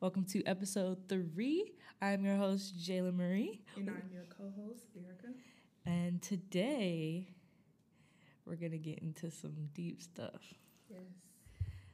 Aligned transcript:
Welcome 0.00 0.24
to 0.32 0.42
episode 0.44 0.96
three. 1.10 1.74
I'm 2.00 2.24
your 2.24 2.36
host, 2.36 2.74
Jayla 2.78 3.14
Marie. 3.14 3.60
And 3.76 3.90
I'm 3.90 4.08
your 4.10 4.24
co 4.34 4.44
host, 4.58 4.86
Erica. 4.96 5.36
And 5.84 6.22
today, 6.22 7.28
we're 8.46 8.56
going 8.56 8.72
to 8.72 8.78
get 8.78 9.00
into 9.00 9.30
some 9.30 9.68
deep 9.74 10.00
stuff. 10.00 10.40
Yes, 10.88 11.02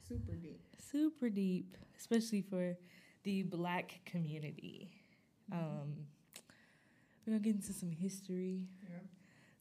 super 0.09 0.35
deep. 0.37 0.61
Super 0.79 1.29
deep, 1.29 1.77
especially 1.99 2.43
for 2.43 2.77
the 3.25 3.43
black 3.43 3.99
community. 4.05 4.93
Mm-hmm. 5.53 5.65
Um, 5.65 5.95
we're 7.27 7.33
going 7.33 7.43
to 7.43 7.49
get 7.49 7.57
into 7.57 7.73
some 7.73 7.91
history. 7.91 8.69
Yeah. 8.85 8.99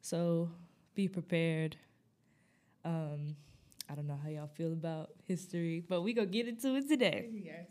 So 0.01 0.51
be 0.93 1.07
prepared. 1.07 1.77
Um, 2.83 3.37
I 3.89 3.93
don't 3.93 4.07
know 4.07 4.19
how 4.21 4.29
y'all 4.29 4.47
feel 4.47 4.73
about 4.73 5.11
history, 5.27 5.83
but 5.87 6.01
we 6.01 6.13
gonna 6.13 6.27
get 6.27 6.47
into 6.47 6.75
it 6.75 6.87
today. 6.87 7.29
Yes. 7.31 7.67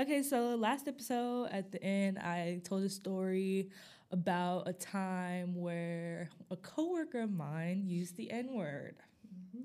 Okay, 0.00 0.22
so 0.22 0.54
last 0.56 0.88
episode 0.88 1.48
at 1.52 1.72
the 1.72 1.82
end, 1.84 2.18
I 2.18 2.62
told 2.64 2.84
a 2.84 2.88
story 2.88 3.68
about 4.10 4.66
a 4.66 4.72
time 4.72 5.54
where 5.54 6.30
a 6.50 6.56
coworker 6.56 7.20
of 7.20 7.30
mine 7.30 7.82
used 7.86 8.16
the 8.16 8.30
N 8.30 8.54
word. 8.54 8.96
Mm-hmm. 9.26 9.62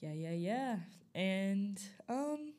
Yeah, 0.00 0.12
yeah, 0.14 0.30
yeah. 0.32 0.76
And 1.14 1.80
um, 2.08 2.54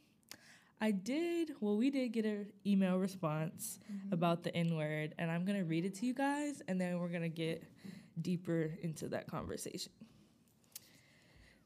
I 0.79 0.91
did. 0.91 1.55
Well, 1.59 1.75
we 1.75 1.89
did 1.89 2.13
get 2.13 2.25
an 2.25 2.53
email 2.65 2.97
response 2.97 3.79
Mm-hmm. 3.91 4.13
about 4.13 4.43
the 4.43 4.55
N 4.55 4.77
word, 4.77 5.13
and 5.17 5.29
I'm 5.29 5.43
gonna 5.43 5.65
read 5.65 5.83
it 5.83 5.95
to 5.95 6.05
you 6.05 6.13
guys, 6.13 6.61
and 6.69 6.79
then 6.79 6.99
we're 6.99 7.09
gonna 7.09 7.27
get 7.27 7.63
deeper 8.21 8.71
into 8.81 9.09
that 9.09 9.27
conversation. 9.27 9.91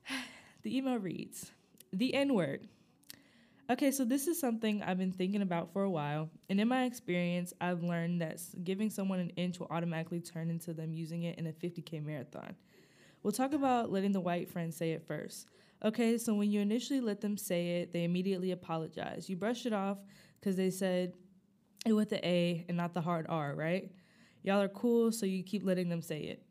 The 0.64 0.78
email 0.78 0.98
reads 0.98 1.52
The 1.94 2.14
N 2.14 2.34
word. 2.34 2.68
Okay, 3.72 3.90
so 3.90 4.04
this 4.04 4.28
is 4.28 4.38
something 4.38 4.84
I've 4.84 4.98
been 4.98 5.14
thinking 5.14 5.42
about 5.42 5.72
for 5.72 5.84
a 5.84 5.90
while, 5.90 6.30
and 6.50 6.60
in 6.60 6.68
my 6.68 6.84
experience, 6.84 7.54
I've 7.62 7.82
learned 7.82 8.20
that 8.20 8.42
giving 8.66 8.90
someone 8.90 9.20
an 9.20 9.30
inch 9.38 9.62
will 9.62 9.70
automatically 9.72 10.20
turn 10.20 10.50
into 10.50 10.74
them 10.74 10.92
using 10.92 11.24
it 11.24 11.40
in 11.40 11.48
a 11.48 11.54
50k 11.54 12.06
marathon. 12.06 12.54
We'll 13.24 13.32
talk 13.32 13.54
about 13.54 13.90
letting 13.90 14.12
the 14.12 14.20
white 14.20 14.50
friend 14.50 14.74
say 14.74 14.92
it 14.92 15.08
first. 15.08 15.48
Okay, 15.86 16.18
so 16.18 16.34
when 16.34 16.52
you 16.52 16.60
initially 16.60 17.00
let 17.00 17.22
them 17.22 17.38
say 17.38 17.80
it, 17.80 17.94
they 17.94 18.04
immediately 18.04 18.52
apologize. 18.52 19.30
You 19.30 19.38
brush 19.38 19.66
it 19.66 19.72
off 19.72 20.00
because 20.42 20.58
they 20.58 20.70
said 20.70 21.14
it 21.86 21.94
with 21.94 22.10
the 22.10 22.28
A 22.28 22.66
and 22.68 22.76
not 22.76 22.94
the 22.94 23.00
hard 23.00 23.26
R, 23.30 23.56
right? 23.56 23.90
Y'all 24.44 24.60
are 24.60 24.68
cool, 24.68 25.14
so 25.14 25.26
you 25.26 25.44
keep 25.44 25.64
letting 25.64 25.88
them 25.88 26.02
say 26.02 26.24
it. 26.24 26.44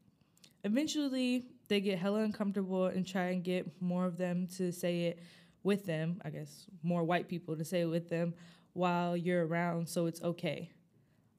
Eventually, 0.65 1.45
they 1.69 1.83
get 1.83 1.99
hella 1.99 2.21
uncomfortable 2.21 2.87
and 2.87 3.07
try 3.07 3.25
and 3.27 3.45
get 3.45 3.71
more 3.83 4.07
of 4.07 4.17
them 4.17 4.47
to 4.57 4.73
say 4.73 5.03
it 5.03 5.21
with 5.63 5.87
them. 5.87 6.21
I 6.25 6.31
guess 6.31 6.67
more 6.83 7.05
white 7.05 7.29
people 7.29 7.57
to 7.57 7.65
say 7.65 7.85
with 7.85 8.09
them 8.09 8.35
while 8.73 9.17
you're 9.17 9.47
around, 9.47 9.89
so 9.89 10.07
it's 10.07 10.23
okay. 10.23 10.71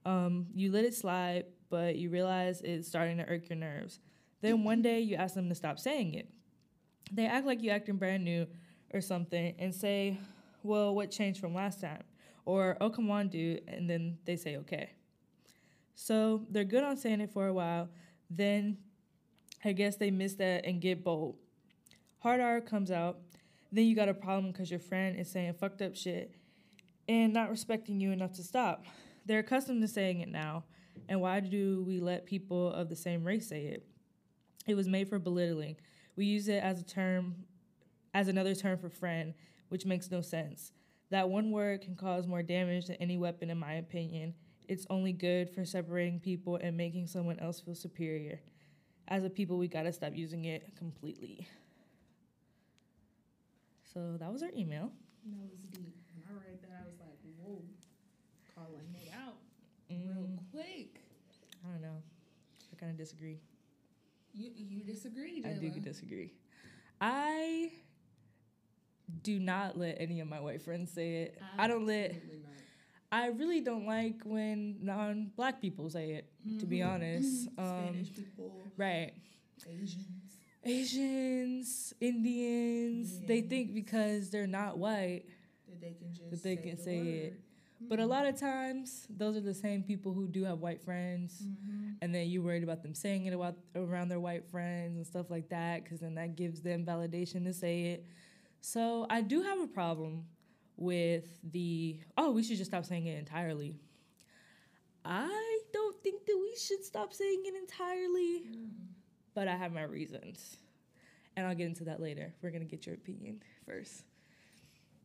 Um, 0.05 0.47
you 0.53 0.71
let 0.71 0.85
it 0.85 0.93
slide, 0.93 1.45
but 1.69 1.95
you 1.95 2.09
realize 2.09 2.61
it's 2.61 2.87
starting 2.87 3.17
to 3.17 3.27
irk 3.27 3.49
your 3.49 3.57
nerves. 3.57 3.99
Then 4.41 4.63
one 4.63 4.81
day 4.81 4.99
you 4.99 5.15
ask 5.15 5.35
them 5.35 5.49
to 5.49 5.55
stop 5.55 5.79
saying 5.79 6.15
it. 6.15 6.29
They 7.11 7.25
act 7.25 7.45
like 7.45 7.61
you're 7.61 7.75
acting 7.75 7.97
brand 7.97 8.23
new 8.23 8.47
or 8.93 9.01
something 9.01 9.55
and 9.59 9.73
say, 9.73 10.17
Well, 10.63 10.95
what 10.95 11.11
changed 11.11 11.39
from 11.39 11.53
last 11.53 11.81
time? 11.81 12.03
Or, 12.45 12.77
Oh, 12.81 12.89
come 12.89 13.11
on, 13.11 13.29
dude. 13.29 13.61
And 13.67 13.89
then 13.89 14.17
they 14.25 14.35
say, 14.35 14.57
Okay. 14.57 14.91
So 15.93 16.45
they're 16.49 16.63
good 16.63 16.83
on 16.83 16.97
saying 16.97 17.21
it 17.21 17.31
for 17.31 17.47
a 17.47 17.53
while. 17.53 17.89
Then 18.29 18.77
I 19.63 19.73
guess 19.73 19.97
they 19.97 20.09
miss 20.09 20.33
that 20.35 20.65
and 20.65 20.81
get 20.81 21.03
bold. 21.03 21.35
Hard 22.19 22.41
R 22.41 22.61
comes 22.61 22.91
out. 22.91 23.19
Then 23.71 23.85
you 23.85 23.95
got 23.95 24.09
a 24.09 24.13
problem 24.13 24.51
because 24.51 24.69
your 24.69 24.79
friend 24.79 25.17
is 25.17 25.31
saying 25.31 25.53
fucked 25.53 25.81
up 25.81 25.95
shit 25.95 26.35
and 27.07 27.33
not 27.33 27.49
respecting 27.49 27.99
you 27.99 28.11
enough 28.11 28.33
to 28.33 28.43
stop. 28.43 28.85
They're 29.25 29.39
accustomed 29.39 29.81
to 29.81 29.87
saying 29.87 30.19
it 30.21 30.29
now. 30.29 30.65
And 31.07 31.21
why 31.21 31.39
do 31.39 31.83
we 31.87 31.99
let 31.99 32.25
people 32.25 32.71
of 32.73 32.89
the 32.89 32.95
same 32.95 33.23
race 33.23 33.47
say 33.47 33.65
it? 33.65 33.85
It 34.67 34.75
was 34.75 34.87
made 34.87 35.09
for 35.09 35.19
belittling. 35.19 35.77
We 36.15 36.25
use 36.25 36.47
it 36.47 36.63
as 36.63 36.79
a 36.79 36.83
term, 36.83 37.35
as 38.13 38.27
another 38.27 38.55
term 38.55 38.77
for 38.77 38.89
friend, 38.89 39.33
which 39.69 39.85
makes 39.85 40.11
no 40.11 40.21
sense. 40.21 40.71
That 41.09 41.29
one 41.29 41.51
word 41.51 41.81
can 41.81 41.95
cause 41.95 42.27
more 42.27 42.43
damage 42.43 42.87
than 42.87 42.97
any 42.97 43.17
weapon, 43.17 43.49
in 43.49 43.57
my 43.57 43.73
opinion. 43.73 44.33
It's 44.67 44.85
only 44.89 45.11
good 45.11 45.49
for 45.49 45.65
separating 45.65 46.19
people 46.19 46.57
and 46.61 46.77
making 46.77 47.07
someone 47.07 47.39
else 47.39 47.59
feel 47.59 47.75
superior. 47.75 48.39
As 49.07 49.23
a 49.23 49.29
people, 49.29 49.57
we 49.57 49.67
gotta 49.67 49.91
stop 49.91 50.15
using 50.15 50.45
it 50.45 50.75
completely. 50.77 51.47
So 53.93 54.17
that 54.19 54.31
was 54.31 54.41
our 54.43 54.49
email. 54.55 54.91
That 55.25 55.49
was 55.51 55.59
deep. 55.71 55.95
When 56.15 56.23
I 56.29 56.33
read 56.47 56.61
that, 56.63 56.81
I 56.83 56.85
was 56.85 56.99
like, 56.99 57.17
whoa, 57.37 57.61
calling 58.55 58.95
it 58.95 59.11
out 59.13 59.35
real 59.89 60.29
Mm, 60.29 60.39
quick. 60.51 61.01
I 61.65 61.71
don't 61.71 61.81
know. 61.81 62.01
I 62.71 62.75
kind 62.77 62.91
of 62.91 62.97
disagree. 62.97 63.39
You 64.33 64.49
you 64.55 64.83
disagree, 64.83 65.43
I 65.45 65.49
do 65.53 65.69
disagree. 65.81 66.31
I 67.01 67.71
do 69.23 69.39
not 69.39 69.77
let 69.77 69.97
any 69.99 70.21
of 70.21 70.27
my 70.29 70.39
white 70.39 70.61
friends 70.61 70.91
say 70.91 71.23
it. 71.23 71.41
I 71.59 71.67
don't 71.67 71.85
let. 71.85 72.13
Not. 72.13 72.21
I 73.11 73.27
really 73.27 73.59
don't 73.59 73.85
like 73.85 74.21
when 74.23 74.77
non-black 74.81 75.59
people 75.59 75.89
say 75.89 76.11
it. 76.11 76.31
To 76.59 76.65
be 76.65 76.77
Mhm. 76.77 76.87
honest, 76.93 77.47
um, 77.57 77.65
Spanish 77.65 78.15
people, 78.15 78.71
right? 78.77 79.11
Asians. 79.67 80.30
Asians, 80.63 81.93
Indians, 81.99 83.19
they 83.27 83.41
think 83.41 83.73
because 83.73 84.29
they're 84.29 84.47
not 84.47 84.77
white. 84.77 85.23
That 85.67 85.81
they 85.81 85.93
can 85.93 86.13
just 86.13 86.29
That 86.29 86.43
they 86.43 86.55
say 86.55 86.61
can 86.61 86.77
say 86.77 86.97
it. 86.99 87.31
word. 87.33 87.41
But 87.89 87.99
a 87.99 88.05
lot 88.05 88.27
of 88.27 88.39
times, 88.39 89.07
those 89.09 89.35
are 89.35 89.41
the 89.41 89.55
same 89.55 89.81
people 89.81 90.13
who 90.13 90.27
do 90.27 90.43
have 90.43 90.59
white 90.59 90.81
friends. 90.81 91.41
Mhm. 91.41 91.95
and 92.03 92.13
then 92.15 92.27
you're 92.29 92.41
worried 92.41 92.63
about 92.63 92.81
them 92.81 92.95
saying 92.95 93.25
it 93.25 93.33
about 93.33 93.57
around 93.75 94.09
their 94.09 94.19
white 94.19 94.43
friends 94.49 94.97
and 94.97 95.05
stuff 95.05 95.29
like 95.29 95.49
that 95.49 95.83
because 95.83 95.99
then 95.99 96.15
that 96.15 96.35
gives 96.35 96.61
them 96.61 96.83
validation 96.83 97.43
to 97.43 97.53
say 97.53 97.91
it 97.91 98.05
so 98.59 99.05
i 99.09 99.21
do 99.21 99.43
have 99.43 99.59
a 99.59 99.67
problem 99.67 100.25
with 100.77 101.37
the 101.43 101.99
oh 102.17 102.31
we 102.31 102.41
should 102.41 102.57
just 102.57 102.71
stop 102.71 102.83
saying 102.85 103.05
it 103.05 103.19
entirely 103.19 103.75
i 105.05 105.59
don't 105.71 106.01
think 106.01 106.25
that 106.25 106.37
we 106.41 106.55
should 106.55 106.83
stop 106.83 107.13
saying 107.13 107.43
it 107.45 107.53
entirely 107.55 108.47
but 109.33 109.47
i 109.47 109.55
have 109.55 109.71
my 109.73 109.83
reasons 109.83 110.57
and 111.35 111.45
i'll 111.47 111.55
get 111.55 111.67
into 111.67 111.83
that 111.83 112.01
later 112.01 112.33
we're 112.41 112.51
gonna 112.51 112.65
get 112.65 112.85
your 112.85 112.95
opinion 112.95 113.41
first 113.65 114.03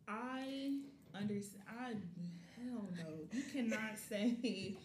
I 0.09 0.73
understand. 1.15 1.65
I 1.69 1.89
hell 2.61 2.89
no. 2.97 3.27
You 3.33 3.43
cannot 3.53 3.99
say 4.09 4.77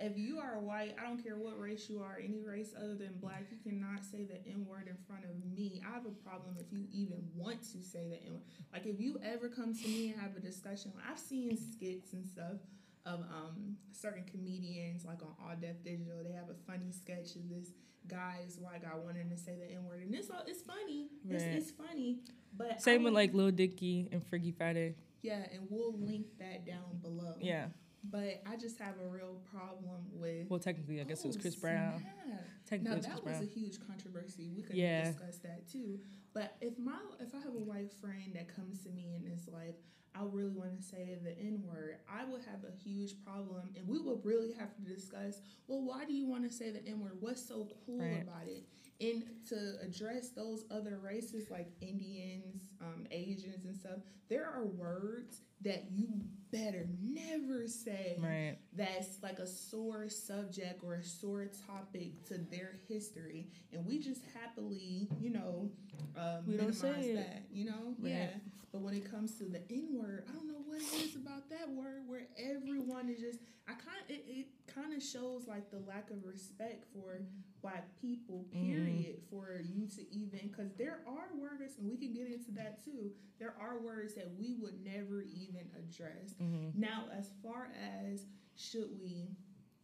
if 0.00 0.18
you 0.18 0.38
are 0.38 0.58
white. 0.58 0.96
I 1.00 1.06
don't 1.06 1.22
care 1.22 1.36
what 1.36 1.58
race 1.60 1.88
you 1.88 2.00
are, 2.00 2.18
any 2.22 2.40
race 2.42 2.74
other 2.76 2.94
than 2.94 3.14
black. 3.20 3.44
You 3.50 3.58
cannot 3.70 4.04
say 4.04 4.24
the 4.24 4.36
N 4.50 4.66
word 4.68 4.88
in 4.88 4.96
front 5.06 5.24
of 5.24 5.30
me. 5.56 5.80
I 5.88 5.94
have 5.94 6.06
a 6.06 6.28
problem 6.28 6.56
if 6.58 6.66
you 6.72 6.86
even 6.92 7.22
want 7.36 7.62
to 7.72 7.82
say 7.84 8.08
the 8.08 8.20
N 8.26 8.32
word. 8.32 8.42
Like 8.72 8.86
if 8.86 9.00
you 9.00 9.20
ever 9.24 9.48
come 9.48 9.74
to 9.74 9.88
me 9.88 10.10
and 10.10 10.20
have 10.20 10.36
a 10.36 10.40
discussion. 10.40 10.92
I've 11.08 11.18
seen 11.18 11.56
skits 11.56 12.12
and 12.12 12.26
stuff 12.26 12.58
of 13.06 13.20
um 13.20 13.76
certain 13.92 14.24
comedians 14.24 15.04
like 15.04 15.22
on 15.22 15.34
All 15.42 15.54
Def 15.60 15.82
Digital. 15.84 16.22
They 16.24 16.32
have 16.32 16.48
a 16.50 16.54
funny 16.70 16.90
sketch 16.92 17.36
of 17.36 17.48
this 17.48 17.70
guy, 18.06 18.36
guy's 18.42 18.58
white 18.58 18.82
guy 18.82 18.90
wanting 19.02 19.30
to 19.30 19.36
say 19.36 19.56
the 19.56 19.72
N 19.74 19.84
word, 19.84 20.02
and 20.02 20.14
it's 20.14 20.30
all 20.30 20.42
it's 20.46 20.62
funny. 20.62 21.08
It's, 21.28 21.42
Right. 21.44 21.52
it's 21.54 21.70
funny. 21.70 22.18
But 22.56 22.72
I 22.72 22.76
same 22.78 23.02
with 23.04 23.14
like 23.14 23.34
lil 23.34 23.50
dicky 23.50 24.08
and 24.12 24.24
freaky 24.26 24.52
friday 24.52 24.94
yeah, 25.22 25.46
and 25.52 25.62
we'll 25.70 25.98
link 25.98 26.26
that 26.38 26.66
down 26.66 26.98
below. 27.00 27.34
yeah 27.40 27.68
But 28.04 28.42
I 28.46 28.56
just 28.56 28.78
have 28.78 28.96
a 29.02 29.08
real 29.08 29.40
problem 29.50 30.02
with. 30.12 30.48
well 30.50 30.60
technically 30.60 31.00
i 31.00 31.04
guess 31.04 31.24
it 31.24 31.28
was 31.28 31.36
Oh, 31.36 31.40
chris 31.40 31.56
brown 31.56 31.98
snap. 32.00 32.44
technically 32.66 32.96
Now 32.96 33.00
that 33.00 33.10
chris 33.22 33.24
was 33.24 33.40
brown 33.40 33.42
a 33.42 33.46
huge 33.46 33.78
controversy. 33.86 34.50
We 34.54 34.62
could 34.62 34.76
Yeah. 34.76 35.10
discuss 35.10 35.38
that 35.38 35.66
too. 35.68 35.98
But 36.34 36.56
if 36.60 36.78
my 36.78 36.98
if 37.20 37.34
I 37.34 37.38
have 37.38 37.54
a 37.54 37.58
white 37.72 37.90
friend 37.92 38.32
that 38.34 38.54
comes 38.54 38.82
to 38.84 38.90
me 38.90 39.14
and 39.16 39.26
is 39.32 39.48
like, 39.48 39.78
I 40.14 40.22
really 40.30 40.50
want 40.50 40.76
to 40.76 40.82
say 40.82 41.18
the 41.22 41.36
N 41.38 41.62
word, 41.66 41.96
I 42.08 42.24
would 42.24 42.42
have 42.42 42.62
a 42.64 42.72
huge 42.84 43.14
problem, 43.24 43.70
and 43.76 43.86
we 43.88 43.98
would 43.98 44.24
really 44.24 44.52
have 44.52 44.74
to 44.76 44.82
discuss. 44.82 45.40
Well, 45.66 45.82
why 45.82 46.04
do 46.04 46.12
you 46.12 46.26
want 46.26 46.48
to 46.48 46.56
say 46.56 46.70
the 46.70 46.86
N 46.86 47.00
word? 47.00 47.16
What's 47.20 47.44
so 47.46 47.68
cool 47.84 47.98
Right. 47.98 48.22
about 48.22 48.46
it? 48.46 48.64
And 49.10 49.22
to 49.48 49.74
address 49.82 50.30
those 50.30 50.64
other 50.70 50.98
races 51.02 51.50
like 51.50 51.68
Indians, 51.80 52.62
um, 52.80 53.06
Asians, 53.10 53.64
and 53.66 53.76
stuff, 53.76 53.98
there 54.28 54.46
are 54.46 54.64
words 54.64 55.40
that 55.62 55.84
you 55.92 56.08
better 56.52 56.86
never 57.02 57.66
say 57.66 58.16
right 58.20 58.56
that's 58.76 59.20
like 59.22 59.38
a 59.40 59.46
sore 59.46 60.08
subject 60.08 60.82
or 60.84 60.94
a 60.94 61.02
sore 61.02 61.46
topic 61.66 62.24
to 62.26 62.38
their 62.38 62.76
history, 62.88 63.48
and 63.72 63.84
we 63.84 63.98
just 63.98 64.22
happily, 64.34 65.08
you 65.20 65.30
know, 65.30 65.70
uh, 66.16 66.38
We 66.46 66.56
don't 66.56 66.66
minimize 66.68 66.76
say 66.80 67.10
it. 67.10 67.16
that, 67.16 67.42
you 67.50 67.64
know, 67.64 67.94
Right. 67.98 68.10
yeah. 68.10 68.30
But 68.72 68.80
when 68.82 68.94
it 68.94 69.08
comes 69.10 69.38
to 69.38 69.44
the 69.44 69.60
N 69.70 69.88
word, 69.92 70.24
I 70.28 70.32
don't 70.32 70.48
know 70.48 70.54
what 70.54 70.64
what 70.74 70.82
it 70.82 71.04
is 71.04 71.14
about 71.14 71.48
that 71.50 71.70
word 71.70 72.02
where 72.08 72.26
everyone 72.36 73.08
is 73.08 73.20
just 73.20 73.38
I 73.68 73.72
kind 73.74 74.02
it, 74.08 74.24
it 74.26 74.46
kind 74.66 74.92
of 74.92 75.00
shows 75.02 75.46
like 75.46 75.70
the 75.70 75.78
lack 75.86 76.10
of 76.10 76.24
respect 76.24 76.84
for 76.92 77.20
black 77.64 77.84
people 78.00 78.44
Mm-hmm. 78.54 78.72
period 78.74 79.16
for 79.30 79.60
you 79.64 79.86
to 79.96 80.02
even 80.14 80.40
because 80.50 80.70
there 80.76 80.98
are 81.08 81.28
words 81.40 81.74
and 81.78 81.88
we 81.90 81.96
can 81.96 82.12
get 82.12 82.26
into 82.26 82.50
that 82.52 82.84
too 82.84 83.10
there 83.38 83.54
are 83.58 83.78
words 83.80 84.14
that 84.14 84.28
we 84.38 84.54
would 84.60 84.78
never 84.84 85.22
even 85.22 85.64
address 85.82 86.34
Mm-hmm. 86.42 86.78
now 86.78 87.04
as 87.18 87.30
far 87.42 87.68
as 88.04 88.26
should 88.56 88.90
we 89.02 89.14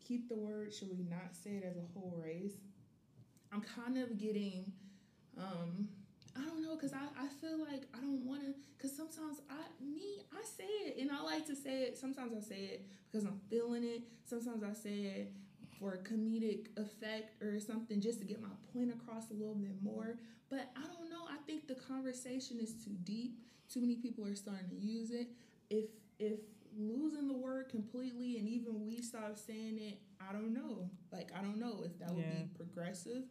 keep 0.06 0.28
the 0.28 0.36
word 0.36 0.74
should 0.74 0.90
we 0.90 1.02
not 1.04 1.34
say 1.42 1.50
it 1.60 1.64
as 1.64 1.76
a 1.76 1.86
whole 1.94 2.14
race 2.22 2.56
i'm 3.52 3.62
kind 3.62 3.96
of 3.96 4.18
getting 4.18 4.70
um 5.38 5.88
I 6.36 6.44
don't 6.44 6.62
know, 6.62 6.76
cause 6.76 6.92
I, 6.92 7.04
I 7.24 7.26
feel 7.40 7.58
like 7.58 7.82
I 7.92 7.98
don't 7.98 8.24
want 8.24 8.42
to, 8.42 8.54
cause 8.80 8.96
sometimes 8.96 9.40
I 9.50 9.62
me 9.84 10.22
I 10.32 10.42
say 10.44 10.62
it 10.86 10.98
and 11.00 11.10
I 11.10 11.20
like 11.24 11.44
to 11.48 11.56
say 11.56 11.82
it. 11.82 11.98
Sometimes 11.98 12.32
I 12.36 12.40
say 12.40 12.60
it 12.74 12.86
because 13.10 13.26
I'm 13.26 13.40
feeling 13.50 13.82
it. 13.82 14.02
Sometimes 14.24 14.62
I 14.62 14.72
say 14.72 14.96
it 15.18 15.32
for 15.80 15.94
a 15.94 15.98
comedic 15.98 16.66
effect 16.76 17.42
or 17.42 17.58
something 17.58 18.00
just 18.00 18.18
to 18.20 18.24
get 18.26 18.40
my 18.40 18.48
point 18.72 18.90
across 18.90 19.30
a 19.30 19.34
little 19.34 19.54
bit 19.54 19.82
more. 19.82 20.18
But 20.50 20.70
I 20.76 20.82
don't 20.82 21.08
know. 21.10 21.24
I 21.28 21.38
think 21.46 21.66
the 21.66 21.74
conversation 21.74 22.58
is 22.60 22.74
too 22.84 22.94
deep. 23.02 23.38
Too 23.72 23.80
many 23.80 23.96
people 23.96 24.26
are 24.26 24.34
starting 24.34 24.68
to 24.68 24.76
use 24.76 25.10
it. 25.10 25.28
If 25.70 25.86
if 26.18 26.40
losing 26.76 27.26
the 27.26 27.34
word 27.36 27.68
completely 27.68 28.38
and 28.38 28.46
even 28.48 28.84
we 28.86 29.00
stop 29.00 29.36
saying 29.38 29.78
it, 29.78 29.98
I 30.20 30.32
don't 30.32 30.52
know. 30.52 30.90
Like 31.10 31.30
I 31.36 31.40
don't 31.40 31.58
know 31.58 31.82
if 31.84 31.98
that 31.98 32.10
would 32.14 32.18
Yeah. 32.24 32.42
be 32.42 32.48
progressive. 32.54 33.24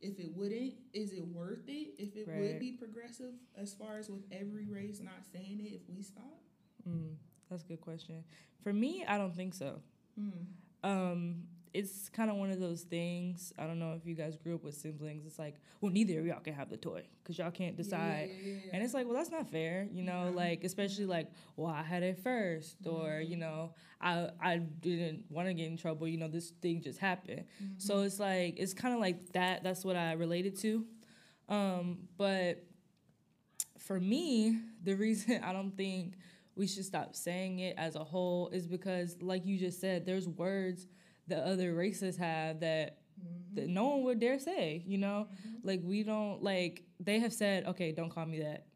If 0.00 0.20
it 0.20 0.30
wouldn't, 0.36 0.74
is 0.92 1.12
it 1.12 1.26
worth 1.26 1.66
it? 1.68 1.94
If 1.98 2.16
it 2.16 2.28
Right. 2.28 2.38
would 2.38 2.58
be 2.60 2.72
progressive 2.72 3.32
as 3.56 3.72
far 3.74 3.98
as 3.98 4.08
with 4.10 4.24
every 4.30 4.66
race 4.66 5.00
not 5.00 5.24
saying 5.32 5.58
it, 5.60 5.72
if 5.72 5.88
we 5.88 6.02
stop? 6.02 6.38
Mm, 6.86 7.16
that's 7.48 7.62
a 7.62 7.66
good 7.66 7.80
question. 7.80 8.22
For 8.62 8.72
me, 8.74 9.04
I 9.06 9.16
don't 9.16 9.34
think 9.34 9.54
so. 9.54 9.80
Hmm. 10.14 10.30
Um, 10.84 11.48
it's 11.76 12.08
kind 12.08 12.30
of 12.30 12.36
one 12.36 12.50
of 12.50 12.58
those 12.60 12.82
things. 12.82 13.52
I 13.58 13.66
don't 13.66 13.78
know 13.78 13.92
if 13.92 14.06
you 14.06 14.14
guys 14.14 14.36
grew 14.36 14.54
up 14.54 14.64
with 14.64 14.74
siblings. 14.74 15.26
It's 15.26 15.38
like, 15.38 15.56
well, 15.80 15.92
neither 15.92 16.18
of 16.20 16.26
y'all 16.26 16.40
can 16.40 16.54
have 16.54 16.70
the 16.70 16.76
toy 16.76 17.02
because 17.22 17.38
y'all 17.38 17.50
can't 17.50 17.76
decide. 17.76 18.30
Yeah, 18.30 18.36
yeah, 18.50 18.58
yeah, 18.64 18.70
And 18.72 18.82
it's 18.82 18.94
like, 18.94 19.06
well, 19.06 19.14
that's 19.16 19.30
not 19.30 19.48
fair, 19.50 19.86
you 19.92 20.02
know. 20.02 20.32
Like, 20.34 20.64
especially 20.64 21.06
like, 21.06 21.28
well, 21.56 21.72
I 21.72 21.82
had 21.82 22.02
it 22.02 22.18
1st 22.18 22.86
or 22.86 23.08
Mhm. 23.20 23.28
you 23.30 23.36
know, 23.36 23.74
I 24.00 24.30
I 24.40 24.56
didn't 24.58 25.24
want 25.30 25.48
to 25.48 25.54
get 25.54 25.66
in 25.66 25.76
trouble. 25.76 26.08
You 26.08 26.18
know, 26.18 26.28
this 26.28 26.50
thing 26.62 26.80
just 26.82 26.98
happened. 26.98 27.44
Mhm. 27.62 27.80
So 27.80 28.00
it's 28.00 28.18
like 28.18 28.58
it's 28.58 28.74
kind 28.74 28.94
of 28.94 29.00
like 29.00 29.32
that. 29.32 29.62
That's 29.62 29.84
what 29.84 29.96
I 29.96 30.12
related 30.12 30.56
to. 30.60 30.86
Um, 31.48 32.08
but 32.16 32.64
for 33.78 34.00
me, 34.00 34.58
the 34.82 34.94
reason 34.94 35.40
I 35.44 35.52
don't 35.52 35.76
think 35.76 36.14
we 36.54 36.66
should 36.66 36.84
stop 36.86 37.14
saying 37.14 37.58
it 37.58 37.74
as 37.76 37.96
a 37.96 38.04
whole 38.04 38.48
is 38.48 38.66
because, 38.66 39.16
like 39.20 39.44
you 39.44 39.58
just 39.58 39.78
said, 39.80 40.06
there's 40.06 40.26
words 40.26 40.86
that 41.28 41.42
other 41.44 41.74
races 41.74 42.16
have 42.16 42.60
that 42.60 42.98
Mhm. 43.20 43.54
that 43.56 43.68
no 43.68 43.86
one 43.88 44.02
would 44.04 44.20
dare 44.20 44.38
say. 44.38 44.82
You 44.86 44.98
know, 44.98 45.28
Mhm. 45.46 45.60
like 45.64 45.80
we 45.82 46.02
don't 46.02 46.42
like 46.42 46.84
they 47.00 47.18
have 47.20 47.32
said, 47.32 47.64
okay, 47.66 47.92
don't 47.92 48.10
call 48.10 48.26
me 48.26 48.40
that, 48.40 48.66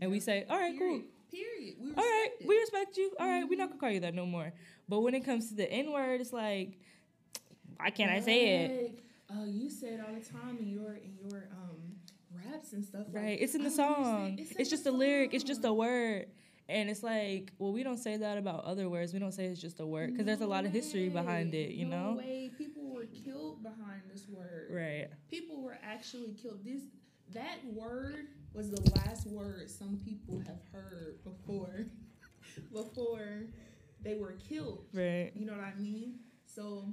and 0.00 0.10
we 0.10 0.20
say, 0.20 0.44
all 0.48 0.58
right, 0.58 0.78
cool. 0.78 0.88
Period. 1.00 1.04
Period. 1.30 1.74
We 1.78 1.90
All 1.90 1.96
right, 1.96 2.28
it. 2.40 2.46
we 2.46 2.56
respect 2.58 2.96
you. 2.96 3.14
All 3.20 3.26
right, 3.26 3.44
we're 3.48 3.58
not 3.58 3.68
gonna 3.68 3.78
call 3.80 3.90
you 3.90 4.00
that 4.00 4.14
no 4.14 4.24
more. 4.24 4.52
But 4.88 5.00
when 5.00 5.14
it 5.14 5.20
comes 5.24 5.48
to 5.50 5.54
the 5.54 5.70
N 5.70 5.92
word, 5.92 6.20
it's 6.22 6.32
like, 6.32 6.78
why 7.76 7.90
can't 7.90 8.10
I 8.10 8.20
say 8.20 8.64
it? 8.64 8.98
Uh, 9.30 9.44
you 9.44 9.68
say 9.68 9.88
it 9.88 10.00
all 10.00 10.14
the 10.14 10.24
time 10.24 10.56
in 10.58 10.68
your 10.68 10.94
in 10.94 11.14
your 11.18 11.48
um 11.52 11.96
raps 12.32 12.72
and 12.72 12.82
stuff. 12.84 13.06
like, 13.08 13.14
Right. 13.14 13.38
It's 13.40 13.54
in 13.54 13.62
the 13.62 13.70
song. 13.70 14.38
It's, 14.38 14.52
It's, 14.52 14.70
just 14.70 14.84
the 14.84 14.90
a 14.90 14.92
lyric. 14.92 15.34
It's 15.34 15.44
just 15.44 15.64
a 15.64 15.72
word. 15.72 16.28
And 16.68 16.90
it's 16.90 17.02
like, 17.02 17.52
well, 17.58 17.72
we 17.72 17.82
don't 17.82 17.96
say 17.96 18.18
that 18.18 18.36
about 18.36 18.64
other 18.64 18.90
words. 18.90 19.14
We 19.14 19.18
don't 19.18 19.32
say 19.32 19.46
it's 19.46 19.60
just 19.60 19.80
a 19.80 19.86
word 19.86 20.12
because 20.12 20.26
there's 20.26 20.40
a 20.40 20.44
No 20.44 20.50
lot 20.50 20.66
of 20.66 20.72
history 20.72 21.08
behind 21.08 21.54
it, 21.54 21.72
you 21.72 21.86
no 21.86 22.10
know? 22.10 22.18
way. 22.18 22.50
People 22.58 22.90
were 22.94 23.06
killed 23.06 23.62
behind 23.62 24.02
this 24.12 24.26
word. 24.28 24.68
Right. 24.70 25.08
People 25.30 25.62
were 25.62 25.78
actually 25.82 26.32
killed. 26.32 26.64
This 26.64 26.82
that 27.32 27.58
word 27.72 28.28
was 28.52 28.70
the 28.70 28.80
last 28.96 29.26
word 29.26 29.70
some 29.70 30.00
people 30.04 30.40
have 30.46 30.60
heard 30.72 31.18
before 31.24 31.86
before 32.72 33.44
they 34.02 34.14
were 34.14 34.32
killed. 34.48 34.84
Right. 34.92 35.32
You 35.34 35.46
know 35.46 35.54
what 35.54 35.64
I 35.64 35.74
mean? 35.78 36.16
So 36.44 36.92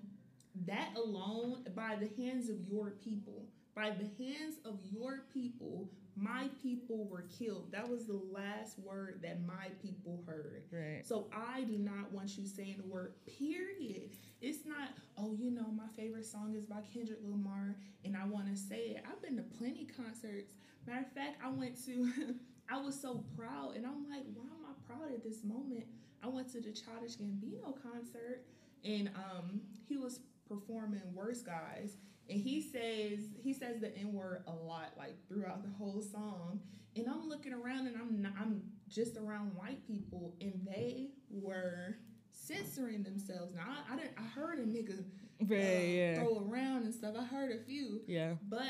that 0.66 0.90
alone, 0.96 1.66
by 1.76 1.98
the 1.98 2.10
hands 2.22 2.50
of 2.50 2.62
your 2.68 2.92
people, 3.04 3.46
by 3.76 3.90
the 3.90 4.06
hands 4.24 4.56
of 4.64 4.80
your 4.90 5.26
people, 5.34 5.90
my 6.16 6.48
people 6.62 7.08
were 7.10 7.26
killed. 7.38 7.72
That 7.72 7.90
was 7.90 8.06
the 8.06 8.20
last 8.32 8.80
word 8.80 9.20
that 9.22 9.46
my 9.46 9.68
people 9.82 10.24
heard. 10.26 10.64
Right. 10.72 11.06
So 11.06 11.28
I 11.34 11.62
do 11.62 11.78
not 11.78 12.12
want 12.12 12.38
you 12.38 12.46
saying 12.48 12.76
the 12.78 12.88
word 12.88 13.14
period. 13.38 14.12
It's 14.42 14.66
not, 14.66 14.90
oh, 15.18 15.36
you 15.38 15.52
know, 15.52 15.68
my 15.76 15.88
favorite 15.96 16.26
song 16.26 16.56
is 16.56 16.66
by 16.66 16.82
Kendrick 16.94 17.20
Lamar 17.24 17.76
and 18.06 18.16
I 18.16 18.26
want 18.26 18.48
to 18.48 18.56
say 18.56 18.96
it. 18.96 19.04
I've 19.10 19.22
been 19.22 19.36
to 19.36 19.44
plenty 19.44 19.86
concerts. 19.86 20.54
Matter 20.88 21.02
of 21.02 21.12
fact, 21.12 21.38
I 21.44 21.50
went 21.50 21.84
to, 21.86 22.12
I 22.70 22.78
was 22.78 23.00
so 23.00 23.24
proud 23.38 23.76
and 23.76 23.86
I'm 23.86 24.10
like, 24.10 24.24
why 24.34 24.46
am 24.46 24.66
I 24.70 24.88
proud 24.88 25.14
at 25.14 25.24
this 25.24 25.44
moment? 25.44 25.84
I 26.24 26.28
went 26.28 26.50
to 26.54 26.62
the 26.62 26.72
Childish 26.72 27.18
Gambino 27.18 27.74
concert 27.84 28.46
and 28.86 29.10
um, 29.16 29.62
he 29.88 29.98
was 29.98 30.22
performing 30.48 31.02
Worst 31.14 31.46
Guys 31.46 31.98
and 32.30 32.40
he 32.40 32.62
says 32.62 33.20
he 33.42 33.54
says 33.54 33.80
the 33.82 33.96
N 33.98 34.14
word 34.14 34.44
a 34.48 34.52
lot 34.54 34.94
like 34.98 35.16
throughout 35.28 35.64
the 35.64 35.70
whole 35.78 36.02
song 36.02 36.60
and 36.96 37.08
I'm 37.08 37.28
looking 37.28 37.52
around 37.54 37.88
and 37.88 37.96
I'm 37.98 38.22
not, 38.22 38.32
I'm 38.40 38.62
just 38.88 39.18
around 39.18 39.54
white 39.56 39.86
people 39.86 40.34
and 40.40 40.54
they 40.66 41.10
were 41.30 41.98
censoring 42.32 43.04
themselves. 43.04 43.54
Now 43.54 43.64
I, 43.68 43.94
I 43.94 43.98
didn't 43.98 44.18
I 44.18 44.22
heard 44.24 44.60
a 44.60 44.64
nigga 44.64 45.00
uh, 45.42 45.46
Yeah. 45.54 46.16
throw 46.16 46.48
around 46.50 46.84
and 46.86 46.94
stuff. 46.94 47.16
I 47.20 47.24
heard 47.26 47.52
a 47.52 47.64
few, 47.64 48.02
Yeah. 48.08 48.36
but 48.50 48.64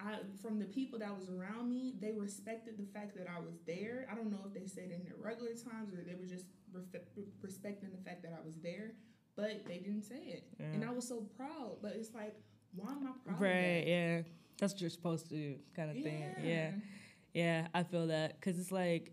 I 0.00 0.16
from 0.42 0.58
the 0.58 0.64
people 0.66 0.98
that 0.98 1.16
was 1.16 1.28
around 1.30 1.70
me, 1.70 1.94
they 2.00 2.12
respected 2.12 2.76
the 2.76 2.86
fact 2.92 3.16
that 3.16 3.26
I 3.28 3.38
was 3.38 3.54
there. 3.66 4.06
I 4.10 4.14
don't 4.14 4.30
know 4.30 4.40
if 4.46 4.52
they 4.52 4.66
said 4.66 4.90
it 4.90 4.96
in 4.98 5.04
their 5.04 5.14
regular 5.18 5.52
times 5.52 5.94
or 5.94 6.02
they 6.02 6.16
were 6.16 6.26
just 6.26 6.46
respecting 7.40 7.90
the 7.92 8.02
fact 8.04 8.22
that 8.22 8.32
I 8.36 8.44
was 8.44 8.56
there, 8.58 8.92
but 9.36 9.64
they 9.66 9.78
didn't 9.78 10.02
say 10.02 10.20
it, 10.26 10.44
and 10.58 10.84
I 10.84 10.90
was 10.90 11.06
so 11.06 11.20
proud. 11.36 11.76
But 11.80 11.92
it's 11.94 12.12
like, 12.14 12.34
why 12.76 12.92
am 12.92 13.06
I 13.06 13.10
proud? 13.28 13.40
Right. 13.40 13.84
Yeah. 13.86 14.22
That's 14.58 14.72
what 14.74 14.80
you're 14.80 14.90
supposed 14.90 15.28
to 15.28 15.34
do, 15.34 15.56
kind 15.74 15.90
of 15.90 16.02
thing. 16.02 16.24
Yeah. 16.42 16.70
Yeah. 17.32 17.66
I 17.74 17.82
feel 17.82 18.06
that 18.08 18.40
because 18.40 18.58
it's 18.58 18.72
like. 18.72 19.12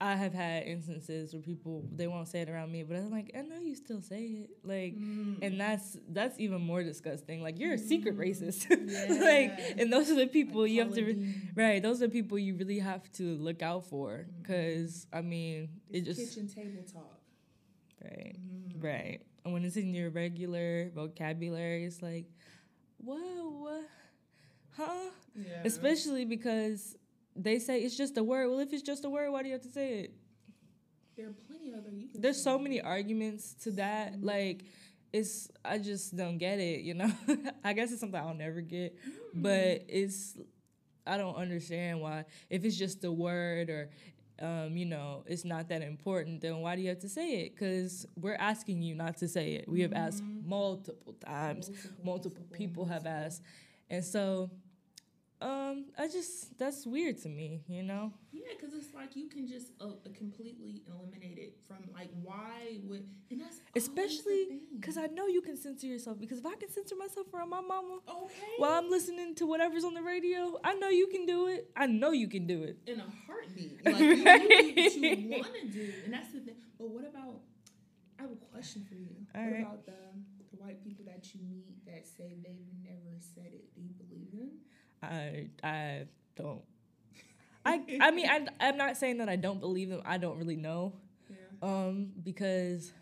I 0.00 0.14
have 0.14 0.32
had 0.32 0.62
instances 0.62 1.32
where 1.32 1.42
people 1.42 1.84
they 1.92 2.06
won't 2.06 2.28
say 2.28 2.40
it 2.42 2.48
around 2.48 2.70
me, 2.70 2.84
but 2.84 2.96
I'm 2.98 3.10
like, 3.10 3.32
I 3.36 3.40
know 3.42 3.58
you 3.58 3.74
still 3.74 4.00
say 4.00 4.22
it, 4.26 4.50
like, 4.62 4.94
Mm. 4.96 5.38
and 5.42 5.60
that's 5.60 5.96
that's 6.10 6.38
even 6.38 6.60
more 6.62 6.84
disgusting. 6.84 7.42
Like 7.42 7.58
you're 7.58 7.72
a 7.74 7.78
secret 7.78 8.16
Mm. 8.16 8.20
racist, 8.20 8.68
Yeah. 8.70 9.20
like, 9.20 9.58
and 9.76 9.92
those 9.92 10.08
are 10.08 10.14
the 10.14 10.28
people 10.28 10.60
Like 10.62 10.70
you 10.70 10.82
have 10.84 10.94
to, 10.94 11.04
re- 11.04 11.34
right? 11.56 11.82
Those 11.82 12.00
are 12.00 12.06
the 12.06 12.12
people 12.12 12.38
you 12.38 12.54
really 12.54 12.78
have 12.78 13.10
to 13.14 13.24
look 13.38 13.60
out 13.60 13.86
for, 13.86 14.28
because 14.40 15.08
I 15.12 15.20
mean, 15.20 15.68
it 15.90 16.06
It's 16.06 16.16
just 16.16 16.34
kitchen 16.36 16.46
table 16.48 16.84
talk. 16.92 17.18
right, 18.04 18.36
Mhm. 18.38 18.80
right. 18.84 19.20
And 19.44 19.52
when 19.52 19.64
it's 19.64 19.76
in 19.76 19.92
your 19.94 20.10
regular 20.10 20.90
vocabulary, 20.94 21.84
it's 21.86 22.02
like, 22.02 22.26
whoa, 22.98 23.80
huh? 24.76 25.10
Yeah. 25.34 25.62
Especially 25.64 26.24
because 26.24 26.96
they 27.36 27.58
say 27.58 27.80
it's 27.80 27.96
just 27.96 28.16
a 28.16 28.22
word. 28.24 28.48
Well, 28.48 28.58
if 28.60 28.72
it's 28.72 28.82
just 28.82 29.04
a 29.04 29.10
word, 29.10 29.30
why 29.30 29.42
do 29.42 29.48
you 29.48 29.54
have 29.54 29.62
to 29.62 29.68
say 29.68 30.00
it? 30.00 30.14
there 31.16 31.26
are 31.26 31.34
plenty 31.48 31.74
other. 31.74 31.90
You 31.90 32.06
can 32.08 32.20
There's 32.20 32.40
so 32.40 32.58
many 32.58 32.80
arguments 32.80 33.54
to 33.64 33.72
that. 33.72 34.14
Mhm. 34.14 34.24
Like, 34.24 34.64
it's 35.12 35.48
I 35.64 35.78
just 35.78 36.16
don't 36.16 36.38
get 36.38 36.60
it. 36.60 36.82
You 36.82 36.94
know, 36.94 37.10
I 37.64 37.72
guess 37.72 37.90
it's 37.90 38.00
something 38.00 38.20
I'll 38.20 38.34
never 38.34 38.60
get. 38.60 38.96
Mm. 39.34 39.42
But 39.42 39.84
it's 39.88 40.38
I 41.06 41.16
don't 41.16 41.34
understand 41.36 42.00
why 42.00 42.24
if 42.50 42.64
it's 42.64 42.76
just 42.76 43.04
a 43.04 43.12
word 43.12 43.68
or. 43.70 43.90
Um, 44.40 44.76
you 44.76 44.86
know, 44.86 45.24
it's 45.26 45.44
not 45.44 45.68
that 45.68 45.82
important. 45.82 46.40
Then 46.40 46.58
why 46.60 46.76
do 46.76 46.82
you 46.82 46.88
have 46.90 47.00
to 47.00 47.08
say 47.08 47.40
it? 47.42 47.54
Because 47.54 48.06
we're 48.16 48.36
asking 48.36 48.82
you 48.82 48.94
not 48.94 49.16
to 49.18 49.28
say 49.28 49.54
it. 49.54 49.68
We 49.68 49.80
have 49.82 49.92
asked 49.92 50.22
Mhm. 50.22 50.44
multiple 50.46 51.14
times. 51.14 51.70
multiple 52.04 52.44
people 52.52 52.84
have 52.84 53.04
asked. 53.06 53.42
And 53.90 54.04
so, 54.04 54.50
um, 55.40 55.86
I 55.96 56.08
just 56.08 56.58
that's 56.58 56.84
weird 56.86 57.18
to 57.22 57.28
me, 57.28 57.62
you 57.68 57.82
know. 57.82 58.12
Yeah, 58.32 58.48
because 58.58 58.74
it's 58.74 58.92
like 58.94 59.14
you 59.14 59.28
can 59.28 59.46
just 59.46 59.68
uh, 59.80 59.86
completely 60.16 60.82
eliminate 60.88 61.38
it 61.38 61.58
from 61.66 61.78
like 61.94 62.10
why 62.22 62.78
would 62.84 63.06
and 63.30 63.40
that's 63.40 63.60
Especially 63.76 64.60
Because 64.78 64.96
I 64.96 65.06
know 65.06 65.26
you 65.28 65.40
can 65.40 65.56
censor 65.56 65.86
yourself. 65.86 66.18
Because 66.18 66.38
if 66.38 66.46
I 66.46 66.56
can 66.56 66.70
censor 66.70 66.96
myself 66.96 67.32
around 67.32 67.50
my 67.50 67.60
mama 67.60 67.98
okay 68.08 68.34
while 68.58 68.72
I'm 68.72 68.90
listening 68.90 69.34
to 69.36 69.46
whatever's 69.46 69.84
on 69.84 69.94
the 69.94 70.02
radio, 70.02 70.58
I 70.64 70.74
know 70.74 70.88
you 70.88 71.06
can 71.06 71.24
do 71.26 71.46
it. 71.46 71.70
I 71.76 71.86
know 71.86 72.10
you 72.10 72.28
can 72.28 72.46
do 72.46 72.64
it. 72.64 72.78
in 72.86 73.00
a 73.00 73.06
heartbeat 73.26 73.84
like 73.84 73.98
you, 73.98 74.08
you 74.10 74.24
do 74.24 74.30
what 74.30 75.18
you 75.18 75.30
want 75.38 75.54
to 75.62 75.68
do 75.68 75.92
and 76.04 76.12
that's 76.14 76.32
the 76.32 76.40
thing. 76.40 76.56
But 76.78 76.90
what 76.90 77.04
about? 77.04 77.40
I 78.18 78.22
have 78.22 78.32
a 78.32 78.36
question 78.52 78.84
for 78.88 78.94
you. 78.96 79.10
All 79.34 79.42
what 79.44 79.52
right. 79.52 79.60
about 79.62 79.86
the 79.86 79.92
the 80.50 80.56
white 80.56 80.82
people 80.82 81.04
that 81.04 81.32
you 81.34 81.40
meet 81.48 81.84
that 81.86 82.06
say 82.06 82.34
they've 82.42 82.66
never 82.82 83.14
said 83.20 83.52
it? 83.52 83.72
Do 83.74 83.80
you 83.82 83.90
believe 83.94 84.32
them? 84.32 84.50
I 85.02 85.48
I 85.62 86.04
don't. 86.36 86.62
I 87.64 87.82
I 88.00 88.10
mean 88.10 88.28
I 88.28 88.46
I'm 88.60 88.76
not 88.76 88.96
saying 88.96 89.18
that 89.18 89.28
I 89.28 89.36
don't 89.36 89.60
believe 89.60 89.88
them. 89.90 90.02
I 90.04 90.18
don't 90.18 90.38
really 90.38 90.56
know. 90.56 90.92
Um, 91.60 92.12
because 92.22 92.92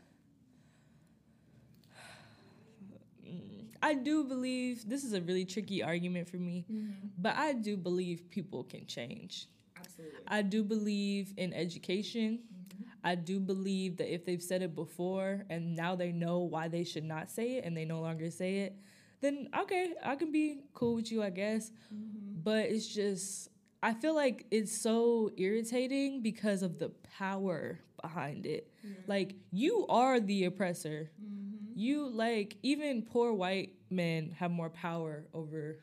I 3.83 3.95
do 3.95 4.25
believe 4.25 4.89
this 4.89 5.05
is 5.05 5.13
a 5.13 5.21
really 5.21 5.45
tricky 5.45 5.83
argument 5.83 6.29
for 6.29 6.39
me, 6.39 6.65
Mm-hmm. 6.73 7.09
but 7.19 7.37
I 7.37 7.53
do 7.53 7.77
believe 7.77 8.29
people 8.31 8.65
can 8.65 8.87
change. 8.87 9.47
Absolutely. 9.79 10.19
I 10.27 10.43
do 10.43 10.65
believe 10.65 11.35
in 11.37 11.53
education. 11.53 12.39
Mm-hmm. 12.41 12.83
I 13.05 13.15
do 13.15 13.39
believe 13.39 13.99
that 13.99 14.13
if 14.13 14.25
they've 14.25 14.43
said 14.43 14.63
it 14.63 14.75
before 14.75 15.45
and 15.51 15.77
now 15.77 15.95
they 15.95 16.11
know 16.13 16.39
why 16.41 16.69
they 16.69 16.83
should 16.85 17.05
not 17.05 17.31
say 17.31 17.59
it 17.59 17.65
and 17.65 17.77
they 17.77 17.85
no 17.85 18.01
longer 18.01 18.31
say 18.31 18.61
it, 18.61 18.77
then 19.21 19.49
okay, 19.63 19.95
I 20.05 20.17
can 20.17 20.31
be 20.33 20.61
cool 20.75 20.95
with 20.95 21.11
you, 21.11 21.23
I 21.23 21.31
guess. 21.31 21.71
Mm-hmm. 21.95 22.41
But 22.43 22.67
it's 22.67 22.87
just, 22.87 23.49
I 23.83 23.93
feel 23.95 24.15
like 24.15 24.47
it's 24.51 24.77
so 24.77 25.31
irritating 25.37 26.23
because 26.23 26.63
of 26.63 26.79
the 26.79 26.91
power 27.19 27.81
behind 28.01 28.47
it. 28.47 28.71
Yeah. 28.85 28.91
Like, 29.07 29.35
you 29.51 29.87
are 29.89 30.21
the 30.21 30.45
oppressor. 30.45 31.11
Mm-hmm. 31.21 31.73
You, 31.75 32.09
like, 32.09 32.57
even 32.63 33.03
poor 33.03 33.33
white 33.33 33.75
men 33.91 34.31
have 34.39 34.51
more 34.51 34.71
power 34.71 35.25
over 35.35 35.79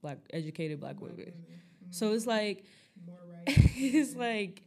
black, 0.00 0.18
educated 0.32 0.80
black 0.80 0.96
Black 0.98 1.10
women. 1.12 1.32
women. 1.34 1.60
Mhm. 1.88 1.94
So 1.94 2.12
it's 2.12 2.26
like, 2.26 2.64
more 3.06 3.16
right. 3.46 3.58
it's 3.76 4.14
like 4.14 4.62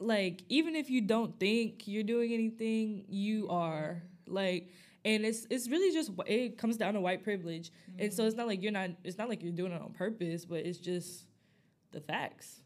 like 0.00 0.42
even 0.48 0.74
if 0.76 0.90
you 0.90 1.00
don't 1.00 1.38
think 1.38 1.86
you're 1.86 2.02
doing 2.02 2.32
anything 2.32 3.04
you 3.08 3.48
are 3.48 4.02
like 4.26 4.68
and 5.04 5.24
it's 5.24 5.46
it's 5.50 5.68
really 5.68 5.92
just 5.92 6.10
it 6.26 6.56
comes 6.58 6.76
down 6.76 6.94
to 6.94 7.00
white 7.00 7.22
privilege 7.22 7.70
and 7.98 8.12
so 8.12 8.22
mm-hmm. 8.22 8.28
it's 8.28 8.36
not 8.36 8.46
like 8.46 8.62
you're 8.62 8.72
not 8.72 8.90
it's 9.04 9.18
not 9.18 9.28
like 9.28 9.42
you're 9.42 9.52
doing 9.52 9.72
it 9.72 9.80
on 9.80 9.92
purpose 9.92 10.44
but 10.44 10.58
it's 10.58 10.78
just 10.78 11.26
the 11.92 12.00
facts 12.00 12.60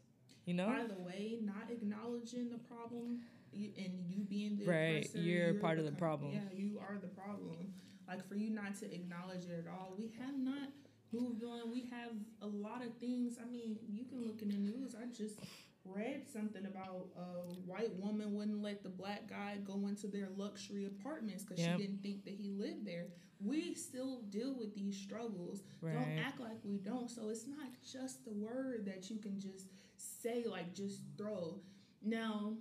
you 0.49 0.55
know 0.55 0.67
By 0.67 0.87
the 0.87 1.03
way, 1.03 1.37
not 1.43 1.69
acknowledging 1.69 2.49
the 2.49 2.57
problem 2.57 3.19
and 3.53 4.03
you 4.07 4.23
being 4.27 4.57
the 4.57 4.65
Right, 4.65 5.05
oppressor, 5.05 5.19
you're 5.19 5.53
part 5.55 5.77
of 5.77 5.85
the 5.85 5.91
problem. 5.91 6.31
Yeah, 6.33 6.41
you 6.51 6.79
are 6.79 6.97
the 6.99 7.07
problem. 7.07 7.73
Like 8.07 8.27
for 8.27 8.35
you 8.35 8.49
not 8.49 8.75
to 8.79 8.91
acknowledge 8.91 9.45
it 9.45 9.65
at 9.65 9.71
all, 9.71 9.93
we 9.95 10.11
have 10.19 10.37
not 10.37 10.69
moved 11.11 11.43
on. 11.43 11.71
We 11.71 11.89
have 11.91 12.13
a 12.41 12.47
lot 12.47 12.83
of 12.83 12.95
things. 12.97 13.37
I 13.39 13.49
mean, 13.49 13.77
you 13.87 14.05
can 14.05 14.25
look 14.25 14.41
in 14.41 14.49
the 14.49 14.57
news. 14.57 14.95
I 14.95 15.05
just 15.15 15.39
read 15.85 16.27
something 16.31 16.65
about 16.65 17.07
a 17.17 17.21
white 17.65 17.93
woman 17.95 18.33
wouldn't 18.35 18.61
let 18.61 18.83
the 18.83 18.89
black 18.89 19.27
guy 19.29 19.57
go 19.63 19.87
into 19.87 20.07
their 20.07 20.29
luxury 20.35 20.85
apartments 20.85 21.43
because 21.43 21.59
Yep. 21.59 21.77
she 21.79 21.85
didn't 21.87 22.01
think 22.03 22.23
that 22.25 22.33
he 22.33 22.49
lived 22.49 22.85
there. 22.85 23.07
We 23.39 23.73
still 23.73 24.21
deal 24.29 24.53
with 24.53 24.75
these 24.75 24.97
struggles. 24.97 25.63
Don't 25.81 26.19
act 26.19 26.39
like 26.39 26.57
we 26.63 26.77
don't. 26.77 27.09
So 27.09 27.29
it's 27.29 27.47
not 27.47 27.69
just 27.89 28.25
the 28.25 28.31
word 28.33 28.85
that 28.85 29.09
you 29.09 29.17
can 29.17 29.39
just 29.39 29.67
say, 29.95 30.43
like 30.45 30.73
just 30.75 31.01
throw. 31.17 31.59
Now, 32.01 32.53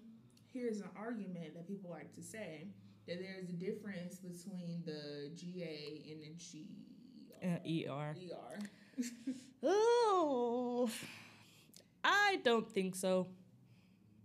here's 0.53 0.81
an 0.81 0.89
argument 0.97 1.55
that 1.55 1.67
people 1.67 1.91
like 1.91 2.13
to 2.15 2.23
say 2.23 2.69
that 3.07 3.19
there's 3.19 3.49
a 3.49 3.53
difference 3.53 4.19
between 4.19 4.83
the 4.85 5.31
GA 5.35 6.05
and 6.13 6.23
the 6.23 6.31
G. 6.37 6.67
uh, 7.43 7.93
er 7.93 8.15
ER. 8.15 8.59
oh 9.63 10.91
i 12.05 12.39
don't 12.45 12.71
think 12.71 12.95
so 12.95 13.27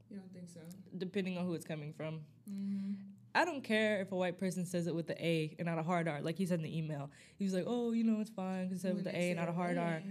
You 0.09 0.17
don't 0.17 0.33
think 0.33 0.49
so? 0.49 0.59
depending 0.97 1.37
on 1.37 1.45
who 1.45 1.53
it's 1.53 1.65
coming 1.65 1.93
from 1.93 2.21
Mm-hmm. 2.49 2.93
I 3.35 3.45
don't 3.45 3.63
care 3.63 4.01
if 4.01 4.11
a 4.11 4.15
white 4.15 4.37
person 4.37 4.65
says 4.65 4.85
it 4.85 4.93
with 4.93 5.07
the 5.07 5.15
A 5.25 5.55
and 5.57 5.65
not 5.65 5.79
a 5.79 5.81
hard 5.83 6.07
R, 6.09 6.21
like 6.21 6.37
he 6.37 6.45
said 6.45 6.59
in 6.59 6.63
the 6.63 6.77
email. 6.77 7.09
He 7.39 7.45
was 7.45 7.53
like, 7.53 7.63
"Oh, 7.65 7.91
you 7.93 8.03
know, 8.03 8.19
it's 8.19 8.29
fine 8.29 8.67
because 8.67 8.81
said 8.81 8.93
with 8.95 9.05
the 9.05 9.15
A 9.15 9.31
and 9.31 9.39
not 9.39 9.47
a 9.49 9.53
hard 9.53 9.77
R." 9.77 10.03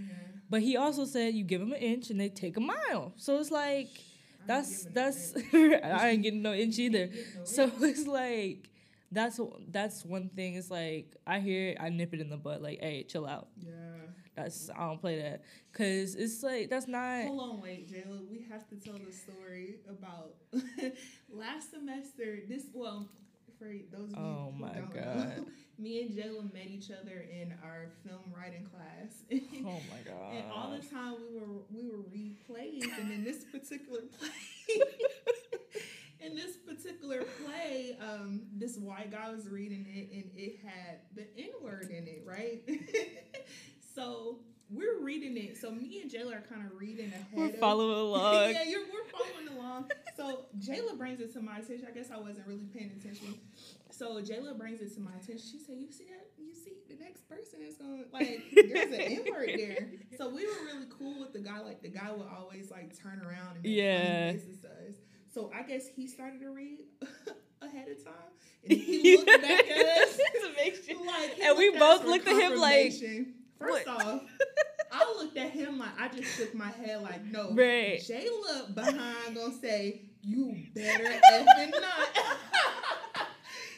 But 0.51 0.63
he 0.63 0.77
also 0.77 1.05
said 1.05 1.35
you 1.35 1.45
give 1.45 1.61
them 1.61 1.73
an 1.73 1.79
inch 1.79 2.11
and 2.11 2.19
they 2.19 2.31
take 2.31 2.57
a 2.57 2.61
mile. 2.61 3.13
So 3.17 3.39
it's 3.39 3.51
like 3.53 3.91
that's 4.47 4.87
that's 4.87 5.35
I 5.53 6.09
ain't 6.11 6.23
getting 6.23 6.43
no 6.43 6.53
inch 6.55 6.79
either. 6.79 7.11
So 7.45 7.71
it's 7.83 8.07
like 8.09 8.71
that's 9.13 9.39
that's 9.69 10.05
one 10.05 10.29
thing. 10.31 10.55
It's 10.57 10.71
like 10.71 11.15
I 11.27 11.39
hear 11.41 11.69
it, 11.71 11.77
I 11.81 11.91
nip 11.91 12.13
it 12.15 12.21
in 12.21 12.31
the 12.31 12.37
butt. 12.37 12.63
Like, 12.63 12.81
hey, 12.81 13.05
chill 13.05 13.27
out. 13.27 13.49
yeah. 13.61 13.71
That's 14.35 14.71
I 14.75 14.87
don't 14.89 15.01
play 15.01 15.21
that 15.21 15.43
because 15.71 16.15
it's 16.15 16.43
like 16.43 16.71
that's 16.71 16.89
not. 16.89 17.27
Hold 17.27 17.51
on, 17.57 17.61
wait, 17.61 17.91
Jayla. 17.93 18.27
We 18.31 18.47
have 18.51 18.67
to 18.71 18.77
tell 18.77 18.95
the 18.95 19.13
story 19.13 19.77
about 19.89 20.35
last 21.31 21.71
semester. 21.71 22.39
This 22.49 22.65
well, 22.73 23.11
for 23.59 23.67
those 23.95 24.11
of 24.13 24.19
you 24.19 24.25
Oh 24.25 24.53
who 24.57 24.63
my 24.63 24.73
don't 24.73 24.95
God. 24.95 25.37
know, 25.37 25.47
me 25.79 26.01
and 26.03 26.11
Jayla 26.13 26.51
met 26.53 26.67
each 26.67 26.91
other 26.91 27.27
in 27.31 27.53
our 27.63 27.91
film 28.07 28.23
writing 28.35 28.65
class. 28.67 29.23
Oh 29.67 29.81
my 29.91 30.01
god. 30.11 30.35
And 30.35 30.45
all 30.51 30.71
the 30.71 30.85
time 30.89 31.15
we 31.21 31.39
were 31.39 31.59
we 31.71 31.89
were 31.91 32.03
plays, 32.47 32.83
and 33.01 33.13
in 33.13 33.25
this 33.25 33.45
particular 33.45 34.01
play, 34.19 34.81
in 36.25 36.35
this 36.37 36.57
particular 36.57 37.23
play, 37.45 37.97
um, 38.01 38.43
this 38.57 38.77
white 38.77 39.11
guy 39.11 39.31
was 39.31 39.49
reading 39.49 39.87
it, 39.89 40.13
and 40.15 40.31
it 40.37 40.61
had 40.65 41.01
the 41.15 41.27
N 41.39 41.51
word 41.63 41.91
in 41.91 42.07
it, 42.07 42.23
right? 42.27 42.63
so 43.95 44.39
we're 44.71 45.01
reading 45.03 45.37
it. 45.37 45.57
So 45.59 45.71
me 45.71 46.01
and 46.01 46.11
Jayla 46.11 46.37
are 46.39 46.41
kind 46.49 46.65
of 46.67 46.79
reading 46.79 47.09
ahead. 47.09 47.27
We're 47.33 47.47
of- 47.47 47.59
following 47.59 47.99
along. 48.09 48.51
yeah, 48.53 48.63
you're 48.65 48.81
we're 48.83 49.11
following 49.11 49.59
along. 49.59 49.91
So 50.17 50.47
Jayla 50.59 50.97
brings 50.97 51.21
it 51.21 51.33
to 51.35 51.41
my 51.41 51.59
attention. 51.59 51.87
I 51.89 51.93
guess 51.95 52.11
I 52.11 52.19
wasn't 52.19 52.47
really 52.47 52.67
paying 52.73 52.93
attention. 52.99 53.35
So 53.91 54.21
Jayla 54.23 54.57
brings 54.59 54.81
it 54.81 54.95
to 54.95 55.01
my 55.01 55.11
attention. 55.13 55.39
She 55.51 55.59
said, 55.59 55.77
"You 55.79 55.91
see 55.93 56.05
that? 56.05 56.29
You 56.39 56.55
see 56.55 56.73
the 56.89 57.03
next 57.03 57.29
person 57.29 57.61
is 57.67 57.77
going 57.77 58.05
like 58.13 58.43
there's 58.55 58.93
an 58.93 59.01
N 59.01 59.25
word 59.31 59.51
there." 59.57 59.89
So 60.17 60.29
we 60.29 60.47
were 60.47 60.65
really 60.67 60.87
cool 60.99 61.21
with 61.21 61.33
the 61.33 61.41
guy. 61.41 61.61
Like 61.61 61.83
the 61.83 61.89
guy 61.91 62.11
would 62.11 62.27
always 62.35 62.71
like 62.71 62.99
turn 62.99 63.21
around 63.21 63.57
and 63.57 63.63
make 63.65 63.77
Yeah. 63.77 64.33
faces 64.33 64.61
to 64.63 64.69
us. 64.69 64.95
So 65.33 65.51
I 65.55 65.63
guess 65.63 65.87
he 65.89 66.07
started 66.07 66.41
to 66.41 66.51
read 66.51 66.79
ahead 67.63 67.89
of 67.89 68.05
time, 68.05 68.15
and 68.69 68.79
he 68.79 69.17
looked 69.17 69.29
back 69.43 69.71
at 69.71 69.87
us. 70.03 70.17
To 70.17 70.51
make 70.57 70.75
sure- 70.85 71.07
Like, 71.07 71.39
And 71.43 71.57
we 71.59 71.71
both 71.79 72.05
looked 72.05 72.29
at 72.29 72.41
him 72.41 72.59
like. 72.59 72.93
First 73.59 73.87
off, 73.89 74.23
I 74.93 75.15
looked 75.19 75.37
at 75.39 75.51
him 75.51 75.79
like 75.79 75.99
I 75.99 76.09
just 76.09 76.37
shook 76.37 76.55
my 76.55 76.69
head 76.69 77.01
like, 77.03 77.25
no. 77.25 77.53
Right. 77.53 78.01
Jayla 78.01 78.75
behind 78.75 79.35
gonna 79.37 79.55
say, 79.61 80.03
you 80.23 80.57
better 80.75 81.05
effing 81.05 81.71
not. 81.71 83.29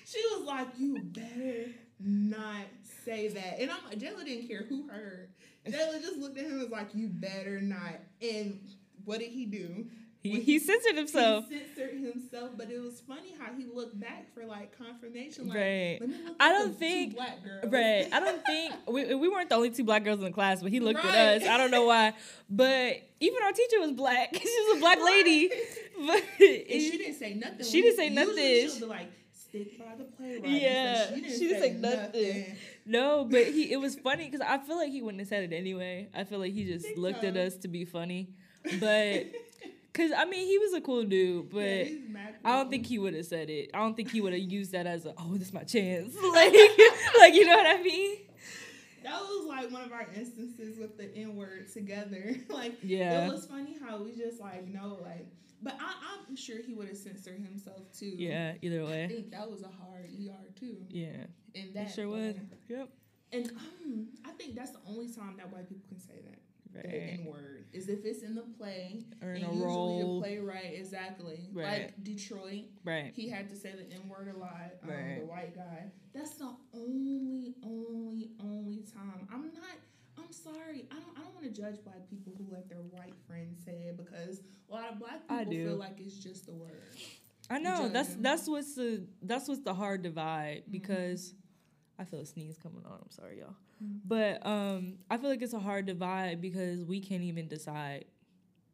she 0.06 0.20
was 0.32 0.44
like, 0.46 0.68
you 0.78 0.98
better 1.02 1.70
not 2.00 2.64
say 3.04 3.28
that. 3.28 3.60
And 3.60 3.70
I'm 3.70 3.84
like, 3.88 3.98
Jayla 3.98 4.24
didn't 4.24 4.48
care 4.48 4.64
who 4.68 4.88
heard. 4.88 5.28
Jayla 5.66 6.00
just 6.00 6.16
looked 6.16 6.38
at 6.38 6.44
him 6.46 6.52
and 6.52 6.60
was 6.62 6.70
like, 6.70 6.94
you 6.94 7.08
better 7.08 7.60
not. 7.60 7.94
And 8.22 8.60
what 9.04 9.18
did 9.20 9.30
he 9.30 9.44
do? 9.46 9.86
He, 10.24 10.40
he 10.40 10.58
censored 10.58 10.96
himself. 10.96 11.44
He 11.50 11.58
censored 11.58 12.00
himself, 12.00 12.52
but 12.56 12.70
it 12.70 12.80
was 12.80 12.98
funny 13.06 13.34
how 13.38 13.52
he 13.52 13.66
looked 13.66 14.00
back 14.00 14.32
for 14.32 14.46
like 14.46 14.76
confirmation. 14.76 15.48
Like, 15.48 15.56
Right. 15.58 15.98
let 16.00 16.08
me 16.08 16.16
look 16.24 16.36
I 16.40 16.48
don't 16.48 16.78
think-. 16.78 17.18
Right. 17.18 18.08
I 18.10 18.20
don't 18.20 18.42
think 18.46 18.72
we, 18.88 19.14
we 19.14 19.28
weren't 19.28 19.50
the 19.50 19.54
only 19.56 19.70
two 19.70 19.84
black 19.84 20.02
girls 20.02 20.18
in 20.20 20.24
the 20.24 20.30
class, 20.30 20.62
but 20.62 20.72
he 20.72 20.80
looked 20.80 21.04
Right. 21.04 21.14
at 21.14 21.42
us. 21.42 21.48
I 21.48 21.58
don't 21.58 21.70
know 21.70 21.84
why. 21.84 22.14
But 22.48 23.02
even 23.20 23.42
our 23.42 23.52
teacher 23.52 23.80
was 23.80 23.92
black. 23.92 24.34
she 24.34 24.40
was 24.68 24.78
a 24.78 24.80
black 24.80 24.98
lady. 25.04 25.50
But 25.96 26.16
And 26.16 26.24
she 26.40 26.98
didn't 26.98 27.14
say 27.18 27.34
nothing. 27.34 27.66
She 27.66 27.82
didn't 27.82 27.96
say 27.98 28.08
nothing. 28.08 28.68
She'll 28.68 28.80
be 28.80 28.84
like, 28.86 29.12
stick 29.32 29.78
by 29.78 29.94
the 29.96 30.04
playwright. 30.04 30.48
Yeah, 30.50 31.06
She 31.06 31.14
didn't, 31.20 31.30
she 31.38 31.48
didn't 31.48 31.62
say, 31.62 31.68
say 31.68 31.78
nothing. 31.78 32.38
nothing. 32.40 32.56
no, 32.86 33.24
but 33.30 33.44
he 33.44 33.70
it 33.72 33.76
was 33.76 33.94
funny 33.96 34.24
because 34.24 34.40
I 34.40 34.58
feel 34.58 34.76
like 34.76 34.90
he 34.90 35.02
wouldn't 35.02 35.20
have 35.20 35.28
said 35.28 35.44
it 35.52 35.54
anyway. 35.54 36.08
I 36.14 36.24
feel 36.24 36.38
like 36.40 36.52
he 36.54 36.64
just 36.64 36.86
looked 36.96 37.22
at 37.24 37.36
us 37.36 37.56
to 37.58 37.68
be 37.68 37.84
funny. 37.84 38.30
But 38.80 39.26
cause 39.94 40.10
I 40.16 40.24
mean 40.26 40.46
he 40.46 40.58
was 40.58 40.74
a 40.74 40.80
cool 40.80 41.04
dude, 41.04 41.50
but 41.50 41.62
Yeah, 41.62 42.30
I 42.44 42.56
don't 42.56 42.70
think 42.70 42.86
he 42.86 42.98
would 42.98 43.14
have 43.14 43.26
said 43.26 43.48
it. 43.48 43.70
I 43.72 43.78
don't 43.78 43.94
think 43.96 44.10
he 44.10 44.20
would 44.20 44.32
have 44.32 44.42
used 44.42 44.72
that 44.72 44.86
as 44.86 45.06
a 45.06 45.14
oh 45.16 45.36
this 45.36 45.48
is 45.48 45.54
my 45.54 45.62
chance. 45.64 46.14
Like 46.34 46.52
like 47.18 47.34
you 47.34 47.46
know 47.46 47.56
what 47.56 47.66
I 47.66 47.82
mean? 47.82 48.16
that 49.04 49.20
was 49.20 49.46
like 49.46 49.70
one 49.70 49.82
of 49.82 49.92
our 49.92 50.06
instances 50.16 50.78
with 50.78 50.96
the 50.96 51.14
N 51.16 51.36
word 51.36 51.70
together. 51.72 52.34
like 52.48 52.78
Yeah. 52.82 53.26
it 53.26 53.32
was 53.32 53.46
funny 53.46 53.76
how 53.84 54.02
we 54.02 54.12
just 54.12 54.40
like 54.40 54.66
no 54.66 54.98
like, 55.02 55.26
but 55.62 55.76
I, 55.80 55.94
I'm 56.28 56.36
sure 56.36 56.56
he 56.66 56.74
would 56.74 56.88
have 56.88 56.96
censored 56.96 57.40
himself 57.40 57.82
too. 57.98 58.06
Yeah, 58.16 58.54
either 58.62 58.84
way. 58.84 59.04
I 59.04 59.08
think 59.08 59.30
that 59.30 59.50
was 59.50 59.62
a 59.62 59.68
hard 59.68 60.06
ER 60.06 60.52
too. 60.58 60.76
Yeah. 60.88 61.08
And 61.54 61.66
It 61.68 61.74
that 61.74 61.92
sure 61.92 62.08
would. 62.08 62.40
Yep. 62.68 62.88
And 63.32 63.50
um, 63.50 64.06
I 64.24 64.30
think 64.30 64.54
that's 64.54 64.70
the 64.70 64.78
only 64.88 65.08
time 65.12 65.34
that 65.38 65.52
white 65.52 65.68
people 65.68 65.84
can 65.88 65.98
say 66.00 66.20
that. 66.24 66.38
The 66.82 66.86
N 66.88 67.24
word 67.24 67.64
is 67.72 67.88
if 67.88 68.04
it's 68.04 68.22
in 68.22 68.34
the 68.34 68.42
play 68.42 69.04
Or 69.22 69.30
in 69.32 69.42
and 69.42 69.44
a 69.44 69.48
usually 69.54 69.64
role. 69.66 70.20
the 70.20 70.26
playwright 70.26 70.74
exactly 70.74 71.48
Right. 71.52 71.82
like 71.82 72.04
Detroit. 72.04 72.64
Right. 72.84 73.12
He 73.14 73.28
had 73.28 73.48
to 73.50 73.56
say 73.56 73.72
the 73.72 73.92
N 73.94 74.08
word 74.08 74.32
a 74.34 74.38
lot. 74.38 74.72
Um, 74.82 74.90
Right. 74.90 75.18
The 75.20 75.26
white 75.26 75.54
guy. 75.54 75.90
That's 76.12 76.34
the 76.34 76.50
only, 76.74 77.54
only, 77.64 78.30
only 78.40 78.82
time. 78.94 79.26
I'm 79.32 79.44
not. 79.54 79.76
I'm 80.16 80.30
sorry. 80.32 80.86
I 80.90 80.94
don't. 80.94 81.18
I 81.18 81.22
don't 81.22 81.34
want 81.34 81.44
to 81.52 81.60
judge 81.62 81.82
black 81.84 82.08
people 82.08 82.32
who 82.38 82.46
let 82.52 82.68
their 82.68 82.78
white 82.78 83.14
friends 83.26 83.58
say 83.64 83.72
it 83.88 83.96
because 83.96 84.40
a 84.70 84.72
lot 84.72 84.92
of 84.92 84.98
black 85.00 85.26
people 85.28 85.52
feel 85.52 85.76
like 85.76 85.98
it's 85.98 86.16
just 86.16 86.48
a 86.48 86.52
word. 86.52 86.70
I 87.50 87.58
know 87.58 87.88
that's 87.88 88.14
that's 88.14 88.48
what's 88.48 88.74
the 88.74 89.06
that's 89.22 89.48
what's 89.48 89.60
the 89.62 89.74
hard 89.74 90.02
divide 90.02 90.62
Mm-hmm. 90.70 90.72
I 91.98 92.04
feel 92.04 92.20
a 92.20 92.26
sneeze 92.26 92.56
coming 92.62 92.84
on. 92.84 92.98
I'm 93.02 93.10
sorry, 93.10 93.38
y'all. 93.40 93.54
Mhm. 93.82 94.00
But 94.04 94.44
um, 94.46 94.98
I 95.10 95.16
feel 95.16 95.30
like 95.30 95.42
it's 95.42 95.52
a 95.54 95.58
hard 95.60 95.86
divide 95.86 96.40
because 96.40 96.84
we 96.84 97.00
can't 97.00 97.22
even 97.22 97.48
decide. 97.48 98.06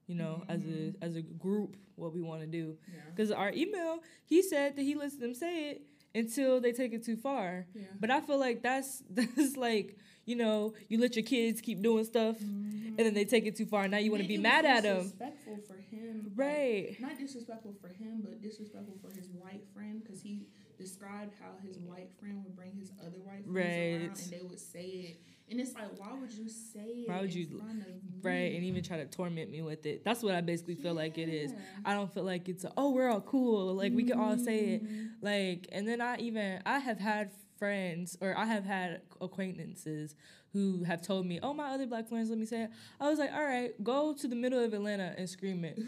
you 0.06 0.16
know, 0.16 0.42
as 0.48 0.64
a 0.66 0.90
Mhm. 0.90 0.96
as 1.02 1.16
a 1.16 1.22
group, 1.22 1.76
what 1.94 2.12
we 2.12 2.20
want 2.20 2.40
to 2.40 2.46
do. 2.48 2.76
Yeah. 2.92 3.00
Because 3.14 3.30
our 3.30 3.52
email, 3.52 4.02
he 4.24 4.42
said 4.42 4.74
that 4.76 4.82
he 4.82 4.94
lets 4.96 5.16
them 5.16 5.34
say 5.34 5.70
it 5.70 5.82
until 6.14 6.60
they 6.60 6.72
take 6.72 6.92
it 6.92 7.04
too 7.04 7.16
far. 7.16 7.66
Yeah. 7.74 7.82
But 8.00 8.10
I 8.10 8.20
feel 8.20 8.38
like 8.38 8.60
that's 8.62 9.04
that's 9.10 9.56
like 9.56 9.96
you 10.26 10.34
know 10.36 10.74
you 10.88 10.98
let 10.98 11.14
your 11.14 11.24
kids 11.24 11.60
keep 11.60 11.80
doing 11.80 12.04
stuff 12.04 12.38
Mhm. 12.40 12.98
and 12.98 13.06
then 13.06 13.14
they 13.14 13.24
take 13.24 13.46
it 13.46 13.54
too 13.56 13.66
far. 13.66 13.86
Now 13.86 13.98
you 13.98 14.10
want 14.10 14.22
to 14.22 14.28
be 14.28 14.38
mad 14.38 14.64
at 14.64 14.82
them, 14.82 15.02
Disrespectful 15.04 15.58
for 15.68 15.76
him, 15.76 16.24
like, 16.24 16.32
right? 16.36 16.96
not 17.00 17.16
disrespectful 17.18 17.74
for 17.80 17.88
him, 17.88 18.22
but 18.22 18.42
disrespectful 18.42 18.96
for 19.00 19.10
his 19.16 19.28
white 19.30 19.64
friend 19.72 20.02
because 20.02 20.20
he 20.22 20.42
described 20.80 21.34
how 21.40 21.52
his 21.66 21.78
white 21.78 22.10
friend 22.18 22.42
would 22.44 22.56
bring 22.56 22.72
his 22.75 22.90
other 23.00 23.18
white 23.18 23.44
friends 23.44 23.54
around 23.56 24.18
and 24.20 24.32
they 24.32 24.42
would 24.42 24.58
say 24.58 24.84
it, 24.84 25.20
and 25.50 25.60
it's 25.60 25.75
like, 25.75 25.99
why 25.99 26.12
would 26.18 26.32
you 26.32 26.49
say 26.49 26.80
it? 27.04 27.08
Why 27.08 27.20
would 27.20 27.34
you- 27.34 27.58
front 27.58 27.82
of 27.82 27.87
me? 27.88 28.20
Right, 28.22 28.54
and 28.54 28.64
even 28.64 28.82
try 28.82 28.96
to 28.99 29.06
torment 29.06 29.50
me 29.50 29.62
with 29.62 29.87
it. 29.87 30.04
That's 30.04 30.22
what 30.22 30.34
I 30.34 30.40
basically 30.40 30.75
feel 30.76 30.94
like 30.94 31.16
it 31.18 31.28
is. 31.28 31.52
I 31.84 31.94
don't 31.94 32.12
feel 32.12 32.25
like 32.25 32.49
it's 32.49 32.64
a, 32.64 32.72
oh 32.76 32.90
we're 32.90 33.08
all 33.08 33.20
cool 33.20 33.75
like 33.75 33.92
we 33.92 34.04
can 34.04 34.18
all 34.18 34.37
say 34.38 34.58
it 34.75 34.84
Mhm. 34.84 35.10
like 35.22 35.68
and 35.72 35.87
then 35.88 36.00
I 36.00 36.16
even 36.18 36.60
I 36.66 36.78
have 36.80 36.99
had 36.99 37.30
friends 37.58 38.16
or 38.20 38.37
I 38.37 38.44
have 38.46 38.64
had 38.64 39.02
acquaintances 39.20 40.14
who 40.52 40.84
have 40.84 41.00
told 41.02 41.26
me 41.26 41.38
oh 41.42 41.52
my 41.54 41.70
other 41.75 41.87
black 41.87 42.08
friends 42.08 42.28
let 42.30 42.38
me 42.38 42.46
say 42.46 42.62
it 42.64 42.70
I 43.00 43.08
was 43.08 43.18
like 43.18 43.32
all 43.32 43.44
right 43.44 43.72
go 43.84 44.12
to 44.14 44.26
the 44.28 44.37
middle 44.37 44.62
of 44.62 44.72
Atlanta 44.75 45.14
and 45.16 45.28
scream 45.28 45.64
it 45.64 45.78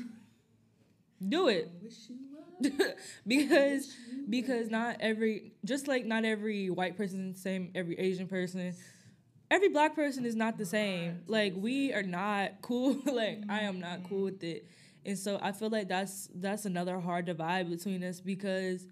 do 1.29 1.49
it 1.49 1.71
I 2.67 2.71
wish 2.71 2.77
you 2.79 2.85
would. 2.85 2.95
I 2.95 2.95
because 3.27 3.97
because 4.29 4.71
not 4.71 4.97
every 5.01 5.53
just 5.65 5.89
like 5.89 6.05
not 6.07 6.25
every 6.25 6.71
white 6.71 6.97
person 6.97 7.31
is 7.31 7.35
the 7.37 7.41
same 7.41 7.71
every 7.75 7.99
asian 7.99 8.27
person 8.29 8.75
every 9.51 9.69
black 9.69 9.95
person 9.95 10.25
is 10.25 10.35
not 10.37 10.57
the 10.59 10.67
same 10.67 11.21
like 11.27 11.53
we 11.57 11.93
are 11.93 12.03
not 12.03 12.53
cool 12.63 12.97
like 13.07 13.43
i 13.49 13.61
am 13.61 13.81
not 13.81 14.05
cool 14.09 14.21
Mhm. 14.21 14.25
with 14.25 14.45
it 14.45 14.67
and 15.05 15.19
so 15.19 15.39
i 15.43 15.51
feel 15.53 15.71
like 15.71 15.89
that's 15.89 16.29
that's 16.37 16.65
another 16.67 16.99
hard 17.01 17.25
divide 17.27 17.69
between 17.69 18.03
us 18.05 18.21
because 18.21 18.87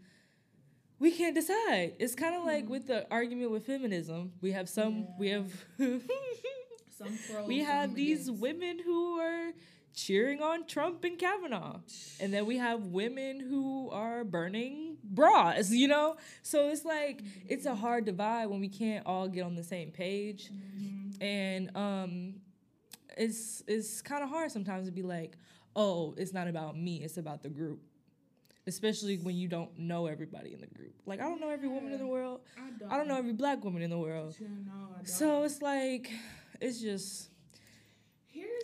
we 0.99 1.11
can't 1.12 1.35
decide 1.35 1.95
it's 1.99 2.15
kind 2.15 2.35
of 2.35 2.45
like 2.45 2.65
Mhm. 2.67 2.69
with 2.71 2.87
the 2.89 3.07
argument 3.11 3.50
with 3.50 3.65
feminism 3.65 4.33
we 4.41 4.53
have 4.53 4.69
some 4.69 5.07
we 5.19 5.29
have 5.29 5.50
some 5.79 7.19
pros, 7.31 7.47
we 7.47 7.61
have 7.61 7.95
these 7.95 8.29
against. 8.29 8.43
women 8.43 8.79
who 8.85 9.19
are 9.21 9.53
cheering 9.94 10.40
on 10.42 10.66
Trump 10.66 11.04
and 11.04 11.18
Kavanaugh. 11.18 11.80
And 12.20 12.32
then 12.32 12.47
we 12.47 12.56
have 12.59 12.87
women 12.87 13.40
who 13.40 13.90
are 13.90 14.25
burning 14.25 14.97
bras, 15.04 15.70
you 15.70 15.88
know? 15.88 16.16
So 16.42 16.68
it's 16.68 16.85
like 16.85 17.23
it's 17.49 17.66
a 17.66 17.75
hard 17.75 18.04
divide 18.04 18.47
when 18.47 18.61
we 18.61 18.68
can't 18.68 19.04
all 19.06 19.28
get 19.28 19.42
on 19.44 19.54
the 19.54 19.64
same 19.64 19.90
page. 19.90 20.50
Mhm. 20.50 21.23
And 21.23 21.76
um 21.76 22.35
it's 23.16 23.62
it's 23.66 24.00
kind 24.00 24.23
of 24.23 24.28
hard 24.30 24.50
sometimes 24.52 24.87
to 24.87 24.92
be 24.92 25.02
like, 25.02 25.37
"Oh, 25.76 26.14
it's 26.16 26.32
not 26.32 26.49
about 26.49 26.78
me, 26.78 27.02
it's 27.02 27.16
about 27.18 27.42
the 27.42 27.50
group." 27.50 27.80
Especially 28.66 29.16
when 29.16 29.35
you 29.37 29.49
don't 29.49 29.76
know 29.78 30.06
everybody 30.06 30.52
in 30.52 30.61
the 30.61 30.66
group. 30.68 30.94
Like 31.06 31.18
I 31.20 31.25
don't 31.25 31.40
know 31.40 31.49
every 31.50 31.68
woman 31.68 31.92
in 31.92 31.99
the 31.99 32.06
world. 32.06 32.40
I 32.56 32.70
don't. 32.78 32.92
I 32.92 32.97
don't 32.97 33.09
know 33.09 33.16
every 33.16 33.32
black 33.32 33.64
woman 33.64 33.82
in 33.82 33.90
the 33.90 33.99
world. 33.99 34.37
You 34.38 34.49
know. 34.49 34.88
So 35.04 35.42
it's 35.42 35.61
like 35.61 36.11
it's 36.61 36.80
just 36.80 37.30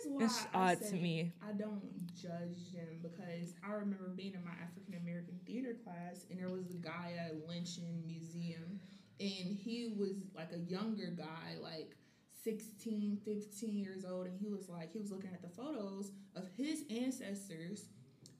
why 0.09 0.25
it's 0.25 0.47
odd 0.53 0.81
to 0.89 0.95
me. 0.95 1.31
I 1.47 1.51
don't 1.53 1.81
judge 2.15 2.71
them 2.73 2.99
because 3.01 3.53
I 3.67 3.73
remember 3.73 4.09
being 4.15 4.33
in 4.33 4.43
my 4.43 4.51
African 4.61 4.95
American 5.01 5.39
theater 5.45 5.75
class 5.83 6.25
and 6.29 6.39
there 6.39 6.49
was 6.49 6.69
a 6.71 6.77
guy 6.77 7.13
at 7.19 7.47
lynching 7.47 8.03
museum 8.05 8.79
and 9.19 9.57
he 9.57 9.93
was 9.97 10.17
like 10.35 10.51
a 10.53 10.59
younger 10.59 11.13
guy, 11.17 11.55
like 11.61 11.95
16, 12.43 13.19
15 13.25 13.77
years 13.77 14.05
old, 14.05 14.27
and 14.27 14.39
he 14.39 14.47
was 14.47 14.69
like, 14.69 14.91
he 14.91 14.99
was 14.99 15.11
looking 15.11 15.31
at 15.33 15.41
the 15.41 15.49
photos 15.49 16.11
of 16.35 16.47
his 16.55 16.83
ancestors 16.89 17.89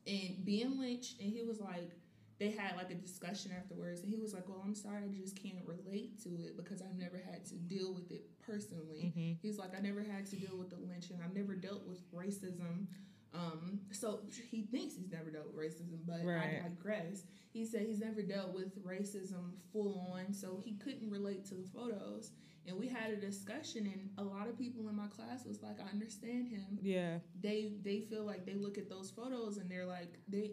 and 0.06 0.46
being 0.46 0.80
lynched, 0.80 1.20
and 1.20 1.30
he 1.30 1.44
was 1.44 1.60
like, 1.60 1.92
they 2.40 2.52
had 2.52 2.76
like 2.76 2.92
a 2.92 2.96
discussion 2.96 3.52
afterwards, 3.58 4.02
and 4.02 4.10
he 4.14 4.20
was 4.20 4.34
like, 4.34 4.48
Well, 4.48 4.62
I'm 4.64 4.76
sorry, 4.76 5.04
I 5.04 5.20
just 5.20 5.36
can't 5.42 5.66
relate 5.66 6.22
to 6.24 6.30
it 6.46 6.56
because 6.58 6.82
I've 6.82 6.98
never 6.98 7.18
had 7.18 7.46
to 7.48 7.56
deal 7.56 7.94
with 7.94 8.12
it 8.12 8.26
personally. 8.46 9.12
hmm 9.16 9.32
He's 9.42 9.58
like, 9.58 9.72
I 9.78 9.82
never 9.82 10.02
had 10.04 10.26
to 10.28 10.36
deal 10.36 10.58
with 10.58 10.70
the 10.70 10.78
lynching. 10.78 11.18
I've 11.24 11.36
never 11.36 11.56
dealt 11.56 11.88
with 11.88 12.00
racism. 12.14 12.88
Um, 13.34 13.82
so 13.92 14.22
he 14.52 14.64
thinks 14.64 14.96
he's 14.96 15.12
never 15.12 15.30
dealt 15.30 15.48
with 15.54 15.56
racism, 15.58 16.00
but 16.06 16.24
Right. 16.24 16.62
I 16.64 16.70
digress. 16.70 17.24
He 17.54 17.66
said 17.66 17.82
he's 17.88 18.00
never 18.00 18.22
dealt 18.22 18.54
with 18.54 18.84
racism 18.86 19.52
full 19.74 20.12
on, 20.14 20.32
so 20.34 20.62
he 20.64 20.74
couldn't 20.76 21.10
relate 21.10 21.46
to 21.46 21.56
the 21.56 21.68
photos. 21.68 22.32
And 22.68 22.78
we 22.78 22.88
had 22.88 23.12
a 23.12 23.16
discussion, 23.16 23.86
and 23.88 24.10
a 24.18 24.24
lot 24.24 24.48
of 24.48 24.58
people 24.58 24.88
in 24.90 24.96
my 24.96 25.08
class 25.08 25.46
was 25.46 25.62
like, 25.64 25.78
I 25.80 25.90
understand 25.92 26.50
him. 26.50 26.80
Yeah. 26.82 27.20
They 27.42 27.74
they 27.84 28.02
feel 28.02 28.24
like 28.26 28.46
they 28.46 28.56
look 28.56 28.78
at 28.78 28.90
those 28.90 29.10
photos 29.10 29.58
and 29.58 29.70
they're 29.72 29.86
like 29.86 30.20
they. 30.28 30.52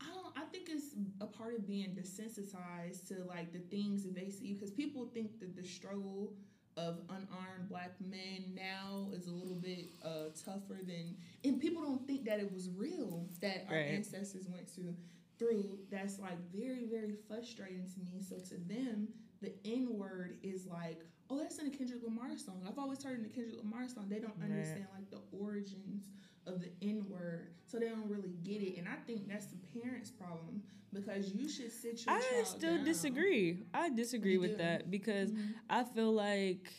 I 0.00 0.06
don't. 0.14 0.36
I 0.36 0.44
think 0.50 0.68
it's 0.70 0.94
a 1.20 1.26
part 1.26 1.54
of 1.54 1.66
being 1.66 1.94
desensitized 1.94 3.08
to 3.08 3.24
like 3.24 3.52
the 3.52 3.58
things 3.58 4.02
that 4.04 4.14
they 4.14 4.28
see 4.30 4.52
because 4.54 4.70
people 4.70 5.06
think 5.14 5.40
that 5.40 5.56
the 5.56 5.62
struggle 5.64 6.34
of 6.76 6.98
unarmed 7.08 7.68
black 7.70 7.92
men 8.00 8.52
now 8.54 9.08
is 9.14 9.28
a 9.28 9.30
little 9.32 9.54
bit 9.56 9.86
uh, 10.04 10.24
tougher 10.44 10.78
than, 10.86 11.16
and 11.44 11.58
people 11.60 11.82
don't 11.82 12.06
think 12.06 12.24
that 12.26 12.38
it 12.38 12.52
was 12.52 12.68
real 12.70 13.26
that 13.40 13.64
our 13.70 13.76
Right. 13.76 13.94
ancestors 13.94 14.46
went 14.48 14.72
to 14.74 14.94
through. 15.38 15.78
That's 15.90 16.18
like 16.18 16.38
very 16.54 16.86
very 16.86 17.14
frustrating 17.28 17.86
to 17.94 18.00
me. 18.00 18.20
So 18.20 18.36
to 18.36 18.54
them, 18.72 19.08
the 19.40 19.52
N 19.64 19.88
word 19.98 20.36
is 20.42 20.66
like, 20.66 21.00
oh, 21.30 21.38
that's 21.38 21.58
in 21.58 21.66
a 21.66 21.70
Kendrick 21.70 22.02
Lamar 22.02 22.36
song. 22.36 22.62
I've 22.68 22.78
always 22.78 23.02
heard 23.02 23.18
in 23.20 23.24
a 23.26 23.28
Kendrick 23.28 23.56
Lamar 23.56 23.88
song. 23.88 24.06
They 24.08 24.18
don't 24.20 24.36
Right. 24.38 24.50
understand 24.50 24.86
like 24.94 25.10
the 25.10 25.20
origins 25.36 26.08
of 26.46 26.60
the 26.60 26.70
N 26.82 27.04
word, 27.08 27.48
so 27.66 27.78
they 27.78 27.88
don't 27.88 28.08
really 28.08 28.34
get 28.44 28.62
it. 28.62 28.78
And 28.78 28.88
I 28.88 28.96
think 29.06 29.28
that's 29.28 29.46
the 29.46 29.56
parents' 29.80 30.10
problem 30.10 30.62
because 30.92 31.32
you 31.34 31.48
should 31.48 31.72
sit 31.72 32.04
your 32.06 32.14
I 32.14 32.42
still 32.44 32.76
down. 32.76 32.84
disagree. 32.84 33.64
I 33.74 33.90
disagree 33.90 34.34
You 34.34 34.40
with 34.40 34.52
do? 34.52 34.56
that 34.58 34.90
because 34.90 35.30
Mhm. 35.32 35.54
I 35.68 35.84
feel 35.84 36.12
like 36.12 36.72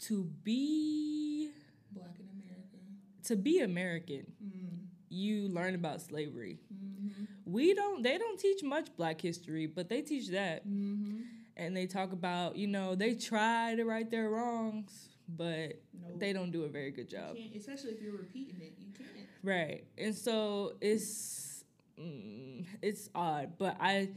to 0.00 0.24
be 0.42 1.50
Black 1.92 2.18
in 2.18 2.26
America. 2.42 2.76
to 3.24 3.36
be 3.36 3.60
American, 3.60 4.26
Mm. 4.42 4.86
you 5.08 5.48
learn 5.48 5.74
about 5.74 6.02
slavery. 6.02 6.58
Mm-hmm. 6.72 7.24
We 7.46 7.74
don't 7.74 8.02
they 8.02 8.18
don't 8.18 8.38
teach 8.38 8.62
much 8.62 8.94
black 8.96 9.20
history, 9.20 9.66
but 9.66 9.88
they 9.88 10.02
teach 10.02 10.28
that. 10.28 10.66
Mm-hmm. 10.66 11.22
And 11.56 11.76
they 11.76 11.86
talk 11.86 12.12
about, 12.12 12.56
you 12.56 12.66
know, 12.66 12.96
they 12.96 13.14
try 13.14 13.76
to 13.76 13.84
right 13.84 14.10
their 14.10 14.28
wrongs, 14.28 15.13
but 15.28 15.80
No, 15.92 16.16
they 16.18 16.32
don't 16.32 16.50
do 16.50 16.64
a 16.64 16.68
very 16.68 16.90
good 16.90 17.08
job. 17.08 17.36
especially 17.56 17.90
if 17.92 18.02
you're 18.02 18.16
repeating 18.16 18.56
it. 18.60 18.74
You 18.78 18.92
can't. 18.96 19.28
Right. 19.42 19.84
And 19.98 20.14
so 20.14 20.74
it's 20.80 21.64
mm, 22.00 22.66
it's 22.82 23.08
odd, 23.14 23.52
but 23.58 23.76
I 23.80 24.10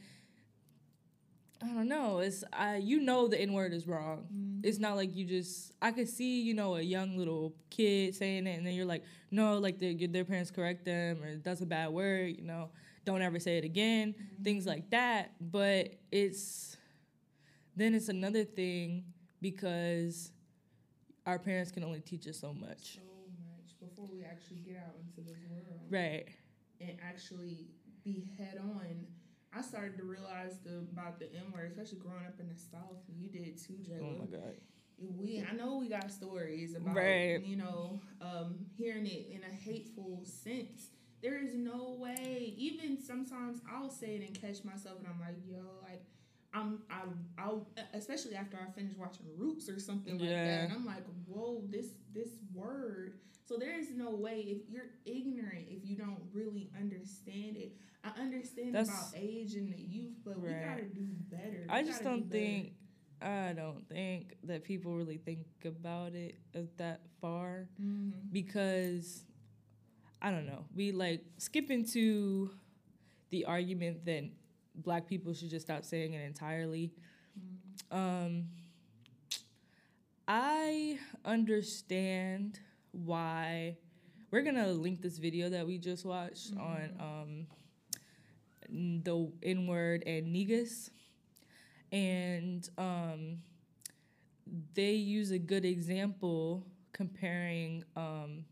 I 1.62 1.67
don't 1.74 1.88
know. 1.88 2.20
It's 2.20 2.43
I 2.54 2.78
you 2.78 3.00
know 3.00 3.28
the 3.28 3.39
N 3.39 3.54
word 3.54 3.74
is 3.74 3.88
wrong. 3.88 4.28
Mm-hmm. 4.32 4.60
It's 4.63 4.78
not 4.80 4.96
like 4.96 5.15
you 5.15 5.26
just 5.26 5.72
I 5.82 5.91
could 5.91 6.08
see, 6.08 6.41
you 6.41 6.54
know, 6.54 6.76
a 6.76 6.82
young 6.82 7.17
little 7.17 7.56
kid 7.70 8.15
saying 8.15 8.46
it 8.46 8.58
and 8.58 8.65
then 8.65 8.74
you're 8.76 8.86
like, 8.86 9.04
"No, 9.32 9.58
like 9.58 9.80
their 9.80 9.93
their 10.08 10.26
parents 10.26 10.52
correct 10.52 10.86
them 10.86 11.24
or 11.24 11.38
that's 11.38 11.62
a 11.62 11.65
bad 11.65 11.89
word, 11.89 12.36
you 12.38 12.43
know. 12.43 12.70
Don't 13.06 13.22
ever 13.22 13.39
say 13.39 13.58
it 13.58 13.63
again." 13.63 14.13
Things 14.43 14.65
like 14.67 14.89
that, 14.91 15.32
but 15.41 15.96
it's 16.12 16.78
then 17.76 17.96
it's 17.96 18.10
another 18.10 18.43
thing 18.43 19.06
because 19.41 20.32
our 21.27 21.37
parents 21.37 21.71
can 21.71 21.83
only 21.83 21.99
teach 21.99 22.25
us 22.27 22.39
so 22.39 22.53
much. 22.53 22.95
so 22.95 23.01
much 23.43 23.77
before 23.79 24.07
we 24.11 24.23
actually 24.23 24.57
get 24.65 24.77
out 24.77 24.95
into 25.05 25.21
this 25.29 25.37
world. 25.51 25.81
Right. 25.89 26.25
and 26.79 26.97
actually 27.07 27.67
be 28.03 28.29
head 28.37 28.57
on. 28.59 29.05
I 29.53 29.61
started 29.61 29.97
to 29.97 30.03
realize 30.03 30.57
the 30.63 30.85
about 30.91 31.19
the 31.19 31.25
N 31.33 31.51
word, 31.53 31.71
especially 31.71 31.99
growing 31.99 32.25
up 32.25 32.39
in 32.39 32.47
the 32.47 32.55
South. 32.55 32.97
You 33.13 33.27
did 33.29 33.57
too, 33.57 33.75
Jay. 33.85 33.99
Oh 34.01 34.19
my 34.19 34.25
god. 34.25 34.55
we 34.97 35.43
I 35.49 35.53
know 35.53 35.77
we 35.77 35.89
got 35.89 36.11
stories 36.11 36.75
about 36.75 36.95
Right. 36.95 37.41
you 37.43 37.55
know 37.57 37.99
um, 38.21 38.55
hearing 38.77 39.05
it 39.05 39.27
in 39.31 39.41
a 39.43 39.53
hateful 39.53 40.21
sense. 40.23 40.89
There 41.21 41.37
is 41.43 41.55
no 41.55 41.97
way. 41.99 42.53
Even 42.57 43.01
sometimes 43.01 43.59
I'll 43.69 43.89
say 43.89 44.15
it 44.17 44.27
and 44.27 44.39
catch 44.39 44.63
myself, 44.63 44.99
and 44.99 45.07
I'm 45.07 45.19
like, 45.19 45.35
yo, 45.45 45.57
like. 45.83 46.03
I'm, 46.53 46.79
I'm, 46.89 47.25
I'll, 47.38 47.67
especially 47.93 48.36
after 48.36 48.57
I 48.57 48.71
finish 48.71 48.93
watching 48.97 49.25
Roots 49.38 49.69
or 49.69 49.79
something 49.79 50.17
like 50.17 50.29
Yeah. 50.29 50.45
that, 50.45 50.63
and 50.65 50.73
I'm 50.73 50.86
like, 50.86 51.03
whoa, 51.27 51.63
this, 51.69 51.88
this 52.13 52.29
word. 52.53 53.13
So 53.45 53.57
there 53.57 53.77
is 53.79 53.91
no 53.91 54.12
way 54.12 54.39
if 54.47 54.69
you're 54.69 54.89
ignorant, 55.05 55.67
if 55.69 55.88
you 55.88 55.95
don't 55.95 56.21
really 56.33 56.69
understand 56.79 57.57
it. 57.57 57.73
I 58.03 58.19
understand 58.19 58.73
That's- 58.75 58.89
about 59.12 59.21
age 59.21 59.53
and 59.55 59.71
the 59.73 59.79
youth, 59.81 60.13
but 60.25 60.39
we 60.39 60.49
gotta 60.49 60.83
do 60.86 61.05
better. 61.29 61.65
I 61.69 61.83
just 61.83 61.99
do 61.99 62.05
don't 62.05 62.31
think 62.31 62.73
I 63.21 63.53
don't 63.53 63.88
think 63.89 64.36
that 64.43 64.63
people 64.63 64.95
really 64.95 65.17
think 65.17 65.39
about 65.65 66.13
it 66.13 66.36
that 66.77 67.01
far 67.19 67.67
Mhm. 67.81 68.12
because 68.31 69.23
I 70.21 70.29
don't 70.29 70.45
know. 70.45 70.65
We 70.75 70.91
like 70.91 71.25
skip 71.38 71.71
into 71.71 72.51
the 73.29 73.45
argument 73.45 74.05
that 74.05 74.29
black 74.77 75.07
people 75.07 75.33
should 75.33 75.49
just 75.49 75.65
stop 75.65 75.83
saying 75.83 76.13
it 76.13 76.25
entirely. 76.25 76.91
Um 77.91 78.45
I 80.27 80.99
understand 81.23 82.59
why 82.91 83.77
we're 84.31 84.41
gonna 84.41 84.67
link 84.73 85.01
this 85.01 85.17
video 85.19 85.49
that 85.49 85.65
we 85.65 85.77
just 85.77 86.05
watched 86.05 86.53
Mhm. 86.53 86.59
on 86.59 86.93
um, 86.99 87.47
the 89.03 89.31
N 89.43 89.67
word 89.67 90.03
and 90.05 90.33
negus, 90.33 90.89
and 91.91 92.69
um, 92.77 93.41
they 94.73 94.93
use 94.93 95.31
a 95.31 95.39
good 95.39 95.63
example 95.65 96.65
comparing 96.91 97.83
um, 97.95 98.45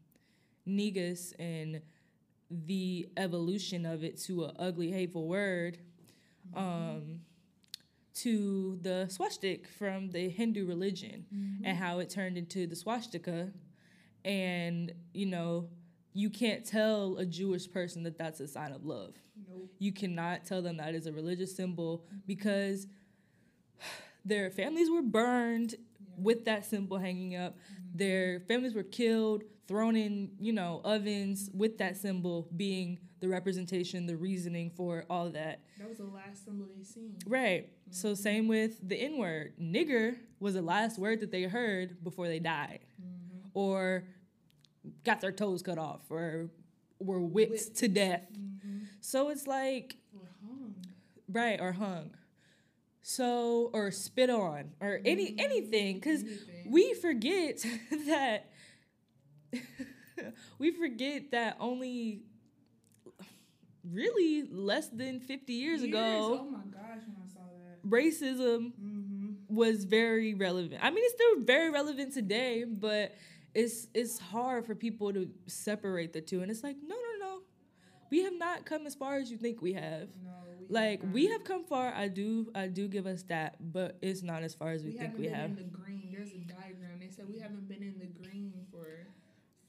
negus 0.65 1.33
and 1.33 1.81
the 2.49 3.09
evolution 3.17 3.85
of 3.85 4.03
it 4.03 4.17
to 4.21 4.45
a 4.45 4.53
ugly, 4.59 4.91
hateful 4.91 5.27
word. 5.27 5.77
Um, 6.53 7.21
to 8.15 8.79
the 8.81 9.07
swastik 9.09 9.67
from 9.67 10.09
the 10.11 10.29
Hindu 10.29 10.65
religion 10.65 11.25
Mm-hmm. 11.35 11.65
and 11.65 11.77
how 11.77 11.99
it 11.99 12.09
turned 12.09 12.37
into 12.37 12.65
the 12.65 12.75
swastika. 12.75 13.51
And, 14.23 14.93
you 15.13 15.25
know, 15.25 15.67
you 16.13 16.29
can't 16.29 16.63
tell 16.65 17.17
a 17.17 17.25
Jewish 17.25 17.69
person 17.69 18.03
that 18.03 18.17
that's 18.17 18.39
a 18.39 18.47
sign 18.47 18.71
of 18.71 18.85
love. 18.85 19.15
Nope. 19.49 19.69
You 19.79 19.91
cannot 19.91 20.45
tell 20.45 20.61
them 20.61 20.77
that 20.77 20.95
is 20.95 21.07
a 21.07 21.11
religious 21.11 21.53
symbol 21.55 22.05
because 22.25 22.87
their 24.23 24.49
families 24.49 24.89
were 24.89 25.01
burned 25.01 25.75
Yeah. 25.99 26.15
with 26.17 26.45
that 26.45 26.65
symbol 26.65 26.97
hanging 26.97 27.35
up. 27.35 27.57
Mhm. 27.57 27.97
Their 27.97 28.39
families 28.41 28.73
were 28.73 28.83
killed, 28.83 29.43
thrown 29.67 29.95
in, 29.95 30.31
you 30.39 30.53
know, 30.53 30.81
ovens 30.83 31.49
with 31.53 31.77
that 31.79 31.97
symbol 31.97 32.47
being 32.55 32.99
the 33.19 33.27
representation, 33.27 34.05
the 34.05 34.15
reasoning 34.15 34.69
for 34.69 35.05
all 35.09 35.29
that. 35.31 35.61
That 35.79 35.89
was 35.89 35.97
the 35.97 36.03
last 36.05 36.45
symbol 36.45 36.67
they 36.75 36.83
seen. 36.83 37.17
Right. 37.25 37.69
So 37.89 38.11
Mhm. 38.13 38.17
same 38.17 38.47
with 38.47 38.87
the 38.87 38.95
N 38.95 39.17
word. 39.17 39.53
Nigger 39.59 40.17
was 40.39 40.53
the 40.53 40.61
last 40.61 40.99
word 40.99 41.19
that 41.21 41.31
they 41.31 41.43
heard 41.43 42.03
before 42.03 42.27
they 42.27 42.39
died, 42.39 42.85
Mhm. 43.01 43.49
or 43.53 44.07
got 45.03 45.21
their 45.21 45.31
toes 45.31 45.63
cut 45.63 45.77
off, 45.79 46.11
or 46.11 46.51
were 46.99 47.19
whipped 47.21 47.51
Whipped. 47.51 47.75
to 47.77 47.87
death. 47.87 48.27
Mhm. 48.33 48.85
So 49.01 49.29
it's 49.29 49.47
like 49.47 49.97
Or 50.13 50.29
hung. 50.47 50.75
right 51.27 51.59
or 51.59 51.71
hung. 51.71 52.15
So 53.01 53.69
or 53.73 53.91
spit 53.91 54.29
on 54.29 54.73
or 54.81 54.99
any 55.05 55.31
Mhm. 55.33 55.39
anything 55.39 55.95
because 55.95 56.21
Anything. 56.23 56.71
we 56.71 56.93
forget 56.95 57.57
that 58.07 58.49
we 60.59 60.71
forget 60.71 61.31
that 61.31 61.57
only 61.59 62.21
really 63.91 64.43
less 64.51 64.87
than 64.89 65.19
50 65.19 65.53
years, 65.53 65.81
Oh 65.81 65.85
ago 65.85 66.47
my 66.51 66.57
gosh, 66.71 67.03
when 67.05 67.15
I 67.23 67.27
saw 67.33 67.39
that. 67.41 67.87
racism 67.89 68.73
Mm-hmm. 68.73 69.55
was 69.55 69.83
very 69.85 70.33
relevant. 70.33 70.83
I 70.83 70.89
mean, 70.89 71.03
it's 71.03 71.13
still 71.13 71.43
very 71.45 71.69
relevant 71.69 72.13
today, 72.13 72.63
but 72.65 73.13
it's 73.53 73.87
it's 73.93 74.17
hard 74.19 74.65
for 74.65 74.75
people 74.75 75.13
to 75.13 75.29
separate 75.47 76.13
the 76.13 76.21
two. 76.21 76.41
And 76.41 76.49
it's 76.51 76.63
like, 76.63 76.77
no, 76.85 76.95
no, 76.95 77.25
no, 77.27 77.39
we 78.09 78.23
have 78.23 78.33
not 78.37 78.65
come 78.65 78.85
as 78.87 78.95
far 78.95 79.17
as 79.17 79.31
you 79.31 79.37
think 79.37 79.61
we 79.61 79.73
have. 79.73 80.09
No, 80.23 80.31
we 80.59 80.65
Like 80.73 81.01
have 81.01 81.11
we 81.11 81.27
have 81.27 81.43
come 81.43 81.63
far. 81.63 81.93
I 81.93 82.07
do, 82.07 82.51
I 82.55 82.67
do 82.67 82.87
give 82.87 83.05
us 83.07 83.23
that, 83.23 83.55
but 83.71 83.97
it's 84.01 84.23
not 84.23 84.43
as 84.43 84.53
far 84.55 84.71
as 84.71 84.83
we, 84.83 84.91
We 84.91 84.97
think 84.97 85.03
haven't 85.11 85.21
we 85.21 85.27
been 85.27 85.35
have. 85.35 85.49
in 85.51 85.55
the 85.55 85.63
green. 85.63 86.09
There's 86.11 86.31
a 86.31 86.37
diagram. 86.39 86.99
They 86.99 87.09
said 87.09 87.25
we 87.29 87.39
haven't 87.39 87.67
been 87.67 87.83
in 87.83 87.94
the 87.94 87.94
green 87.94 87.94
for 87.94 87.94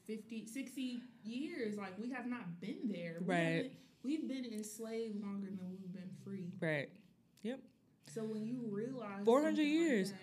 50, 0.07 0.45
60 0.47 0.99
years. 1.23 1.77
Like 1.77 1.97
we 1.99 2.09
have 2.11 2.25
not 2.27 2.59
been 2.61 2.87
there. 2.89 3.17
Right. 3.21 3.37
haven't- 3.37 3.71
We've 4.03 4.27
been 4.27 4.45
enslaved 4.45 5.21
longer 5.21 5.47
than 5.47 5.69
we've 5.69 5.91
been 5.91 6.09
free. 6.23 6.47
Right. 6.61 6.89
Yep. 7.43 7.59
So 8.13 8.21
when 8.23 8.45
you 8.45 8.61
realize 8.71 9.25
400 9.25 9.47
something 9.57 9.65
like 9.65 9.67
years. 9.89 10.11
that, 10.11 10.19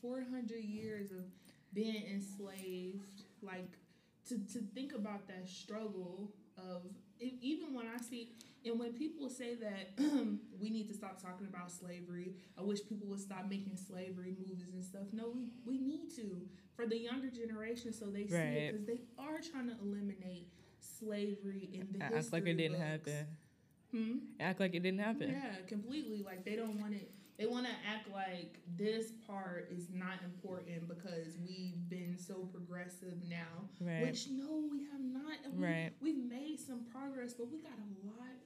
400 0.00 0.56
years 0.64 1.10
of 1.10 1.24
being 1.74 2.02
enslaved, 2.06 3.24
like 3.42 3.76
to, 4.28 4.38
to 4.38 4.60
think 4.74 4.94
about 4.94 5.28
that 5.28 5.46
struggle 5.48 6.32
of 6.56 6.82
even 7.20 7.74
when 7.74 7.86
I 7.88 7.98
see 7.98 8.32
and 8.66 8.78
when 8.78 8.92
people 8.92 9.28
say 9.30 9.54
that 9.54 9.98
we 10.60 10.70
need 10.70 10.88
to 10.88 10.94
stop 10.94 11.20
talking 11.22 11.46
about 11.46 11.70
slavery, 11.70 12.34
I 12.58 12.62
wish 12.62 12.80
people 12.88 13.08
would 13.08 13.20
stop 13.20 13.46
making 13.48 13.76
slavery 13.76 14.34
movies 14.38 14.74
and 14.74 14.84
stuff. 14.84 15.06
No, 15.12 15.32
we, 15.34 15.46
we 15.64 15.78
need 15.78 16.14
to 16.16 16.42
for 16.74 16.86
the 16.86 16.98
younger 16.98 17.30
generation 17.30 17.92
so 17.92 18.06
they 18.06 18.26
see 18.26 18.36
it 18.36 18.72
because 18.72 18.86
they 18.86 19.00
are 19.18 19.38
trying 19.40 19.68
to 19.68 19.76
eliminate 19.82 20.48
slavery 20.80 21.70
in 21.72 21.88
the 21.92 22.04
history. 22.04 22.18
Act 22.18 22.32
like 22.32 22.46
it 22.46 22.56
didn't 22.56 22.78
books. 22.78 23.10
happen. 23.10 23.26
Hmm? 23.92 24.12
Act 24.40 24.60
like 24.60 24.74
it 24.74 24.82
didn't 24.82 25.00
happen. 25.00 25.30
Yeah, 25.30 25.66
completely. 25.66 26.22
Like 26.22 26.44
they 26.44 26.56
don't 26.56 26.80
want 26.80 26.94
it. 26.94 27.10
They 27.38 27.46
want 27.46 27.66
to 27.66 27.72
act 27.86 28.08
like 28.10 28.60
this 28.76 29.12
part 29.26 29.68
is 29.70 29.88
not 29.92 30.22
important 30.24 30.88
because 30.88 31.36
we've 31.46 31.86
been 31.88 32.16
so 32.18 32.48
progressive 32.50 33.14
now. 33.28 33.68
Right. 33.78 34.06
Which 34.06 34.28
no, 34.30 34.64
we 34.72 34.84
have 34.90 35.00
not. 35.00 35.36
We, 35.54 35.64
Right. 35.64 35.90
We've 36.00 36.16
made 36.16 36.58
some 36.58 36.84
progress, 36.90 37.34
but 37.34 37.50
we 37.50 37.58
got 37.58 37.72
a 37.72 38.06
lot. 38.06 38.36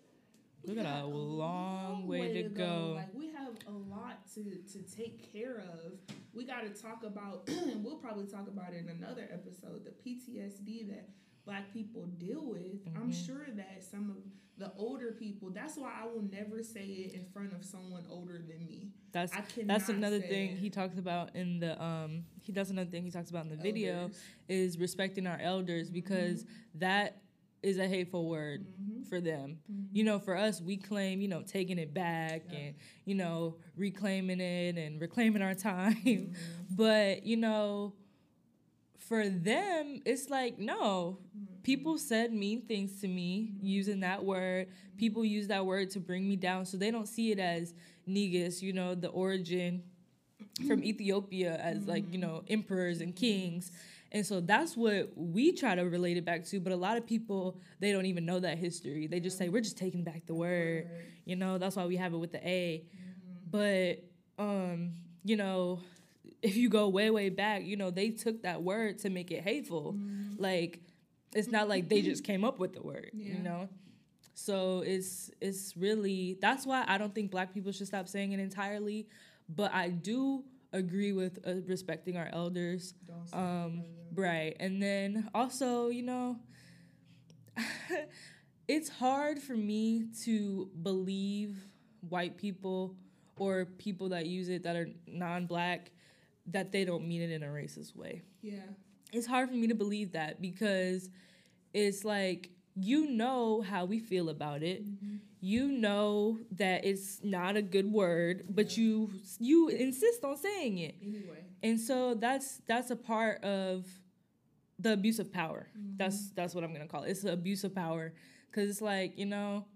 We 0.66 0.75
got 0.75 0.87
a 1.03 1.07
long 1.07 2.07
way 2.07 2.33
to 2.35 2.42
go. 2.44 2.92
Like 2.96 3.14
we 3.14 3.29
have 3.33 3.55
a 3.66 3.70
lot 3.73 4.27
to 4.35 4.42
to 4.73 4.79
take 4.96 5.33
care 5.33 5.59
of. 5.59 5.92
We 6.35 6.44
got 6.44 6.62
to 6.62 6.70
talk 6.83 7.03
about. 7.05 7.49
and 7.49 7.85
we'll 7.85 7.96
probably 7.96 8.27
talk 8.27 8.46
about 8.49 8.73
it 8.73 8.85
in 8.85 8.88
another 8.88 9.29
episode. 9.33 9.85
The 9.85 9.90
PTSD 9.90 10.88
that 10.88 11.09
Black 11.46 11.73
people 11.73 12.07
deal 12.18 12.44
with. 12.46 12.87
I'm 12.94 13.11
Mhm. 13.11 13.27
sure 13.27 13.46
that 13.57 13.83
some 13.83 14.11
of 14.11 14.16
the 14.59 14.70
older 14.77 15.12
people. 15.12 15.49
That's 15.51 15.77
why 15.79 15.90
I 15.99 16.05
will 16.07 16.23
never 16.23 16.62
say 16.62 16.85
it 16.85 17.14
in 17.14 17.25
front 17.25 17.55
of 17.55 17.64
someone 17.64 18.05
older 18.11 18.42
than 18.46 18.66
me. 18.66 18.92
That's 19.11 19.33
I 19.33 19.42
that's 19.64 19.88
another 19.88 20.20
thing 20.20 20.51
it. 20.53 20.59
he 20.59 20.68
talks 20.68 20.99
about 20.99 21.35
in 21.35 21.59
the 21.61 21.83
um 21.83 22.25
he 22.42 22.53
does 22.53 22.70
another 22.70 22.90
thing 22.90 23.03
he 23.03 23.11
talks 23.11 23.31
about 23.31 23.44
in 23.44 23.49
the 23.49 23.57
video 23.57 24.11
is 24.49 24.79
respecting 24.79 25.27
our 25.27 25.38
elders 25.40 25.88
because 25.90 26.44
that 26.75 27.23
is 27.62 27.79
a 27.79 27.87
hateful 27.87 28.29
word 28.29 28.64
Mhm. 28.81 29.07
for 29.07 29.20
them. 29.20 29.59
Mhm. 29.70 29.88
You 29.92 30.05
know, 30.05 30.18
for 30.18 30.37
us, 30.37 30.61
we 30.61 30.77
claim, 30.77 31.20
you 31.20 31.29
know, 31.29 31.42
taking 31.42 31.79
it 31.79 31.92
back 31.92 32.44
Yeah. 32.51 32.59
and, 32.59 32.75
you 33.05 33.14
know, 33.14 33.57
reclaiming 33.77 34.40
it 34.40 34.79
and 34.79 35.01
reclaiming 35.01 35.42
our 35.42 35.55
time. 35.94 35.96
Mhm. 36.05 36.35
But, 36.70 37.27
you 37.27 37.37
know, 37.37 37.94
for 38.99 39.29
them, 39.29 40.01
it's 40.05 40.31
like, 40.31 40.59
no, 40.59 41.18
Mhm. 41.37 41.62
people 41.62 41.99
said 41.99 42.33
mean 42.33 42.62
things 42.62 43.01
to 43.01 43.09
me 43.09 43.55
using 43.62 44.01
that 44.01 44.25
word. 44.25 44.68
People 44.96 45.25
use 45.25 45.49
that 45.49 45.66
word 45.66 45.90
to 45.90 46.01
bring 46.01 46.29
me 46.29 46.37
down. 46.37 46.64
So 46.66 46.77
they 46.77 46.90
don't 46.90 47.09
see 47.09 47.31
it 47.33 47.38
as 47.38 47.75
negus, 48.07 48.62
you 48.62 48.73
know, 48.73 48.94
the 48.94 49.09
origin 49.09 49.83
from 50.66 50.83
Ethiopia 50.85 51.57
as 51.59 51.87
like, 51.87 52.11
you 52.12 52.18
know, 52.18 52.42
emperors 52.49 53.01
and 53.01 53.14
kings. 53.14 53.70
And 54.12 54.27
so 54.27 54.40
that's 54.40 54.77
what 54.77 55.11
we 55.16 55.53
try 55.53 55.75
to 55.77 55.83
relate 55.83 56.16
it 56.16 56.25
back 56.25 56.44
to. 56.46 56.59
But 56.61 56.73
a 56.73 56.77
lot 56.77 56.96
of 56.96 57.07
people, 57.07 57.59
they 57.79 57.92
don't 57.92 58.07
even 58.07 58.25
know 58.27 58.40
that 58.40 58.59
history. 58.59 59.07
They 59.07 59.20
just 59.20 59.38
say, 59.38 59.49
we're 59.49 59.61
just 59.61 59.79
taking 59.79 60.03
back 60.03 60.27
the 60.27 60.35
word. 60.35 60.88
You 61.25 61.37
know, 61.37 61.59
that's 61.59 61.77
why 61.77 61.87
we 61.87 61.96
have 61.96 62.12
it 62.12 62.16
with 62.18 62.33
the 62.33 62.46
A. 62.46 62.85
Mhm. 62.85 63.51
But 64.37 64.42
um, 64.42 64.92
you 65.25 65.37
know, 65.37 65.81
if 66.42 66.57
you 66.57 66.68
go 66.70 66.88
way, 66.88 67.11
way 67.11 67.29
back, 67.29 67.64
you 67.64 67.77
know, 67.77 67.90
they 67.90 68.11
took 68.11 68.42
that 68.42 68.62
word 68.62 68.99
to 69.01 69.11
make 69.11 69.31
it 69.31 69.42
hateful. 69.42 69.92
Mhm. 69.92 70.40
Like 70.40 70.81
it's 71.35 71.49
not 71.49 71.68
like 71.68 71.88
they 71.88 72.03
just 72.03 72.25
came 72.25 72.42
up 72.44 72.59
with 72.59 72.73
the 72.73 72.83
word, 72.83 73.11
Yeah. 73.14 73.35
you 73.35 73.42
know? 73.42 73.68
So 74.35 74.81
it's 74.81 75.31
it's 75.40 75.77
really 75.77 76.38
that's 76.40 76.66
why 76.66 76.85
I 76.88 76.99
don't 76.99 77.14
think 77.14 77.31
black 77.31 77.53
people 77.55 77.70
should 77.73 77.87
stop 77.87 78.09
saying 78.09 78.33
it 78.33 78.40
entirely. 78.40 79.07
But 79.49 79.73
I 79.75 79.90
do 79.90 80.44
agree 80.73 81.13
with 81.13 81.39
uh, 81.47 81.55
respecting 81.67 82.17
our 82.17 82.29
elders. 82.33 82.95
Don't 83.07 83.29
say 83.29 83.37
Um. 83.37 83.85
Right. 84.15 84.57
And 84.59 84.83
then 84.83 85.29
also, 85.35 85.89
you 85.89 86.03
know, 86.03 86.37
it's 88.69 88.89
hard 88.89 89.39
for 89.39 89.55
me 89.57 90.07
to 90.25 90.69
believe 90.83 91.57
white 92.09 92.37
people 92.37 92.97
or 93.37 93.67
people 93.67 94.11
that 94.11 94.27
use 94.27 94.49
it 94.49 94.65
that 94.65 94.77
are 94.77 94.89
non 95.07 95.47
black 95.47 95.93
that 96.47 96.73
they 96.73 96.85
don't 96.85 97.07
mean 97.07 97.23
it 97.23 97.31
in 97.31 97.43
a 97.43 97.47
racist 97.47 97.95
way. 97.97 98.23
Yeah. 98.43 98.57
It's 99.13 99.27
hard 99.27 99.49
for 99.49 99.55
me 99.55 99.69
to 99.69 99.75
believe 99.75 100.13
that 100.13 100.41
because 100.41 101.09
it's 101.73 102.05
like 102.05 102.51
you 102.81 103.09
know 103.11 103.61
how 103.62 103.85
we 103.85 103.99
feel 103.99 104.29
about 104.29 104.62
it. 104.62 104.85
Mhm. 104.85 105.21
You 105.43 105.69
know 105.69 106.38
that 106.53 106.85
it's 106.85 107.23
not 107.25 107.57
a 107.57 107.62
good 107.62 107.90
word, 107.90 108.45
but 108.51 108.77
you 108.77 109.11
you 109.38 109.69
insist 109.69 110.23
on 110.25 110.37
saying 110.37 110.79
it 110.79 110.95
Anyway. 111.03 111.45
and 111.62 111.81
so 111.81 112.14
that's 112.14 112.61
that's 112.66 112.90
a 112.90 112.97
part 112.97 113.43
of 113.43 113.87
the 114.79 114.93
abuse 114.93 115.19
of 115.19 115.31
power 115.33 115.69
Mhm. 115.77 115.97
that's 115.99 116.31
that's 116.33 116.55
what 116.55 116.64
i'm 116.64 116.73
gonna 116.73 116.87
call 116.87 117.05
it 117.05 117.11
it's 117.11 117.23
the 117.23 117.33
abuse 117.33 117.64
of 117.64 117.75
power 117.75 118.14
because 118.51 118.71
it's 118.71 118.81
like 118.81 119.19
you 119.19 119.27
know 119.27 119.66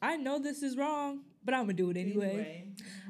i 0.00 0.16
know 0.16 0.38
this 0.38 0.62
is 0.62 0.76
wrong 0.76 1.20
but 1.44 1.52
i'm 1.54 1.62
gonna 1.62 1.72
do 1.74 1.90
it 1.90 1.96
anyway, 1.96 2.64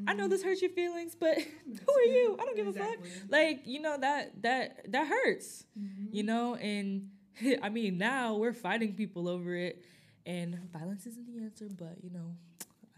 i 0.07 0.15
know 0.15 0.27
Mhm. 0.27 0.31
this 0.31 0.43
hurts 0.43 0.63
your 0.63 0.71
feelings 0.71 1.15
but 1.15 1.37
who 1.87 1.93
are 2.01 2.09
you 2.17 2.37
i 2.41 2.45
don't 2.47 2.57
give 2.57 2.67
a 2.69 2.73
fuck 2.73 2.97
like 3.29 3.67
you 3.67 3.81
know 3.81 3.97
that 3.99 4.41
that 4.43 4.91
that 4.93 5.07
hurts 5.09 5.65
Mhm. 5.79 6.09
you 6.13 6.23
know 6.23 6.55
and 6.57 7.11
i 7.63 7.69
mean 7.69 7.99
now 7.99 8.35
we're 8.37 8.53
fighting 8.53 8.95
people 8.95 9.29
over 9.29 9.55
it 9.55 9.83
and 10.25 10.59
violence 10.73 11.07
isn't 11.07 11.27
the 11.27 11.43
answer 11.43 11.67
but 11.79 11.97
you 12.03 12.11
know 12.11 12.35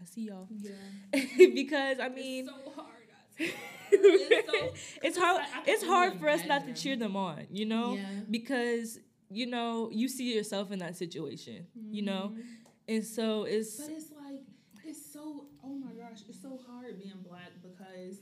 i 0.01 0.05
see 0.05 0.21
y'all 0.27 0.47
Yeah. 0.59 0.71
because 1.53 1.99
i 1.99 2.09
mean 2.09 2.47
it's 2.47 2.65
so 2.65 2.71
hard. 2.75 2.95
It's 3.91 4.51
so- 4.51 4.73
it's 5.03 5.17
hard 5.17 5.37
like, 5.37 5.47
I 5.47 5.61
can 5.61 5.73
it's 5.73 5.83
hard 5.85 6.19
for 6.19 6.29
us 6.29 6.45
not 6.45 6.65
to 6.67 6.73
cheer 6.73 6.95
them 6.95 7.15
on 7.15 7.47
you 7.51 7.65
know 7.65 7.95
Yeah. 7.95 8.05
because 8.29 8.99
you 9.31 9.45
know, 9.45 9.91
you 9.93 10.07
see 10.09 10.33
yourself 10.35 10.71
in 10.71 10.79
that 10.79 10.95
situation, 10.95 11.67
you 11.91 12.01
know? 12.01 12.33
Mhm. 12.33 12.41
And 12.87 13.05
so 13.05 13.43
it's 13.43 13.75
But 13.77 13.91
it's 13.91 14.09
like 14.09 14.41
it's 14.83 15.13
so 15.13 15.45
oh 15.63 15.75
my 15.75 15.91
gosh, 15.93 16.21
it's 16.27 16.41
so 16.41 16.57
hard 16.67 16.97
being 16.99 17.13
black 17.27 17.51
because 17.61 18.21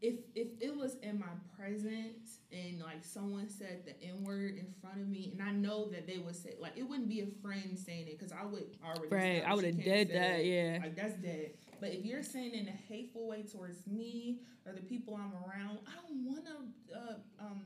if 0.00 0.14
if 0.34 0.48
it 0.58 0.74
was 0.74 0.94
in 1.02 1.18
my 1.18 1.34
presence 1.54 2.37
and 2.66 2.80
like 2.82 3.04
someone 3.04 3.48
said 3.48 3.84
the 3.86 3.94
N 4.06 4.24
word 4.24 4.56
in 4.58 4.66
front 4.80 5.00
of 5.00 5.08
me 5.08 5.30
and 5.32 5.46
I 5.46 5.52
know 5.52 5.88
that 5.90 6.06
they 6.06 6.18
would 6.18 6.34
say 6.36 6.54
like 6.60 6.72
it 6.76 6.82
wouldn't 6.82 7.08
be 7.08 7.20
a 7.20 7.26
friend 7.42 7.78
saying 7.78 8.08
it 8.08 8.18
because 8.18 8.32
I 8.32 8.44
would 8.44 8.66
already 8.84 9.08
right, 9.14 9.42
I 9.46 9.54
would 9.54 9.64
have 9.64 9.84
dead 9.84 10.08
that, 10.10 10.40
it. 10.40 10.46
yeah. 10.46 10.78
Like 10.82 10.96
that's 10.96 11.14
dead. 11.14 11.52
But 11.80 11.90
if 11.90 12.04
you're 12.04 12.22
saying 12.24 12.54
it 12.54 12.60
in 12.62 12.68
a 12.68 12.78
hateful 12.92 13.28
way 13.28 13.42
towards 13.44 13.86
me 13.86 14.40
or 14.66 14.72
the 14.72 14.80
people 14.80 15.14
I'm 15.14 15.32
around, 15.32 15.78
I 15.86 15.92
don't 16.06 16.24
want 16.26 16.44
to 16.46 16.98
uh, 16.98 17.14
um, 17.46 17.62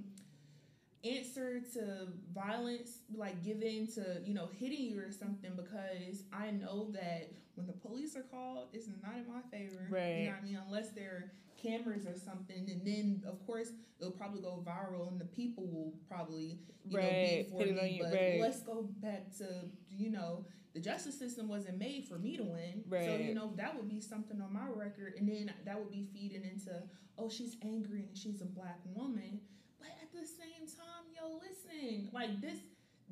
answer 1.05 1.61
to 1.75 2.09
violence, 2.35 2.99
like 3.15 3.43
give 3.43 3.63
in 3.63 3.87
to 3.95 4.21
you 4.25 4.35
know 4.35 4.49
hitting 4.59 4.83
you 4.83 5.01
or 5.01 5.11
something 5.11 5.53
because 5.57 6.23
I 6.33 6.51
know 6.51 6.91
that 6.93 7.33
when 7.55 7.67
the 7.67 7.73
police 7.73 8.17
are 8.17 8.23
called, 8.23 8.69
it's 8.73 8.87
not 9.03 9.15
in 9.17 9.27
my 9.33 9.41
favor. 9.51 9.87
You 9.89 9.95
Right. 9.95 10.25
know 10.25 10.31
what 10.31 10.39
I 10.41 10.45
mean? 10.45 10.59
Unless 10.69 10.91
they're 10.91 11.33
cameras 11.63 12.07
or 12.07 12.17
something, 12.17 12.69
and 12.71 12.85
then 12.87 13.23
of 13.27 13.45
course 13.47 13.69
it'll 14.01 14.13
probably 14.13 14.41
go 14.41 14.63
viral, 14.67 15.09
and 15.09 15.21
the 15.21 15.25
people 15.27 15.67
will 15.67 15.93
probably 16.09 16.59
you 16.85 16.97
know 16.97 17.03
Right, 17.03 17.45
be 17.47 17.51
for 17.51 17.59
put 17.65 17.75
me. 17.83 18.01
but 18.03 18.13
right. 18.13 18.41
let's 18.41 18.63
go 18.63 18.89
back 19.01 19.35
to 19.39 19.47
you 19.91 20.11
know 20.11 20.45
the 20.75 20.81
justice 20.81 21.19
system 21.19 21.49
wasn't 21.49 21.79
made 21.79 22.05
for 22.07 22.19
me 22.19 22.37
to 22.37 22.45
win. 22.45 22.83
right. 22.89 23.07
So 23.07 23.17
you 23.17 23.35
know 23.35 23.53
that 23.57 23.77
would 23.77 23.89
be 23.89 24.01
something 24.01 24.41
on 24.41 24.53
my 24.53 24.67
record, 24.75 25.15
and 25.19 25.29
then 25.29 25.53
that 25.65 25.79
would 25.79 25.91
be 25.91 26.07
feeding 26.13 26.43
into 26.45 26.83
oh 27.19 27.29
she's 27.29 27.57
angry 27.63 28.07
and 28.09 28.17
she's 28.17 28.41
a 28.41 28.47
black 28.47 28.81
woman, 28.95 29.41
but 29.79 29.91
at 30.03 30.11
the 30.13 30.27
same 30.27 30.67
time, 30.67 31.05
yo, 31.15 31.39
listen, 31.39 32.09
like 32.13 32.41
this 32.41 32.59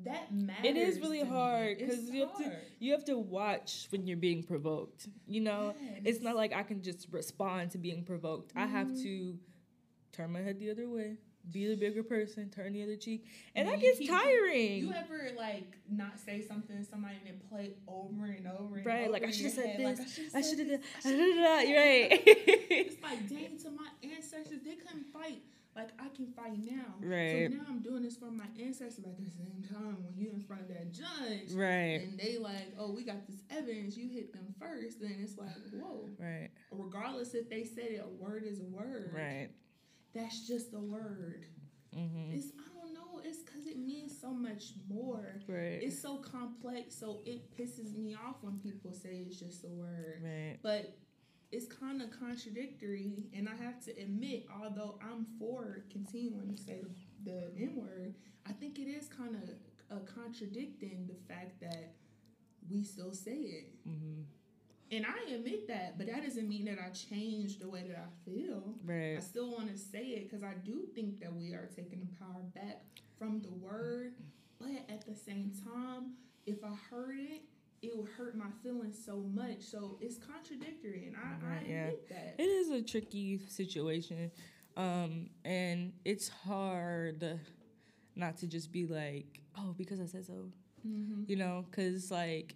that 0.05 0.33
matters. 0.33 0.65
It 0.65 0.77
is 0.77 0.99
really 0.99 1.23
hard, 1.23 1.77
because 1.77 2.09
you 2.09 2.21
have 2.21 2.37
to- 2.37 2.57
You 2.79 2.91
have 2.93 3.05
to 3.05 3.17
watch 3.17 3.87
when 3.91 4.07
you're 4.07 4.17
being 4.17 4.43
provoked, 4.43 5.07
you 5.27 5.41
know? 5.41 5.75
It's 6.03 6.21
not 6.21 6.35
like 6.35 6.53
I 6.53 6.63
can 6.63 6.81
just 6.81 7.07
respond 7.11 7.71
to 7.71 7.77
being 7.77 8.03
provoked. 8.03 8.51
I 8.55 8.65
have 8.65 8.87
Mhm. 8.87 9.03
to 9.03 9.39
turn 10.11 10.31
my 10.31 10.41
head 10.41 10.59
the 10.59 10.69
other 10.71 10.89
way, 10.89 11.17
be 11.51 11.67
the 11.67 11.75
bigger 11.75 12.03
person, 12.03 12.49
turn 12.49 12.73
the 12.73 12.83
other 12.83 12.95
cheek. 12.97 13.25
And 13.55 13.67
that 13.67 13.79
gets 13.79 13.97
keep- 13.99 14.09
tiring. 14.09 14.79
You 14.79 14.93
ever 14.93 15.31
like 15.37 15.77
not 15.89 16.19
say 16.19 16.41
something 16.41 16.77
to 16.77 16.83
somebody 16.83 17.15
and 17.25 17.29
it 17.35 17.49
play 17.49 17.73
over 17.87 18.25
and 18.25 18.47
over 18.47 18.77
and 18.77 18.85
Right, 18.85 19.03
over 19.03 19.11
like, 19.13 19.23
I 19.23 19.31
should've 19.31 19.41
your 19.41 19.49
said 19.51 19.65
head, 19.67 19.79
like, 19.81 19.97
this, 19.97 20.13
should've 20.15 20.35
I 20.35 20.41
should 20.41 20.59
have 20.59 20.67
done. 20.67 20.81
I 20.97 21.01
should've 21.01 21.35
said 21.35 21.61
You're 21.69 21.79
right. 22.09 22.23
it's 22.25 23.01
like 23.01 23.27
dang 23.29 23.57
to 23.59 23.69
my 23.71 23.87
ancestors 24.03 24.59
they 24.63 24.75
couldn't 24.75 25.05
fight 25.13 25.41
like 25.75 25.89
i 25.99 26.07
can 26.15 26.27
fight 26.33 26.57
now 26.63 26.95
Right. 27.01 27.49
so 27.49 27.55
now 27.55 27.63
i'm 27.69 27.81
doing 27.81 28.03
this 28.03 28.17
for 28.17 28.31
my 28.31 28.45
ancestors 28.59 28.99
but 29.03 29.11
at 29.11 29.23
the 29.23 29.29
same 29.31 29.63
time 29.73 29.97
when 30.03 30.13
you're 30.17 30.33
in 30.33 30.41
front 30.41 30.63
of 30.63 30.67
that 30.69 30.91
judge 30.91 31.53
right. 31.53 32.01
and 32.01 32.19
they 32.19 32.37
like 32.37 32.73
oh 32.77 32.91
we 32.91 33.03
got 33.03 33.25
this 33.27 33.37
evidence 33.49 33.95
you 33.97 34.09
hit 34.09 34.33
them 34.33 34.53
first 34.59 34.99
then 34.99 35.15
it's 35.21 35.37
like 35.37 35.49
whoa 35.73 36.09
Right. 36.19 36.49
regardless 36.71 37.33
if 37.33 37.49
they 37.49 37.63
said 37.63 37.85
it 37.91 38.03
a 38.05 38.09
word 38.23 38.43
is 38.45 38.59
a 38.59 38.65
word 38.65 39.11
Right. 39.15 39.49
that's 40.13 40.47
just 40.47 40.73
a 40.73 40.79
word 40.79 41.45
Mm-hmm. 41.97 42.31
it's 42.33 42.47
i 42.57 42.73
don't 42.81 42.93
know 42.93 43.19
it's 43.23 43.39
because 43.43 43.65
it 43.67 43.77
means 43.77 44.17
so 44.17 44.31
much 44.31 44.63
more 44.89 45.41
Right. 45.47 45.79
it's 45.83 46.01
so 46.01 46.17
complex 46.17 46.95
so 46.95 47.19
it 47.25 47.51
pisses 47.57 47.97
me 47.97 48.15
off 48.15 48.37
when 48.41 48.59
people 48.59 48.93
say 48.93 49.25
it's 49.27 49.37
just 49.37 49.65
a 49.65 49.67
word 49.69 50.21
right. 50.23 50.57
but 50.63 50.95
it's 51.51 51.65
kind 51.65 52.01
of 52.01 52.09
contradictory 52.17 53.25
and 53.35 53.47
i 53.49 53.63
have 53.63 53.83
to 53.83 53.91
admit 53.99 54.45
although 54.61 54.97
i'm 55.01 55.25
for 55.39 55.83
continuing 55.91 56.49
to 56.55 56.61
say 56.61 56.81
the 57.25 57.51
n 57.59 57.75
word 57.75 58.13
i 58.47 58.51
think 58.51 58.79
it 58.79 58.87
is 58.87 59.07
kind 59.07 59.35
of 59.35 59.49
uh, 59.91 59.99
contradicting 60.15 61.07
the 61.07 61.33
fact 61.33 61.59
that 61.59 61.93
we 62.69 62.83
still 62.83 63.13
say 63.13 63.31
it 63.35 63.67
Mm-hmm. 63.87 64.21
and 64.95 65.05
i 65.05 65.33
admit 65.33 65.67
that 65.67 65.97
but 65.97 66.07
that 66.07 66.23
doesn't 66.23 66.47
mean 66.47 66.65
that 66.65 66.77
i 66.85 66.89
changed 66.91 67.59
the 67.61 67.67
way 67.69 67.83
that 67.87 67.97
i 67.97 68.09
feel 68.29 68.75
Right. 68.85 69.17
I 69.17 69.19
still 69.19 69.51
want 69.51 69.71
to 69.71 69.77
say 69.77 70.03
it 70.17 70.29
because 70.29 70.43
I 70.43 70.53
do 70.65 70.81
think 70.95 71.19
that 71.21 71.33
we 71.35 71.53
are 71.53 71.69
taking 71.75 71.99
the 71.99 72.13
power 72.23 72.41
back 72.55 72.81
from 73.19 73.41
the 73.41 73.51
word, 73.51 74.13
but 74.59 74.69
at 74.89 75.05
the 75.05 75.13
same 75.13 75.51
time, 75.63 76.13
if 76.47 76.63
I 76.63 76.73
heard 76.89 77.17
it, 77.19 77.41
it 77.81 77.97
would 77.97 78.09
hurt 78.09 78.35
my 78.35 78.45
feelings 78.63 78.97
so 79.03 79.17
much. 79.33 79.61
So 79.61 79.97
it's 80.01 80.17
contradictory, 80.17 81.07
and 81.07 81.15
I, 81.15 81.45
Right, 81.45 81.63
I 81.65 81.69
yeah. 81.69 81.89
that. 82.09 82.35
It 82.37 82.43
is 82.43 82.69
a 82.69 82.81
tricky 82.81 83.41
situation. 83.49 84.31
Um, 84.77 85.29
and 85.43 85.93
it's 86.05 86.29
hard 86.29 87.39
not 88.15 88.37
to 88.37 88.47
just 88.47 88.71
be 88.71 88.85
like, 88.85 89.41
oh, 89.57 89.73
because 89.77 89.99
I 89.99 90.05
said 90.05 90.25
so. 90.25 90.51
hmm 90.83 91.23
You 91.27 91.35
know, 91.37 91.65
because 91.69 92.11
like 92.11 92.55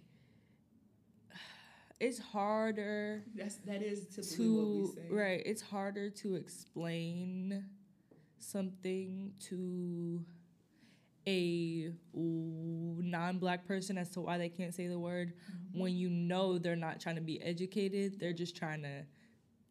it's 2.00 2.18
harder 2.18 3.22
That's 3.34 3.56
that 3.66 3.82
is 3.82 4.06
typically 4.08 4.48
what 4.48 4.68
we 4.68 4.80
to 4.82 4.86
say. 4.94 5.06
right 5.10 5.42
it's 5.46 5.62
harder 5.62 6.10
to 6.10 6.34
explain 6.34 7.64
something 8.38 9.32
to 9.48 10.22
a 11.28 11.90
non-black 12.24 13.66
person 13.66 13.98
as 13.98 14.10
to 14.10 14.20
why 14.20 14.38
they 14.38 14.48
can't 14.48 14.74
say 14.74 14.86
the 14.86 14.98
word 14.98 15.32
Mhm. 15.34 15.80
when 15.80 15.96
you 15.96 16.08
know 16.08 16.58
they're 16.58 16.76
not 16.76 17.00
trying 17.00 17.16
to 17.16 17.20
be 17.22 17.40
educated 17.42 18.18
they're 18.18 18.32
just 18.32 18.56
trying 18.56 18.82
to 18.82 19.04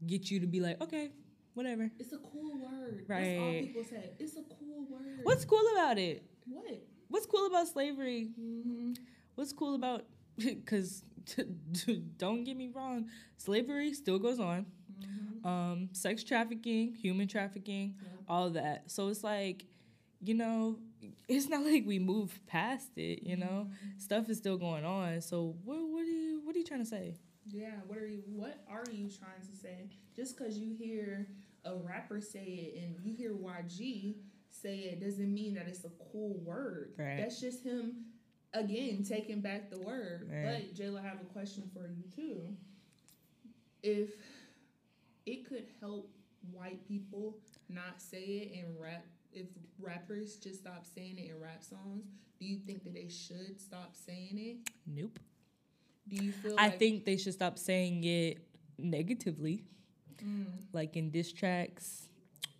get 0.06 0.30
you 0.30 0.39
to 0.39 0.48
be 0.48 0.60
like 0.60 0.82
okay 0.82 1.12
whatever 1.54 1.89
It's 1.98 2.12
a 2.12 2.18
cool 2.18 2.58
word. 2.60 3.06
That's 3.08 3.39
all 3.39 3.46
Right. 3.52 3.62
people 3.63 3.84
say. 3.86 4.12
It's 4.20 4.36
a 4.36 4.44
cool 4.44 4.86
word. 4.89 5.20
what's 5.24 5.46
cool 5.46 5.63
about 5.74 5.98
it 5.98 6.30
what? 6.46 6.82
what's 7.08 7.26
cool 7.26 7.46
about 7.48 7.68
slavery 7.68 8.32
Mm-hmm. 8.39 8.94
what's 9.36 9.54
cool 9.54 9.76
about 9.76 10.06
because 10.38 11.04
don't 12.18 12.44
get 12.44 12.56
me 12.58 12.68
wrong 12.68 13.10
slavery 13.38 13.94
still 13.94 14.20
goes 14.20 14.39
on 14.39 14.65
Mm-hmm. 15.02 15.48
um, 15.48 15.89
sex 15.91 16.24
trafficking, 16.24 16.94
human 16.96 17.28
trafficking, 17.28 17.96
Yeah. 18.02 18.10
all 18.30 18.50
that. 18.52 18.89
So 18.89 19.10
it's 19.10 19.24
like, 19.26 19.65
you 20.22 20.34
know, 20.34 20.80
it's 21.28 21.48
not 21.50 21.63
like 21.72 21.86
we 21.86 22.00
move 22.00 22.39
past 22.48 22.98
it. 22.98 23.24
You 23.24 23.38
know, 23.38 23.70
Mhm. 23.70 24.02
stuff 24.02 24.30
is 24.30 24.38
still 24.38 24.58
going 24.58 24.86
on. 24.86 25.22
So 25.22 25.56
what 25.63 25.78
what 25.89 26.02
are 26.02 26.06
you 26.06 26.41
what 26.44 26.56
are 26.56 26.60
you 26.60 26.65
trying 26.65 26.82
to 26.82 26.86
say? 26.86 27.15
Yeah, 27.48 27.76
what 27.88 27.98
are 27.98 28.08
you 28.08 28.24
what 28.28 28.63
are 28.70 28.86
you 28.91 29.10
trying 29.10 29.41
to 29.50 29.56
say? 29.56 29.89
Just 30.15 30.38
because 30.38 30.58
you 30.58 30.74
hear 30.76 31.28
a 31.63 31.76
rapper 31.76 32.22
say 32.22 32.46
it 32.46 32.84
and 32.84 32.96
you 33.04 33.13
hear 33.15 33.34
YG 33.34 34.15
say 34.50 34.78
it 34.80 35.00
doesn't 35.02 35.34
mean 35.34 35.54
that 35.56 35.68
it's 35.68 35.84
a 35.86 35.91
cool 36.12 36.39
word. 36.44 36.94
Right. 36.98 37.18
That's 37.18 37.39
just 37.39 37.63
him 37.63 38.06
again 38.54 39.04
taking 39.04 39.41
back 39.41 39.70
the 39.70 39.80
word. 39.80 40.30
Right. 40.32 40.68
But 40.70 40.76
Jayla, 40.76 41.00
I 41.00 41.08
have 41.08 41.22
a 41.22 41.26
question 41.26 41.70
for 41.74 41.88
you 41.88 42.04
too. 42.15 42.56
If 43.84 44.10
it 45.26 45.48
could 45.48 45.65
help 45.80 46.10
white 46.52 46.88
people 46.88 47.38
not 47.70 48.02
say 48.02 48.20
it 48.24 48.52
in 48.54 48.65
rap 48.80 49.06
if 49.36 49.48
rappers 49.80 50.36
just 50.38 50.60
stop 50.62 50.86
saying 50.86 51.17
it 51.19 51.30
in 51.30 51.39
rap 51.39 51.63
songs, 51.63 52.06
do 52.39 52.45
you 52.45 52.58
think 52.60 52.84
that 52.84 52.93
they 52.93 53.08
should 53.10 53.60
stop 53.60 53.95
saying 53.95 54.38
it? 54.38 54.58
Nope. 54.86 55.19
Do 56.08 56.24
you 56.24 56.32
feel 56.32 56.56
I 56.58 56.67
like 56.69 56.80
think 56.80 57.06
they 57.06 57.17
should 57.17 57.34
stop 57.34 57.58
saying 57.58 58.04
it 58.04 58.39
negatively, 58.78 59.63
Mm. 60.24 60.45
like 60.74 60.95
in 60.95 61.10
diss 61.12 61.32
tracks 61.32 62.10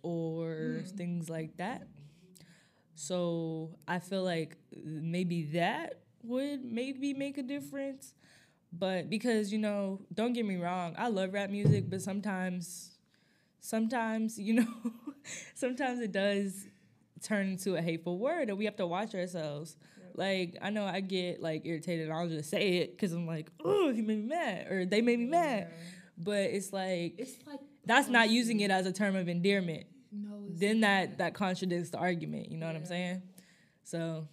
or 0.02 0.82
Mm. 0.84 0.96
things 0.96 1.30
like 1.30 1.56
that. 1.56 1.86
So 2.94 3.78
I 3.86 3.98
feel 3.98 4.22
like 4.24 4.56
maybe 4.84 5.44
that 5.54 6.00
would 6.22 6.64
maybe 6.64 7.14
make 7.14 7.38
a 7.38 7.42
difference. 7.42 8.14
But 8.72 9.08
because, 9.10 9.52
you 9.52 9.58
know, 9.58 10.00
don't 10.14 10.32
get 10.32 10.46
me 10.46 10.56
wrong, 10.56 10.94
I 10.98 11.08
love 11.08 11.32
rap 11.32 11.50
music, 11.50 11.88
but 11.90 12.02
sometimes 12.02 12.95
sometimes, 13.66 14.38
you 14.38 14.54
know, 14.54 14.74
sometimes 15.54 16.00
it 16.00 16.12
does 16.12 16.66
turn 17.22 17.48
into 17.48 17.74
a 17.76 17.82
hateful 17.82 18.18
word 18.18 18.48
and 18.48 18.56
we 18.58 18.64
have 18.64 18.76
to 18.76 18.86
watch 18.86 19.14
ourselves. 19.14 19.76
Like 20.14 20.56
I 20.62 20.70
know 20.70 20.84
I 20.84 21.00
get 21.00 21.42
like 21.42 21.66
irritated 21.66 22.08
and 22.08 22.16
I'll 22.16 22.28
just 22.28 22.48
say 22.48 22.78
it 22.78 22.92
because 22.92 23.12
I'm 23.12 23.26
like, 23.26 23.50
oh, 23.64 23.92
he 23.92 24.00
made 24.02 24.18
me 24.18 24.28
mad 24.28 24.70
or 24.70 24.86
they 24.86 25.02
made 25.02 25.18
me 25.18 25.26
mad. 25.26 25.68
Yeah. 25.68 25.76
But 26.18 26.42
it's 26.50 26.72
like 26.72 27.14
It's 27.18 27.36
like 27.46 27.60
that's 27.84 28.08
not 28.08 28.30
using 28.30 28.60
it 28.60 28.70
as 28.70 28.86
a 28.86 28.92
term 28.92 29.16
of 29.16 29.28
endearment. 29.28 29.84
No, 30.10 30.44
Then 30.48 30.80
that 30.80 31.10
not. 31.10 31.18
that 31.18 31.34
contradicts 31.34 31.90
the 31.90 31.98
argument. 31.98 32.50
You 32.50 32.56
know 32.56 32.66
what 32.66 32.76
I'm 32.76 32.86
saying? 32.86 33.22
So 33.82 34.26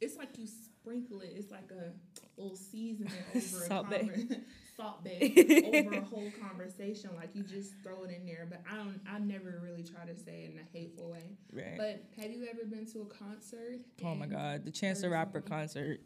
it's 0.00 0.16
like 0.16 0.36
you 0.38 0.46
sprinkle 0.46 1.20
it. 1.20 1.32
It's 1.36 1.52
like 1.52 1.70
a 1.70 1.92
little 2.40 2.56
seasoning 2.56 3.12
over 3.30 3.40
Salt 3.40 3.86
a 3.86 3.90
bae. 3.90 4.10
salt 4.76 5.02
Bae 5.04 5.32
over 5.74 5.94
a 5.96 6.00
whole 6.04 6.30
conversation. 6.40 7.10
Like 7.16 7.30
you 7.34 7.42
just 7.42 7.72
throw 7.82 8.02
it 8.04 8.10
in 8.10 8.26
there. 8.26 8.46
But 8.48 8.62
I 8.70 8.76
don't. 8.76 9.00
I 9.10 9.18
never 9.18 9.60
really 9.62 9.82
try 9.82 10.04
to 10.04 10.14
say 10.16 10.44
it 10.44 10.52
in 10.52 10.58
a 10.60 10.78
hateful 10.78 11.10
way. 11.10 11.36
right. 11.52 11.76
But 11.76 12.04
have 12.22 12.30
you 12.30 12.46
ever 12.50 12.64
been 12.64 12.86
to 12.92 13.00
a 13.02 13.06
concert? 13.06 13.80
oh 14.04 14.14
my 14.14 14.26
God, 14.26 14.64
the 14.64 14.70
Chance 14.70 15.00
the 15.02 15.10
Rapper 15.10 15.40
concert. 15.40 16.00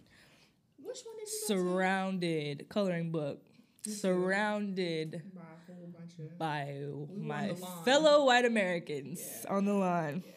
Which 0.82 0.98
one 1.04 1.16
did 1.18 1.28
you 1.28 1.40
to? 1.40 1.46
Surrounded 1.46 2.66
coloring 2.68 3.10
book. 3.10 3.42
Surrounded 3.86 5.22
By 5.34 5.40
a 5.42 5.72
whole 5.72 5.88
bunch 5.96 6.12
of. 6.18 6.38
by 6.38 6.82
my 7.16 7.54
fellow 7.84 8.24
white 8.26 8.44
Americans 8.44 9.20
Yeah. 9.44 9.50
on 9.54 9.64
the 9.64 9.74
line. 9.74 10.22
Yeah. 10.26 10.32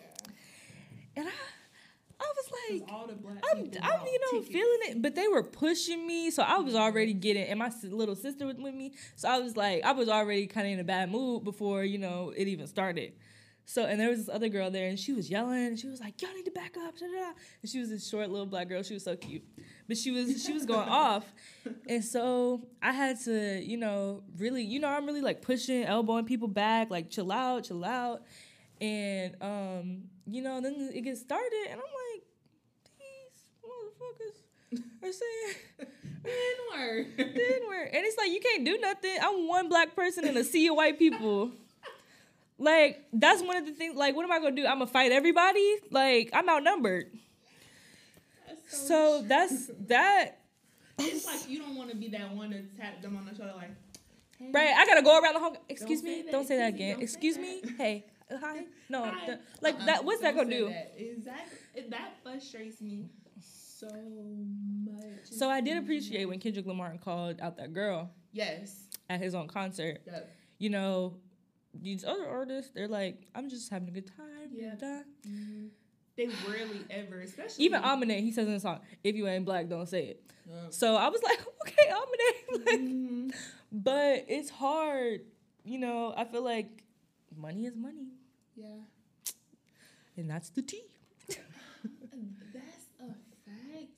And 1.16 1.28
I, 1.28 1.32
I 1.32 1.32
was 1.32 1.38
'Cause 1.38 1.53
like, 2.70 2.84
all 2.92 3.08
the 3.08 3.16
black 3.16 3.38
I'm, 3.52 3.60
I'm, 3.60 3.66
you 3.66 4.20
know, 4.20 4.40
tickets. 4.40 4.48
feeling 4.48 4.80
it, 4.84 5.02
but 5.02 5.16
they 5.16 5.28
were 5.28 5.44
pushing 5.44 6.06
me, 6.06 6.32
so 6.32 6.44
I 6.44 6.58
was 6.58 6.76
already 6.76 7.14
getting, 7.14 7.44
and 7.44 7.60
my 7.60 7.72
little 7.84 8.16
sister 8.16 8.46
was 8.46 8.58
with 8.58 8.74
me, 8.74 8.94
so 9.16 9.30
I 9.30 9.40
was 9.40 9.56
like, 9.58 9.84
I 9.84 9.92
was 9.92 10.10
already 10.10 10.48
kind 10.48 10.68
of 10.68 10.74
in 10.74 10.80
a 10.80 10.84
bad 10.84 11.12
mood 11.12 11.44
before 11.44 11.84
you 11.84 11.98
know 11.98 12.34
it 12.36 12.48
even 12.48 12.68
started. 12.68 13.14
So, 13.66 13.86
and 13.86 13.98
there 14.00 14.10
was 14.10 14.26
this 14.26 14.30
other 14.30 14.50
girl 14.50 14.70
there, 14.70 14.90
and 14.90 15.00
she 15.00 15.14
was 15.14 15.30
yelling, 15.30 15.68
and 15.68 15.80
she 15.80 15.88
was 15.88 16.02
like, 16.02 16.22
"Y'all 16.22 16.34
need 16.34 16.44
to 16.46 16.52
back 16.52 16.76
up!" 16.76 16.98
Da, 16.98 17.06
da, 17.06 17.12
da. 17.14 17.32
And 17.62 17.72
she 17.72 17.80
was 17.80 17.90
this 17.90 18.08
short 18.10 18.30
little 18.30 18.46
black 18.46 18.68
girl. 18.68 18.84
She 18.84 18.94
was 18.94 19.06
so 19.06 19.16
cute, 19.16 19.44
but 19.88 19.96
she 19.96 20.12
was 20.12 20.44
she 20.44 20.52
was 20.52 20.66
going 20.66 20.90
off, 20.90 21.26
and 21.88 22.04
so 22.04 22.68
I 22.82 22.92
had 22.92 23.22
to, 23.22 23.62
you 23.64 23.78
know, 23.78 24.24
really, 24.38 24.64
you 24.64 24.80
know, 24.80 24.90
I'm 24.90 25.06
really 25.06 25.22
like 25.22 25.42
pushing, 25.42 25.86
elbowing 25.86 26.26
people 26.26 26.50
back, 26.50 26.90
like 26.90 27.10
chill 27.10 27.32
out, 27.32 27.64
chill 27.64 27.86
out, 27.86 28.24
and 28.82 29.38
um, 29.42 30.04
you 30.30 30.42
know, 30.42 30.60
then 30.60 30.92
it 30.94 31.02
gets 31.02 31.22
started, 31.22 31.68
and 31.70 31.76
I'm 31.76 31.80
like, 31.80 32.03
these 34.76 34.82
motherfuckers 35.04 35.10
are 35.10 35.12
saying 35.14 35.90
N-word. 36.26 37.08
the 37.18 37.24
N-word. 37.56 37.90
And 37.94 38.06
it's 38.06 38.18
like 38.18 38.32
you 38.32 38.40
can't 38.40 38.66
do 38.66 38.78
nothing. 38.80 39.18
I'm 39.22 39.48
one 39.48 39.68
black 39.70 39.96
person 39.96 40.26
in 40.28 40.38
a 40.38 40.44
sea 40.44 40.68
of 40.68 40.76
white 40.76 40.98
people. 41.00 41.52
Like 42.60 43.04
that's 43.12 43.42
one 43.42 43.58
of 43.58 43.66
the 43.66 43.74
things. 43.74 43.96
Like, 43.96 44.16
what 44.16 44.24
am 44.24 44.32
I 44.32 44.40
gonna 44.40 44.56
do? 44.56 44.66
I'm 44.66 44.80
gonna 44.80 44.88
fight 44.88 45.12
everybody. 45.12 45.76
Like, 45.92 46.30
I'm 46.34 46.48
outnumbered. 46.50 47.12
That's 48.48 48.88
So 48.88 49.20
true. 49.20 49.28
that's 49.28 49.70
that. 49.88 50.40
it's 51.00 51.26
like 51.26 51.50
you 51.50 51.60
don't 51.60 51.76
want 51.76 51.90
to 51.90 51.96
be 51.96 52.08
that 52.10 52.32
one 52.34 52.52
to 52.52 52.62
tap 52.80 53.02
them 53.02 53.18
on 53.18 53.26
the 53.26 53.36
shoulder 53.36 53.54
like, 53.58 53.72
hey, 54.40 54.50
Right, 54.54 54.74
I 54.78 54.86
gotta 54.86 55.02
go 55.02 55.20
around 55.20 55.34
the 55.34 55.40
whole. 55.40 55.58
Excuse 55.68 56.02
say 56.02 56.06
me. 56.18 56.22
that, 56.24 56.32
Don't 56.32 56.48
say 56.48 56.58
that 56.58 56.70
again. 56.74 56.94
don't 56.96 57.04
Excuse 57.04 57.36
that. 57.36 57.42
me. 57.42 57.62
Hey. 57.78 58.06
uh, 58.32 58.38
Hi. 58.40 58.66
No. 58.90 59.04
Hi. 59.06 59.38
like 59.62 59.76
Uh-uh, 59.76 59.86
that. 59.88 60.06
What's 60.06 60.22
that 60.22 60.36
don't 60.36 60.44
gonna 60.46 60.56
say 60.56 60.60
do? 60.60 60.70
That. 60.70 60.94
Exactly. 60.98 61.82
That 61.90 62.14
frustrates 62.24 62.80
me 62.82 63.06
so 63.90 63.96
much. 64.92 65.26
So 65.32 65.50
I 65.50 65.62
did 65.62 65.78
appreciate 65.78 66.26
when 66.26 66.40
Kendrick 66.40 66.66
Lamar 66.66 66.98
called 67.04 67.40
out 67.42 67.58
that 67.58 67.74
girl 67.74 68.12
Yes. 68.32 68.88
at 69.10 69.20
his 69.20 69.34
own 69.36 69.48
concert. 69.48 70.02
Yep. 70.06 70.32
You 70.60 70.70
know, 70.70 71.18
these 71.74 72.04
other 72.06 72.28
artists, 72.28 72.72
they're 72.74 72.88
like, 72.88 73.28
I'm 73.36 73.50
just 73.50 73.70
having 73.70 73.88
a 73.88 73.92
good 73.92 74.08
time. 74.08 74.50
Yeah. 74.52 74.76
Mhm. 75.28 75.70
They 76.16 76.28
rarely 76.48 76.82
ever, 76.92 77.22
especially 77.22 77.66
Even 77.66 77.82
Eminem, 77.82 78.20
he 78.20 78.32
says 78.32 78.46
in 78.48 78.54
the 78.54 78.60
song, 78.60 78.82
"If 79.04 79.16
you 79.16 79.28
ain't 79.28 79.46
black, 79.46 79.68
don't 79.68 79.88
say 79.88 80.06
it." 80.10 80.24
Yeah. 80.48 80.70
So 80.70 80.96
I 80.96 81.10
was 81.10 81.24
like, 81.24 81.40
okay, 81.68 81.90
Eminem. 81.90 82.66
like, 82.68 82.80
Mhm. 82.80 83.36
but 83.72 84.26
it's 84.28 84.52
hard. 84.52 85.22
You 85.64 85.80
know, 85.80 86.14
I 86.16 86.26
feel 86.26 86.44
like 86.44 86.84
money 87.36 87.66
is 87.66 87.76
money, 87.76 88.10
Yeah. 88.56 88.82
and 90.16 90.30
that's 90.30 90.50
the 90.50 90.62
T. 90.62 90.84
That's 91.28 91.38
a 93.00 93.06
fact. 93.46 93.90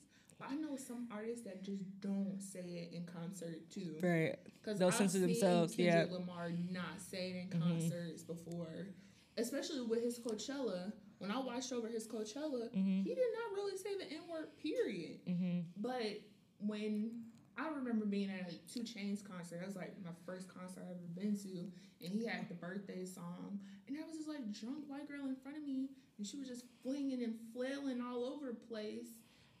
I 0.48 0.54
know 0.56 0.76
some 0.76 1.08
artists 1.10 1.44
that 1.44 1.62
just 1.62 1.82
don't 2.00 2.40
say 2.40 2.60
it 2.90 2.94
in 2.96 3.04
concert 3.04 3.68
too. 3.70 3.96
Right. 4.02 4.36
Because 4.62 4.78
They'll 4.78 4.88
I've 4.88 4.94
censor 4.94 5.18
themselves, 5.20 5.74
Kendrick 5.76 6.08
yeah. 6.10 6.16
Lamar 6.16 6.50
not 6.70 7.00
say 7.00 7.30
it 7.30 7.54
in 7.54 7.60
Mhm. 7.60 7.62
concerts 7.62 8.22
before, 8.22 8.88
especially 9.36 9.82
with 9.82 10.02
his 10.02 10.18
Coachella. 10.18 10.92
When 11.18 11.30
I 11.30 11.38
watched 11.38 11.72
over 11.72 11.88
his 11.88 12.06
Coachella, 12.06 12.70
Mhm. 12.74 13.04
he 13.04 13.14
did 13.14 13.32
not 13.32 13.54
really 13.54 13.76
say 13.78 13.96
the 13.96 14.12
N 14.12 14.28
word. 14.28 14.54
Period. 14.58 15.24
Mhm. 15.26 15.64
But 15.78 16.20
when 16.58 17.24
I 17.56 17.68
remember 17.68 18.04
being 18.04 18.28
at 18.30 18.52
a 18.52 18.58
2 18.68 18.80
Chainz 18.82 19.22
concert, 19.24 19.58
that 19.60 19.66
was 19.66 19.76
like 19.76 19.98
my 20.04 20.12
first 20.26 20.46
concert 20.48 20.82
I've 20.82 20.90
ever 20.90 21.06
been 21.14 21.34
to, 21.38 21.72
and 22.04 22.12
he 22.12 22.26
had 22.26 22.48
the 22.50 22.54
birthday 22.54 23.06
song, 23.06 23.60
and 23.88 23.96
I 23.96 24.02
was 24.04 24.18
this 24.18 24.26
like 24.28 24.52
drunk 24.52 24.88
white 24.88 25.08
girl 25.08 25.26
in 25.26 25.36
front 25.36 25.56
of 25.56 25.62
me, 25.64 25.88
and 26.18 26.26
she 26.26 26.36
was 26.36 26.48
just 26.48 26.66
flinging 26.82 27.22
and 27.22 27.34
flailing 27.54 28.00
all 28.02 28.24
over 28.26 28.48
the 28.48 28.54
place, 28.54 29.08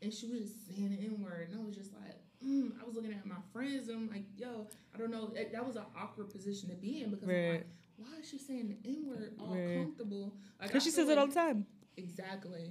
and 0.06 0.14
she 0.14 0.26
was 0.28 0.38
just 0.38 0.68
saying 0.68 0.96
the 0.96 1.04
N 1.04 1.20
word, 1.20 1.48
and 1.50 1.60
I 1.60 1.66
was 1.66 1.74
just 1.74 1.92
like, 1.92 2.14
mm. 2.46 2.70
I 2.80 2.86
was 2.86 2.94
looking 2.94 3.12
at 3.12 3.26
my 3.26 3.42
friends, 3.52 3.88
and 3.88 3.98
I'm 3.98 4.08
like, 4.08 4.22
yo, 4.36 4.68
I 4.94 4.98
don't 4.98 5.10
know, 5.10 5.26
that, 5.34 5.50
that 5.50 5.66
was 5.66 5.74
an 5.74 5.82
awkward 5.98 6.30
position 6.30 6.68
to 6.68 6.76
be 6.76 7.02
in 7.02 7.10
because 7.10 7.28
I'm 7.28 7.48
like, 7.48 7.66
why 7.96 8.20
is 8.20 8.30
she 8.30 8.38
saying 8.38 8.68
the 8.68 8.88
N 8.88 9.06
word 9.08 9.32
all 9.40 9.56
Right. 9.56 9.74
comfortable? 9.74 10.32
Because 10.62 10.82
I 10.82 10.84
she 10.84 10.90
says 10.92 11.08
it 11.08 11.18
all 11.18 11.26
the 11.26 11.34
time. 11.34 11.66
Exactly. 11.96 12.70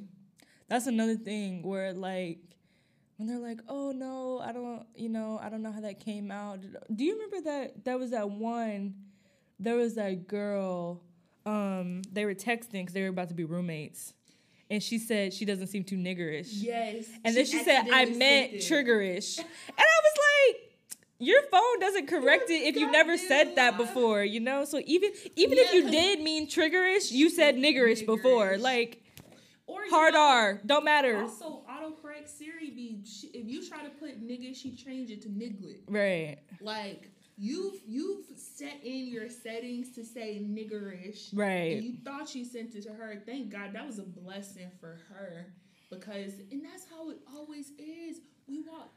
That's 0.69 0.87
another 0.87 1.15
thing 1.17 1.61
where 1.63 1.91
like 1.91 2.39
when 3.17 3.27
they're 3.27 3.39
like, 3.39 3.59
"Oh 3.67 3.91
no, 3.91 4.39
I 4.39 4.51
don't, 4.51 4.85
you 4.95 5.09
know, 5.09 5.39
I 5.41 5.49
don't 5.49 5.61
know 5.61 5.71
how 5.71 5.81
that 5.81 5.99
came 5.99 6.31
out." 6.31 6.59
Do 6.95 7.03
you 7.03 7.13
remember 7.13 7.41
that 7.41 7.83
there 7.83 7.97
was 7.97 8.11
that 8.11 8.29
one 8.29 8.93
there 9.59 9.75
was 9.75 9.95
that 9.95 10.27
girl 10.27 11.01
um 11.45 12.01
they 12.11 12.25
were 12.25 12.35
texting 12.35 12.85
cuz 12.85 12.93
they 12.93 13.01
were 13.01 13.09
about 13.09 13.29
to 13.29 13.35
be 13.35 13.43
roommates. 13.43 14.13
And 14.69 14.81
she 14.81 14.97
said 14.97 15.33
she 15.33 15.45
doesn't 15.45 15.67
seem 15.67 15.83
too 15.83 15.97
niggerish. 15.97 16.49
Yes. 16.51 17.05
And 17.23 17.35
then 17.35 17.45
she 17.45 17.63
said 17.63 17.87
I 17.91 18.05
meant 18.05 18.53
triggerish. 18.53 19.37
and 19.37 19.47
I 19.77 19.99
was 20.03 20.53
like 20.53 20.61
your 21.17 21.41
phone 21.43 21.79
doesn't 21.79 22.07
correct 22.07 22.49
it 22.49 22.63
if 22.63 22.75
you 22.75 22.91
never 22.91 23.17
said 23.17 23.55
that 23.55 23.77
before, 23.77 24.23
you 24.23 24.39
know? 24.39 24.65
So 24.65 24.81
even 24.85 25.11
even 25.35 25.57
if 25.57 25.73
you 25.73 25.89
did 25.89 26.21
mean 26.21 26.47
triggerish, 26.47 27.11
you 27.11 27.29
said 27.29 27.55
niggerish 27.55 28.05
before. 28.05 28.57
Like 28.57 29.01
Or 29.67 29.81
hard 29.89 30.13
know, 30.13 30.19
R, 30.19 30.61
don't 30.65 30.83
matter. 30.83 31.21
Also, 31.21 31.61
autocorrect 31.69 32.27
Siri 32.27 32.71
be 32.71 33.01
if 33.33 33.47
you 33.47 33.67
try 33.67 33.83
to 33.83 33.89
put 33.89 34.25
nigga, 34.25 34.55
she 34.55 34.75
change 34.75 35.09
it 35.09 35.21
to 35.21 35.29
niglet. 35.29 35.81
Right. 35.87 36.37
Like 36.59 37.09
you've 37.37 37.81
you've 37.85 38.25
set 38.35 38.83
in 38.83 39.07
your 39.07 39.29
settings 39.29 39.91
to 39.95 40.03
say 40.03 40.39
niggerish, 40.41 41.29
Right. 41.33 41.81
you 41.81 41.97
thought 42.03 42.33
you 42.35 42.45
sent 42.45 42.75
it 42.75 42.83
to 42.83 42.93
her. 42.93 43.21
Thank 43.25 43.49
God 43.49 43.73
that 43.73 43.85
was 43.85 43.99
a 43.99 44.03
blessing 44.03 44.69
for 44.79 44.99
her 45.09 45.47
because 45.89 46.33
and 46.51 46.63
that's 46.63 46.85
how 46.89 47.09
it 47.09 47.17
always 47.33 47.71
is. 47.77 48.21
We 48.47 48.61
walk. 48.61 48.91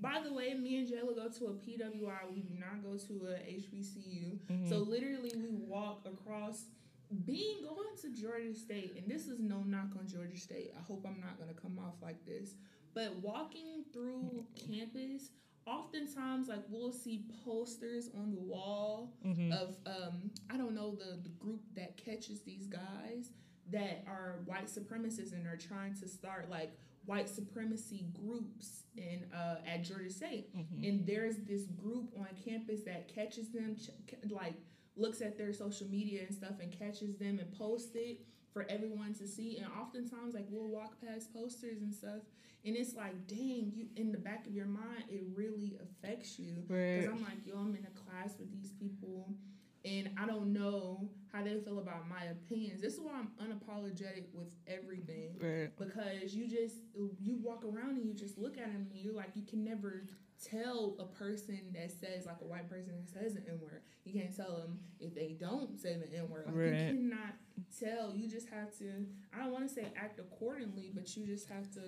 By 0.00 0.20
the 0.24 0.32
way, 0.32 0.52
me 0.54 0.78
and 0.78 0.88
Jayla 0.88 1.14
go 1.14 1.28
to 1.28 1.44
a 1.46 1.52
PWI. 1.52 2.34
We 2.34 2.40
do 2.40 2.54
not 2.58 2.82
go 2.82 2.96
to 2.98 3.26
a 3.28 3.38
HBCU. 3.38 4.38
Mm-hmm. 4.50 4.68
So 4.68 4.78
literally, 4.78 5.32
we 5.36 5.50
walk 5.66 6.06
across. 6.06 6.64
Being 7.26 7.58
going 7.62 7.94
to 8.00 8.08
Georgia 8.22 8.54
State, 8.54 8.94
and 8.96 9.06
this 9.06 9.28
is 9.28 9.38
no 9.38 9.58
knock 9.58 9.88
on 9.98 10.08
Georgia 10.08 10.38
State. 10.38 10.72
I 10.74 10.82
hope 10.82 11.04
I'm 11.06 11.20
not 11.20 11.38
gonna 11.38 11.52
come 11.52 11.78
off 11.78 11.92
like 12.00 12.24
this, 12.24 12.54
but 12.94 13.14
walking 13.20 13.84
through 13.92 14.46
campus, 14.56 15.28
oftentimes 15.66 16.48
like 16.48 16.62
we'll 16.68 16.92
see 16.92 17.24
posters 17.44 18.10
on 18.16 18.30
the 18.32 18.40
wall 18.40 19.12
Mhm. 19.24 19.52
of 19.52 19.76
um 19.86 20.30
I 20.50 20.56
don't 20.56 20.74
know 20.74 20.94
the 20.94 21.18
the 21.22 21.28
group 21.30 21.62
that 21.74 21.96
catches 21.96 22.42
these 22.42 22.66
guys 22.66 23.30
that 23.70 24.04
are 24.06 24.42
white 24.46 24.66
supremacists 24.66 25.32
and 25.32 25.46
are 25.46 25.56
trying 25.56 25.94
to 25.94 26.08
start 26.08 26.50
like 26.50 26.72
white 27.04 27.28
supremacy 27.28 28.06
groups 28.12 28.84
in 28.96 29.24
uh 29.32 29.60
at 29.66 29.84
Georgia 29.84 30.10
State 30.10 30.54
Mhm. 30.54 30.88
and 30.88 31.06
there's 31.06 31.36
this 31.38 31.66
group 31.66 32.12
on 32.18 32.28
campus 32.44 32.82
that 32.82 33.08
catches 33.08 33.50
them 33.50 33.76
ch- 33.76 33.90
like 34.30 34.54
looks 34.96 35.22
at 35.22 35.38
their 35.38 35.52
social 35.52 35.88
media 35.88 36.22
and 36.26 36.34
stuff 36.34 36.60
and 36.60 36.70
catches 36.72 37.16
them 37.16 37.38
and 37.38 37.50
posts 37.52 37.94
it 37.94 38.26
for 38.52 38.66
everyone 38.68 39.14
to 39.14 39.26
see 39.26 39.56
and 39.58 39.66
oftentimes 39.80 40.34
like 40.34 40.46
we'll 40.50 40.68
walk 40.68 40.94
past 41.00 41.32
posters 41.32 41.80
and 41.80 41.92
stuff 41.94 42.20
and 42.64 42.76
it's 42.76 42.94
like 42.94 43.26
dang 43.26 43.72
you 43.74 43.86
in 43.96 44.12
the 44.12 44.18
back 44.18 44.46
of 44.46 44.52
your 44.52 44.66
mind 44.66 45.04
it 45.08 45.22
really 45.34 45.78
affects 45.82 46.38
you 46.38 46.54
because 46.66 47.06
Right. 47.06 47.08
i'm 47.08 47.22
like 47.22 47.46
yo 47.46 47.56
i'm 47.56 47.74
in 47.74 47.86
a 47.86 47.98
class 48.10 48.34
with 48.38 48.50
these 48.52 48.72
people 48.72 49.26
and 49.84 50.10
i 50.20 50.26
don't 50.26 50.52
know 50.52 51.08
how 51.32 51.42
they 51.42 51.58
feel 51.60 51.78
about 51.78 52.08
my 52.08 52.24
opinions 52.24 52.80
this 52.82 52.94
is 52.94 53.00
why 53.00 53.12
i'm 53.14 53.30
unapologetic 53.44 54.24
with 54.34 54.54
everything 54.66 55.30
Right. 55.40 55.70
because 55.78 56.34
you 56.34 56.46
just 56.46 56.76
you 57.20 57.38
walk 57.42 57.64
around 57.64 57.96
and 57.96 58.04
you 58.06 58.12
just 58.14 58.38
look 58.38 58.58
at 58.58 58.66
them 58.66 58.86
and 58.92 59.00
you're 59.00 59.14
like 59.14 59.30
you 59.34 59.42
can 59.42 59.64
never 59.64 60.04
tell 60.50 60.96
a 60.98 61.04
person 61.04 61.60
that 61.74 61.90
says 61.90 62.26
like 62.26 62.36
a 62.42 62.44
white 62.44 62.68
person 62.68 62.92
that 62.98 63.08
says 63.08 63.34
the 63.34 63.40
n 63.48 63.58
word 63.62 63.82
you 64.04 64.12
can't 64.12 64.34
tell 64.36 64.56
them 64.56 64.78
if 65.00 65.14
they 65.14 65.36
don't 65.38 65.78
say 65.80 65.96
the 65.96 66.16
n 66.18 66.28
word 66.28 66.44
like 66.46 66.54
Right. 66.56 66.72
you 66.72 66.86
cannot 66.86 67.34
tell. 67.78 68.12
You 68.14 68.28
just 68.28 68.48
have 68.48 68.76
to 68.78 69.06
i 69.34 69.38
don't 69.42 69.52
want 69.52 69.68
to 69.68 69.74
say 69.74 69.86
act 69.96 70.18
accordingly 70.18 70.90
but 70.94 71.16
you 71.16 71.26
just 71.26 71.48
have 71.48 71.70
to 71.74 71.80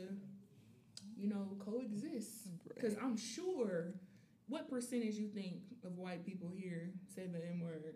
you 1.16 1.28
know 1.28 1.48
coexist. 1.58 2.48
Because 2.74 2.96
i'm 3.02 3.16
sure 3.16 3.94
what 4.48 4.68
percentage 4.68 5.14
you 5.16 5.28
think 5.28 5.54
of 5.84 5.96
white 5.98 6.24
people 6.24 6.48
here 6.54 6.90
say 7.14 7.26
the 7.26 7.38
n 7.44 7.60
word 7.60 7.94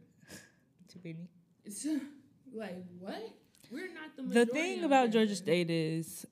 Too 0.93 0.99
many. 1.05 1.29
it's 1.65 1.87
like 2.53 2.83
what? 2.99 3.23
We're 3.71 3.93
not 3.93 4.17
the 4.17 4.23
The 4.23 4.47
thing 4.47 4.83
about 4.85 5.11
Georgia. 5.11 5.37
State 5.37 5.69
is 5.71 6.27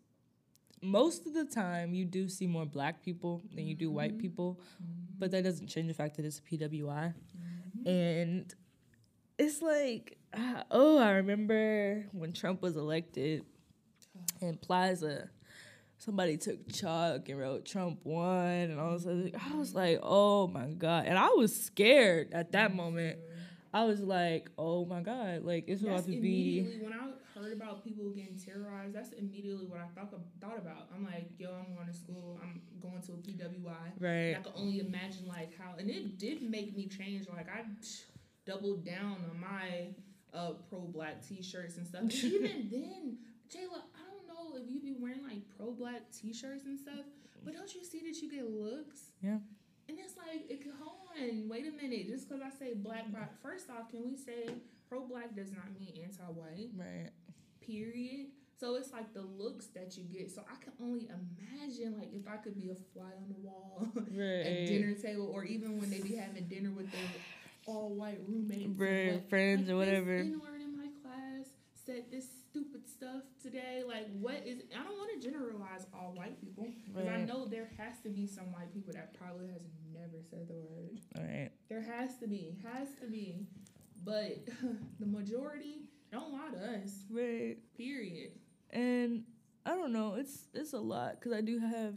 most 0.86 1.26
of 1.26 1.34
the 1.34 1.44
time 1.44 1.94
you 1.94 2.04
do 2.04 2.28
see 2.28 2.46
more 2.46 2.66
black 2.66 3.02
people 3.02 3.42
than 3.54 3.66
you 3.66 3.74
do 3.74 3.90
white 3.90 4.14
Mhm. 4.14 4.20
people, 4.20 4.60
but 5.18 5.30
that 5.30 5.44
doesn't 5.44 5.66
change 5.68 5.88
the 5.88 5.94
fact 5.94 6.16
that 6.16 6.24
it's 6.24 6.38
a 6.38 6.42
PWI. 6.42 7.12
Mhm. 7.84 7.86
And 7.86 8.54
it's 9.38 9.60
like, 9.62 10.18
ah, 10.34 10.64
oh, 10.70 10.98
I 10.98 11.12
remember 11.12 12.06
when 12.12 12.32
Trump 12.32 12.62
was 12.62 12.76
elected 12.76 13.44
in 14.40 14.56
Plaza, 14.58 15.30
somebody 15.98 16.36
took 16.36 16.68
chalk 16.72 17.28
and 17.28 17.38
wrote 17.38 17.64
Trump 17.64 18.04
won, 18.04 18.70
and 18.70 18.78
all 18.80 18.92
this 18.98 19.06
other. 19.06 19.30
I 19.50 19.56
was 19.56 19.74
like, 19.74 19.98
oh 20.02 20.46
my 20.46 20.72
god, 20.72 21.06
and 21.06 21.18
I 21.18 21.28
was 21.30 21.54
scared 21.58 22.32
at 22.32 22.52
that 22.52 22.74
moment. 22.74 23.18
I 23.72 23.84
was 23.84 24.00
like, 24.00 24.50
oh 24.56 24.84
my 24.86 25.02
god, 25.02 25.42
like 25.42 25.64
it's 25.68 25.82
about 25.82 26.04
to 26.06 26.20
be 26.20 26.78
when 26.80 26.92
I 26.92 27.10
heard 27.36 27.52
about 27.52 27.84
people 27.84 28.10
getting 28.10 28.38
terrorized. 28.38 28.94
That's 28.94 29.12
immediately 29.12 29.66
what 29.66 29.80
I 29.80 29.86
thought 29.94 30.12
thought 30.40 30.58
about. 30.58 30.88
I'm 30.94 31.04
like, 31.04 31.30
yo, 31.38 31.50
I'm 31.50 31.74
going 31.74 31.86
to 31.86 31.94
school. 31.94 32.40
I'm 32.42 32.62
going 32.80 33.00
to 33.02 33.12
a 33.12 33.16
PWI. 33.16 34.00
right. 34.00 34.36
I 34.36 34.42
could 34.42 34.52
only 34.56 34.80
imagine 34.80 35.26
like 35.28 35.56
how, 35.58 35.74
and 35.78 35.90
it 35.90 36.18
did 36.18 36.42
make 36.42 36.76
me 36.76 36.86
change. 36.86 37.26
Like 37.28 37.48
I 37.48 37.64
doubled 38.46 38.84
down 38.84 39.18
on 39.30 39.40
my 39.40 39.88
uh, 40.32 40.52
pro 40.68 40.80
black 40.80 41.26
T-shirts 41.26 41.76
and 41.76 41.86
stuff. 41.86 42.02
And 42.02 42.14
even 42.24 42.68
then, 42.70 43.18
Jayla, 43.50 43.82
I 43.94 44.02
don't 44.10 44.26
know 44.28 44.56
if 44.56 44.70
you 44.70 44.80
be 44.80 44.96
wearing 44.98 45.22
like 45.22 45.42
pro 45.56 45.72
black 45.72 46.02
T-shirts 46.12 46.64
and 46.64 46.78
stuff, 46.78 47.04
but 47.44 47.54
don't 47.54 47.74
you 47.74 47.84
see 47.84 48.00
that 48.00 48.20
you 48.22 48.30
get 48.30 48.50
looks? 48.50 49.10
Yeah. 49.22 49.38
And 49.88 49.98
it's 50.00 50.16
like, 50.16 50.50
it, 50.50 50.66
hold 50.80 50.98
on, 51.16 51.48
wait 51.48 51.64
a 51.66 51.70
minute. 51.70 52.08
Just 52.08 52.28
because 52.28 52.42
I 52.42 52.50
say 52.58 52.74
black, 52.74 53.10
black, 53.12 53.40
first 53.40 53.70
off, 53.70 53.88
can 53.90 54.04
we 54.04 54.16
say 54.16 54.48
pro 54.88 55.00
black 55.06 55.34
does 55.34 55.52
not 55.52 55.64
mean 55.78 55.92
anti-white? 56.02 56.70
Right. 56.76 57.10
period. 57.60 58.26
So 58.58 58.76
it's 58.76 58.90
like 58.92 59.12
the 59.12 59.20
looks 59.22 59.66
that 59.74 59.98
you 59.98 60.04
get. 60.04 60.30
So 60.30 60.42
I 60.50 60.54
can 60.62 60.72
only 60.82 61.08
imagine 61.10 61.98
like 61.98 62.08
if 62.14 62.26
I 62.26 62.36
could 62.38 62.54
be 62.54 62.70
a 62.70 62.74
fly 62.94 63.10
on 63.20 63.28
the 63.28 63.40
wall 63.46 63.86
at 63.96 64.66
dinner 64.66 64.94
table, 64.94 65.30
or 65.34 65.44
even 65.44 65.78
when 65.78 65.90
they 65.90 66.00
be 66.00 66.14
having 66.16 66.44
dinner 66.48 66.70
with 66.70 66.90
their 66.90 67.00
all 67.66 67.90
white 67.94 68.20
roommates, 68.26 68.78
Right, 68.78 69.12
like, 69.12 69.28
friends 69.28 69.66
like, 69.68 69.74
or 69.74 69.76
whatever. 69.76 70.16
This 70.16 70.26
N-word 70.32 70.60
in 70.62 70.76
my 70.76 70.88
class 71.02 71.46
said 71.84 72.04
this 72.10 72.26
stupid 72.48 72.88
stuff 72.88 73.22
today. 73.42 73.82
Like, 73.86 74.06
what 74.20 74.42
is? 74.46 74.62
I 74.74 74.82
don't 74.82 74.96
want 74.96 75.20
to 75.20 75.28
generalize 75.28 75.86
all 75.92 76.14
white 76.16 76.40
people 76.40 76.66
because 76.86 77.08
I 77.08 77.24
know 77.24 77.44
there 77.46 77.68
has 77.76 78.00
to 78.04 78.08
be 78.08 78.26
some 78.26 78.52
white 78.52 78.72
people 78.72 78.94
that 78.94 79.12
probably 79.18 79.48
has 79.48 79.60
never 79.92 80.22
said 80.30 80.48
the 80.48 80.54
word. 80.54 80.98
All 81.16 81.22
right. 81.24 81.50
There 81.68 81.82
has 81.82 82.16
to 82.18 82.26
be, 82.26 82.56
has 82.64 82.88
to 83.02 83.06
be, 83.06 83.46
but 84.06 84.38
the 85.00 85.06
majority 85.06 85.82
don't 86.10 86.32
lie 86.32 86.48
to 86.52 86.82
us. 86.82 86.92
Right. 87.10 87.56
Period. 87.76 88.30
and 88.70 89.24
I 89.66 89.70
don't 89.70 89.92
know. 89.92 90.14
It's 90.16 90.46
it's 90.54 90.72
a 90.72 90.78
lot 90.78 91.14
because 91.18 91.32
I 91.32 91.40
do 91.42 91.58
have. 91.58 91.94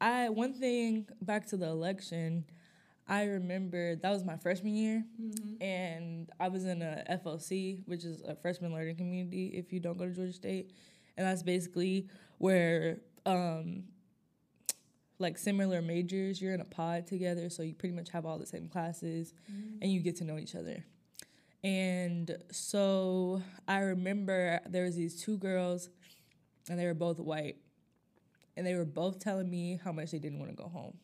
I 0.00 0.30
one 0.30 0.52
thing 0.54 1.06
back 1.22 1.46
to 1.48 1.56
the 1.56 1.66
election. 1.66 2.44
I 3.08 3.24
remember 3.26 3.94
that 3.96 4.10
was 4.10 4.24
my 4.24 4.36
freshman 4.36 4.74
year, 4.74 5.04
Mm-hmm. 5.22 5.62
and 5.62 6.28
I 6.40 6.48
was 6.48 6.64
in 6.64 6.82
a 6.82 7.04
FLC, 7.24 7.82
which 7.86 8.04
is 8.04 8.20
a 8.22 8.34
freshman 8.34 8.72
learning 8.72 8.96
community. 8.96 9.48
If 9.54 9.72
you 9.72 9.78
don't 9.78 9.96
go 9.98 10.06
to 10.06 10.12
Georgia 10.12 10.32
State, 10.32 10.72
and 11.16 11.26
that's 11.26 11.42
basically 11.44 12.08
where 12.38 12.98
um, 13.26 13.84
like 15.18 15.38
similar 15.38 15.80
majors, 15.82 16.40
you're 16.42 16.52
in 16.54 16.60
a 16.60 16.64
pod 16.64 17.06
together, 17.06 17.48
so 17.48 17.62
you 17.62 17.74
pretty 17.74 17.94
much 17.94 18.10
have 18.10 18.26
all 18.26 18.38
the 18.38 18.46
same 18.46 18.68
classes, 18.68 19.32
and 19.80 19.92
you 19.92 20.00
get 20.00 20.16
to 20.16 20.24
know 20.24 20.36
each 20.38 20.54
other. 20.56 20.84
And 21.66 22.36
so 22.52 23.42
I 23.66 23.80
remember 23.80 24.60
there 24.68 24.84
was 24.84 24.94
these 24.94 25.20
two 25.20 25.36
girls, 25.36 25.88
and 26.70 26.78
they 26.78 26.86
were 26.86 26.94
both 26.94 27.18
white, 27.18 27.56
and 28.56 28.64
they 28.64 28.76
were 28.76 28.84
both 28.84 29.18
telling 29.18 29.50
me 29.50 29.80
how 29.82 29.90
much 29.90 30.12
they 30.12 30.20
didn't 30.20 30.38
want 30.38 30.52
to 30.52 30.56
go 30.56 30.68
home 30.68 30.96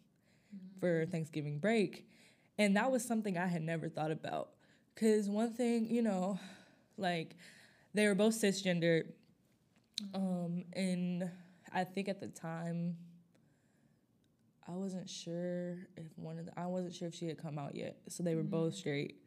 for 0.78 1.04
mm. 1.04 1.10
Thanksgiving 1.10 1.58
break, 1.58 2.06
and 2.58 2.76
that 2.76 2.92
was 2.92 3.04
something 3.04 3.36
I 3.36 3.48
had 3.48 3.62
never 3.62 3.88
thought 3.88 4.12
about. 4.12 4.50
Cause 4.94 5.28
one 5.28 5.52
thing, 5.52 5.90
you 5.90 6.00
know, 6.00 6.38
like 6.96 7.34
they 7.92 8.06
were 8.06 8.14
both 8.14 8.34
cisgendered, 8.34 9.08
mm. 10.00 10.14
um, 10.14 10.64
and 10.74 11.28
I 11.74 11.82
think 11.82 12.08
at 12.08 12.20
the 12.20 12.28
time. 12.28 12.96
I 14.68 14.74
wasn't 14.74 15.10
sure 15.10 15.76
if 15.96 16.06
one 16.14 16.38
of 16.38 16.46
the, 16.46 16.52
I 16.56 16.66
wasn't 16.66 16.94
sure 16.94 17.08
if 17.08 17.16
she 17.16 17.26
had 17.26 17.36
come 17.36 17.58
out 17.58 17.74
yet. 17.74 17.96
So 18.08 18.22
they 18.22 18.36
were 18.36 18.44
mm. 18.44 18.50
both 18.50 18.76
straight 18.76 19.21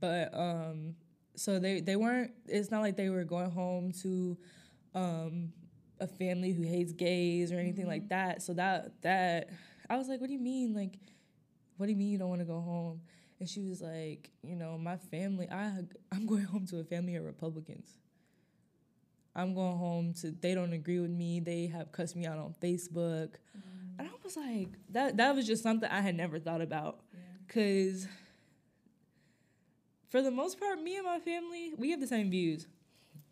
but 0.00 0.30
um 0.34 0.94
so 1.36 1.58
they 1.58 1.80
they 1.80 1.96
weren't 1.96 2.32
it's 2.46 2.70
not 2.70 2.80
like 2.82 2.96
they 2.96 3.08
were 3.08 3.24
going 3.24 3.50
home 3.50 3.92
to 4.02 4.36
um 4.94 5.52
a 6.00 6.06
family 6.06 6.52
who 6.52 6.62
hates 6.62 6.92
gays 6.92 7.52
or 7.52 7.58
anything 7.58 7.86
like 7.86 8.08
that. 8.08 8.42
So 8.42 8.54
that 8.54 9.00
that 9.02 9.50
i 9.90 9.96
was 9.96 10.08
like 10.08 10.20
what 10.20 10.26
do 10.28 10.32
you 10.34 10.40
mean? 10.40 10.74
Like 10.74 10.98
what 11.76 11.86
do 11.86 11.92
you 11.92 11.98
mean 11.98 12.10
you 12.10 12.18
don't 12.18 12.28
want 12.28 12.40
to 12.40 12.46
go 12.46 12.60
home? 12.60 13.00
And 13.40 13.48
she 13.48 13.60
was 13.62 13.80
like 13.80 14.30
you 14.42 14.56
know 14.56 14.78
my 14.78 14.96
family 14.96 15.48
i 15.50 15.72
i'm 16.12 16.26
going 16.26 16.44
home 16.44 16.66
to 16.68 16.78
a 16.80 16.84
family 16.84 17.16
of 17.16 17.24
republicans. 17.24 17.98
I'm 19.34 19.54
going 19.54 19.78
home 19.78 20.12
to 20.20 20.30
they 20.30 20.54
don't 20.54 20.72
agree 20.72 21.00
with 21.00 21.10
me. 21.10 21.40
They 21.40 21.66
have 21.68 21.90
cussed 21.92 22.16
me 22.16 22.26
out 22.26 22.38
on 22.38 22.54
facebook. 22.62 23.34
And 23.98 24.08
i 24.08 24.10
was 24.24 24.36
like 24.36 24.70
that 24.90 25.16
that 25.18 25.34
was 25.34 25.46
just 25.46 25.62
something 25.62 25.88
i 25.90 26.00
had 26.00 26.16
never 26.16 26.38
thought 26.38 26.60
about. 26.62 27.00
Yeah. 27.12 27.18
because 27.46 28.06
for 30.12 30.20
the 30.20 30.30
most 30.30 30.60
part 30.60 30.80
me 30.80 30.96
and 30.96 31.06
my 31.06 31.18
family 31.18 31.72
we 31.76 31.90
have 31.90 31.98
the 31.98 32.06
same 32.06 32.30
views. 32.30 32.68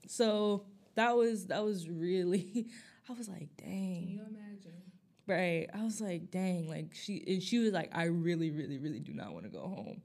So 0.09 0.64
that 0.95 1.14
was 1.14 1.47
that 1.47 1.62
was 1.62 1.89
really 1.89 2.66
i 3.09 3.12
was 3.12 3.28
like 3.28 3.51
dang. 3.59 3.68
Can 3.68 4.09
you 4.09 4.20
imagine? 4.22 4.83
right. 5.26 5.68
I 5.72 5.85
was 5.85 6.01
like 6.01 6.31
dang 6.31 6.68
like 6.68 6.95
she 6.95 7.22
and 7.26 7.43
she 7.43 7.59
was 7.59 7.72
like 7.72 7.91
i 7.95 8.05
really 8.05 8.51
really 8.51 8.78
really 8.78 8.99
do 8.99 9.12
not 9.12 9.33
want 9.33 9.45
to 9.45 9.51
go 9.51 9.61
home. 9.61 10.01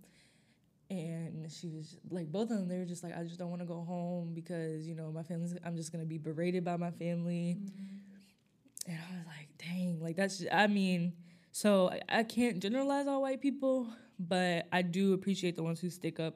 And 0.92 1.52
she 1.52 1.68
was 1.70 1.98
like 2.12 2.32
both 2.32 2.52
of 2.52 2.58
them 2.58 2.68
they 2.68 2.78
were 2.78 2.86
just 2.86 3.04
like 3.04 3.18
i 3.18 3.24
just 3.24 3.40
don't 3.40 3.50
want 3.50 3.62
to 3.62 3.68
go 3.68 3.82
home 3.82 4.34
because 4.36 4.86
you 4.86 4.96
know 4.96 5.12
my 5.12 5.24
family's 5.24 5.56
i'm 5.66 5.78
just 5.78 5.94
gonna 5.94 6.06
be 6.06 6.18
berated 6.18 6.66
by 6.66 6.76
my 6.76 6.92
family. 6.92 7.58
Mm-hmm. 7.58 8.92
And 8.92 9.00
i 9.00 9.18
was 9.18 9.26
like 9.26 9.48
dang 9.58 10.00
like 10.02 10.18
that's 10.18 10.44
i 10.52 10.68
mean 10.68 11.14
so 11.54 11.90
I, 11.90 12.20
I 12.20 12.24
can't 12.24 12.60
generalize 12.60 13.08
all 13.08 13.22
white 13.22 13.42
people 13.42 13.88
but 14.20 14.68
i 14.74 14.82
do 14.82 15.14
appreciate 15.14 15.56
the 15.56 15.64
ones 15.64 15.80
who 15.80 15.90
stick 15.90 16.20
up 16.20 16.36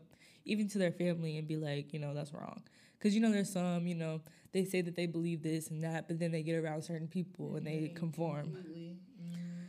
even 0.50 0.68
to 0.70 0.78
their 0.78 0.92
family 0.92 1.38
and 1.38 1.48
be 1.48 1.58
like 1.58 1.94
you 1.94 2.00
know 2.00 2.14
that's 2.14 2.34
wrong 2.34 2.62
because 2.98 3.14
you 3.16 3.22
know 3.22 3.32
there's 3.32 3.52
some 3.52 3.88
you 3.88 3.96
know 3.96 4.22
they 4.52 4.66
say 4.66 4.82
that 4.82 4.96
they 4.96 5.06
believe 5.06 5.44
this 5.44 5.70
and 5.70 5.84
that 5.84 6.08
but 6.08 6.20
then 6.20 6.32
they 6.32 6.44
get 6.44 6.56
around 6.56 6.82
certain 6.82 7.08
people 7.08 7.56
and 7.56 7.66
they 7.68 7.92
conform. 7.96 8.48
Mhm. 8.48 9.66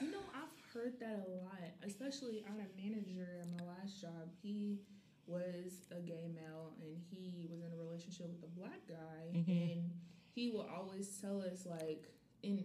You 0.00 0.10
know, 0.10 0.24
I've 0.34 0.50
heard 0.72 0.98
that 1.00 1.24
a 1.26 1.30
lot, 1.42 1.60
especially 1.84 2.44
on 2.48 2.56
a 2.60 2.68
manager 2.80 3.38
at 3.40 3.48
my 3.50 3.64
last 3.64 4.00
job. 4.00 4.28
He 4.42 4.80
was 5.26 5.82
a 5.90 6.00
gay 6.00 6.28
male 6.34 6.72
and 6.82 6.96
he 7.10 7.46
was 7.50 7.60
in 7.62 7.70
a 7.72 7.76
relationship 7.76 8.28
with 8.28 8.42
a 8.44 8.52
black 8.58 8.80
guy, 8.88 9.32
Mhm. 9.32 9.70
and 9.72 9.90
he 10.34 10.50
would 10.50 10.66
always 10.66 11.16
tell 11.20 11.40
us 11.42 11.64
like, 11.66 12.10
in 12.42 12.64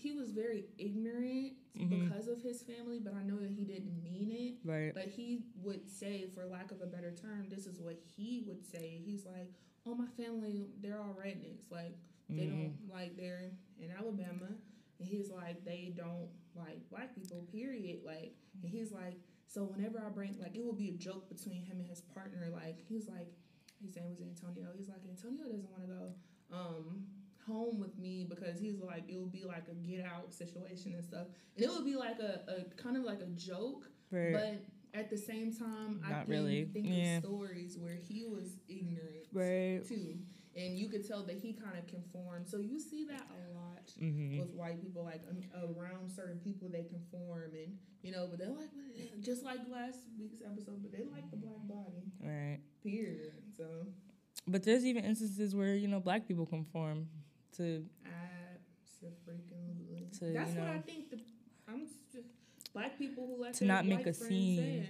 he 0.00 0.12
was 0.12 0.30
very 0.32 0.64
ignorant 0.78 1.52
Mhm. 1.76 1.90
because 1.90 2.26
of 2.28 2.40
his 2.42 2.62
family, 2.62 2.98
but 2.98 3.14
I 3.14 3.22
know 3.22 3.38
that 3.38 3.50
he 3.50 3.64
didn't 3.64 4.02
mean 4.02 4.30
it. 4.32 4.54
right 4.64 4.94
But 4.94 5.08
he 5.08 5.44
would 5.56 5.88
say, 5.88 6.26
for 6.34 6.46
lack 6.46 6.70
of 6.72 6.80
a 6.80 6.86
better 6.86 7.12
term, 7.12 7.48
this 7.48 7.66
is 7.66 7.80
what 7.80 7.98
he 8.16 8.42
would 8.46 8.64
say. 8.64 9.00
He's 9.04 9.24
like, 9.26 9.52
"Oh, 9.86 9.94
my 9.94 10.06
family, 10.08 10.66
they're 10.80 10.98
all 11.00 11.14
rednecks. 11.14 11.70
Like 11.70 11.96
they 12.28 12.46
Mhm. 12.46 12.50
don't 12.50 12.88
like 12.88 13.16
they're 13.16 13.52
in 13.78 13.90
Alabama." 13.90 14.48
And 14.98 15.08
he's 15.08 15.30
like, 15.30 15.64
"They 15.64 15.92
don't 15.96 16.28
like 16.54 16.88
black 16.90 17.14
people. 17.14 17.42
Period." 17.52 18.02
Like, 18.04 18.34
and 18.62 18.70
he's 18.70 18.92
like, 18.92 19.18
"So 19.46 19.64
whenever 19.64 19.98
I 20.00 20.08
bring, 20.10 20.38
like, 20.38 20.54
it 20.56 20.64
will 20.64 20.74
be 20.74 20.88
a 20.90 20.96
joke 21.08 21.28
between 21.28 21.62
him 21.62 21.78
and 21.78 21.86
his 21.88 22.00
partner. 22.02 22.48
Like, 22.50 22.78
he's 22.88 23.08
like, 23.08 23.32
his 23.82 23.96
name 23.96 24.08
was 24.10 24.20
Antonio. 24.20 24.68
He's 24.76 24.88
like, 24.88 25.04
Antonio 25.08 25.44
doesn't 25.44 25.70
want 25.70 25.82
to 25.82 25.88
go." 25.88 26.14
Um, 26.52 27.06
home 27.46 27.80
with 27.80 27.96
me 27.98 28.26
because 28.28 28.58
he's 28.60 28.80
like 28.80 29.04
it 29.08 29.16
would 29.18 29.32
be 29.32 29.44
like 29.44 29.64
a 29.70 29.74
get 29.86 30.04
out 30.04 30.32
situation 30.32 30.94
and 30.94 31.04
stuff 31.04 31.26
and 31.56 31.64
it 31.64 31.70
would 31.70 31.84
be 31.84 31.96
like 31.96 32.18
a, 32.18 32.40
a 32.48 32.82
kind 32.82 32.96
of 32.96 33.02
like 33.02 33.20
a 33.20 33.26
joke 33.26 33.88
right 34.10 34.32
but 34.32 34.64
at 34.94 35.10
the 35.10 35.16
same 35.16 35.52
time, 35.54 36.00
I 36.04 36.10
Not 36.10 36.24
can 36.24 36.30
really. 36.30 36.64
think 36.64 36.86
Yeah. 36.88 37.18
of 37.18 37.24
stories 37.24 37.78
where 37.78 37.94
he 37.94 38.24
was 38.24 38.56
ignorant 38.68 39.26
right 39.32 39.86
too, 39.86 40.18
and 40.56 40.78
you 40.78 40.88
could 40.88 41.06
tell 41.06 41.24
that 41.24 41.36
he 41.36 41.52
kind 41.52 41.78
of 41.78 41.86
conformed. 41.86 42.48
So 42.48 42.58
you 42.58 42.80
see 42.80 43.04
that 43.04 43.22
a 43.30 43.54
lot 43.54 43.86
mm-hmm. 44.00 44.38
with 44.38 44.50
white 44.50 44.80
people, 44.80 45.04
like 45.04 45.22
um, 45.28 45.76
around 45.76 46.10
certain 46.10 46.38
people, 46.38 46.68
they 46.68 46.82
conform, 46.82 47.52
and 47.54 47.76
you 48.02 48.12
know, 48.12 48.26
but 48.28 48.38
they're 48.38 48.48
like 48.48 48.70
just 49.20 49.44
like 49.44 49.60
last 49.70 49.98
week's 50.18 50.42
episode, 50.42 50.82
but 50.82 50.92
they 50.92 51.04
like 51.04 51.30
the 51.30 51.36
black 51.36 51.60
body. 51.68 52.10
right 52.20 52.58
Period. 52.82 53.32
So 53.56 53.86
but 54.46 54.64
there's 54.64 54.84
even 54.84 55.04
instances 55.04 55.54
where 55.54 55.76
you 55.76 55.86
know 55.86 56.00
black 56.00 56.26
people 56.26 56.46
conform 56.46 57.08
to 57.56 57.84
absolutely. 59.02 60.08
To, 60.18 60.32
That's 60.32 60.52
you 60.52 60.58
what 60.60 60.68
I 60.68 60.78
think. 60.78 61.10
The 61.10 61.18
I'm 61.68 61.86
just, 62.12 62.26
black 62.72 62.98
people 62.98 63.26
who 63.26 63.42
let 63.42 63.54
to 63.54 63.64
not 63.64 63.86
make 63.86 64.06
a 64.06 64.12
scene, 64.14 64.88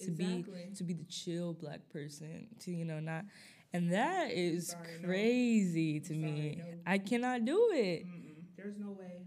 to 0.00 0.10
be 0.10 0.44
to 0.76 0.84
be 0.84 0.94
the 0.94 1.04
chill 1.04 1.52
black 1.54 1.88
person 1.90 2.48
to 2.60 2.72
you 2.72 2.84
know 2.84 2.98
not 3.00 3.24
and 3.72 3.92
that 3.92 4.30
is 4.32 4.68
Sorry, 4.68 4.82
no. 5.00 5.08
crazy 5.08 6.00
to 6.00 6.06
Sorry, 6.08 6.18
me 6.18 6.56
no. 6.58 6.64
i 6.86 6.98
cannot 6.98 7.44
do 7.44 7.70
it 7.72 8.04
Mm-mm. 8.06 8.32
There's 8.56 8.78
no 8.78 8.90
way. 8.90 9.22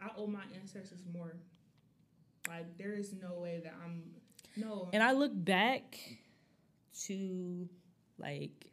I 0.00 0.08
owe 0.16 0.26
my 0.26 0.42
ancestors 0.60 1.04
more. 1.14 1.36
Like 2.48 2.76
there 2.78 2.94
is 2.94 3.12
no 3.12 3.34
way 3.34 3.60
that 3.62 3.74
I'm. 3.84 4.02
No. 4.56 4.90
and 4.92 5.02
i 5.04 5.12
look 5.12 5.30
back 5.32 5.98
to 7.06 7.68
like 8.18 8.71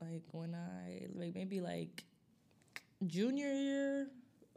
like 0.00 0.22
when 0.32 0.54
i 0.54 1.06
like 1.14 1.34
maybe 1.34 1.60
like 1.60 2.04
junior 3.06 3.52
year 3.52 4.08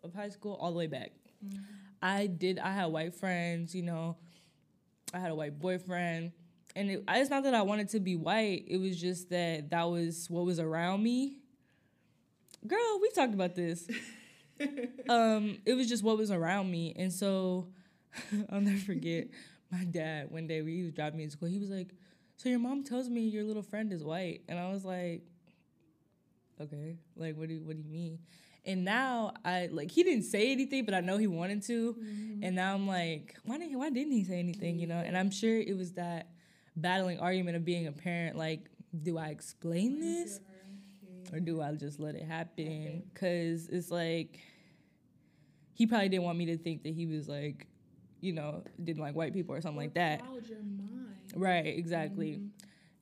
of 0.04 0.14
high 0.14 0.30
school 0.30 0.58
all 0.60 0.72
the 0.72 0.78
way 0.78 0.88
back 0.88 1.12
Mhm. 1.46 1.60
I 2.02 2.28
did. 2.28 2.60
I 2.60 2.72
had 2.72 2.86
white 2.88 3.14
friends, 3.16 3.76
you 3.76 3.82
know, 3.82 4.16
I 5.14 5.20
had 5.20 5.32
a 5.32 5.36
white 5.36 5.60
boyfriend. 5.60 6.32
And 6.76 6.90
it, 6.92 7.04
it's 7.10 7.30
not 7.30 7.44
that 7.44 7.54
I 7.54 7.62
wanted 7.64 7.90
to 7.90 8.00
be 8.00 8.16
white. 8.16 8.66
It 8.68 8.78
was 8.78 9.00
just 9.00 9.30
that 9.32 9.70
that 9.72 9.84
was 9.90 10.30
what 10.30 10.46
was 10.46 10.60
around 10.60 11.04
me. 11.04 11.40
Girl, 12.68 13.00
we 13.02 13.10
talked 13.12 13.34
about 13.34 13.56
this. 13.56 13.88
um, 15.10 15.58
it 15.66 15.74
was 15.74 15.88
just 15.88 16.04
what 16.04 16.18
was 16.18 16.32
around 16.32 16.70
me, 16.70 16.94
and 16.98 17.12
so 17.12 17.68
I'll 18.50 18.62
never 18.62 18.80
forget 18.80 19.28
my 19.72 19.86
dad. 19.86 20.30
One 20.32 20.48
day, 20.48 20.64
he 20.64 20.84
was 20.84 20.92
driving 20.92 21.20
me 21.20 21.26
to 21.26 21.32
school. 21.32 21.48
He 21.48 21.60
was 21.60 21.70
like, 21.70 21.90
"So 22.38 22.50
your 22.50 22.60
mom 22.60 22.84
tells 22.84 23.10
me 23.10 23.22
your 23.22 23.44
little 23.46 23.64
friend 23.64 23.94
is 23.94 24.04
white," 24.04 24.42
and 24.50 24.60
I 24.60 24.70
was 24.72 24.84
like, 24.84 25.24
"Okay, 26.60 26.98
like 27.16 27.36
what 27.36 27.50
do 27.50 27.62
what 27.64 27.76
do 27.76 27.82
you 27.82 27.90
mean?" 27.90 28.20
And 28.66 28.84
now 28.84 29.34
I 29.46 29.70
like 29.72 29.92
he 29.92 30.04
didn't 30.04 30.24
say 30.24 30.52
anything, 30.52 30.86
but 30.86 30.94
I 30.94 31.00
know 31.00 31.18
he 31.18 31.28
wanted 31.28 31.64
to, 31.64 31.94
mm-hmm. 31.94 32.44
and 32.44 32.56
now 32.56 32.74
I'm 32.74 32.88
like, 32.88 33.36
why 33.46 33.58
didn't 33.58 33.78
why 33.78 33.90
didn't 33.90 34.12
he 34.12 34.24
say 34.24 34.40
anything? 34.40 34.80
You 34.80 34.88
know, 34.88 34.98
and 34.98 35.18
I'm 35.18 35.32
sure 35.32 35.58
it 35.58 35.78
was 35.78 35.94
that 35.94 36.30
battling 36.76 37.20
argument 37.20 37.58
of 37.58 37.66
being 37.66 37.88
a 37.88 37.92
parent. 37.92 38.38
Like, 38.38 38.70
do 39.02 39.18
I 39.18 39.28
explain 39.28 40.00
this? 40.00 40.40
or 41.32 41.40
do 41.40 41.62
I 41.62 41.74
just 41.74 42.00
let 42.00 42.16
it 42.16 42.24
happen? 42.24 43.04
Because 43.14 43.68
it's 43.68 43.92
like 43.92 44.40
he 45.74 45.86
probably 45.86 46.10
didn't 46.10 46.26
want 46.26 46.38
me 46.38 46.48
to 46.48 46.58
think 46.58 46.84
that 46.84 46.94
he 46.94 47.06
was 47.06 47.28
like, 47.28 47.68
you 48.22 48.34
know, 48.34 48.64
didn't 48.84 49.02
like 49.02 49.16
white 49.16 49.34
people 49.34 49.56
or 49.56 49.62
something 49.62 49.80
or 49.80 49.84
like 49.84 49.94
that. 49.94 50.22
Right, 51.36 51.66
exactly. 51.66 52.34
Mm-hmm. 52.34 52.48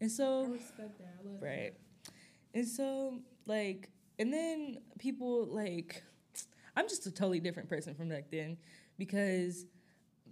And 0.02 0.12
so, 0.12 0.46
I 0.46 0.50
respect 0.50 1.00
that. 1.00 1.16
I 1.20 1.46
right. 1.46 1.74
That. 1.74 2.14
And 2.54 2.68
so, 2.68 3.20
like, 3.48 3.90
and 4.20 4.34
then 4.34 4.78
people 5.00 5.46
like, 5.46 6.04
I'm 6.76 6.88
just 6.88 7.06
a 7.08 7.12
totally 7.12 7.40
different 7.40 7.70
person 7.70 7.96
from 7.96 8.10
back 8.10 8.26
then 8.32 8.58
because 8.98 9.66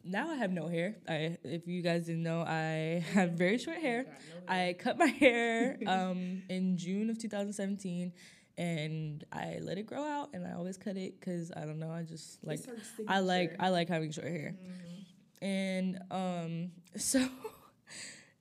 now 0.06 0.30
I 0.30 0.36
have 0.36 0.52
no 0.52 0.68
hair. 0.68 0.96
I, 1.10 1.38
if 1.44 1.68
you 1.68 1.82
guys 1.82 2.06
didn't 2.06 2.24
know, 2.24 2.42
I 2.42 3.04
have 3.14 3.32
very 3.32 3.58
short 3.58 3.78
hair. 3.78 4.06
I 4.48 4.76
cut 4.78 4.98
my 4.98 5.08
hair 5.20 5.78
um, 5.88 6.44
in 6.50 6.78
June 6.78 7.10
of 7.10 7.18
2017, 7.18 8.14
and 8.58 9.24
I 9.32 9.58
let 9.62 9.78
it 9.78 9.88
grow 9.88 10.04
out, 10.04 10.30
and 10.34 10.46
I 10.46 10.54
always 10.54 10.78
cut 10.78 10.96
it 10.96 11.20
because 11.20 11.52
I 11.56 11.62
don't 11.62 11.80
know. 11.80 11.92
I 11.92 12.04
just 12.04 12.44
like 12.44 12.60
I 13.08 13.20
like 13.20 13.56
I 13.60 13.70
like 13.70 13.90
having 13.90 14.12
short 14.12 14.28
hair, 14.28 14.56
mm-hmm. 14.56 15.46
and 15.46 16.00
um, 16.12 16.72
so 16.98 17.28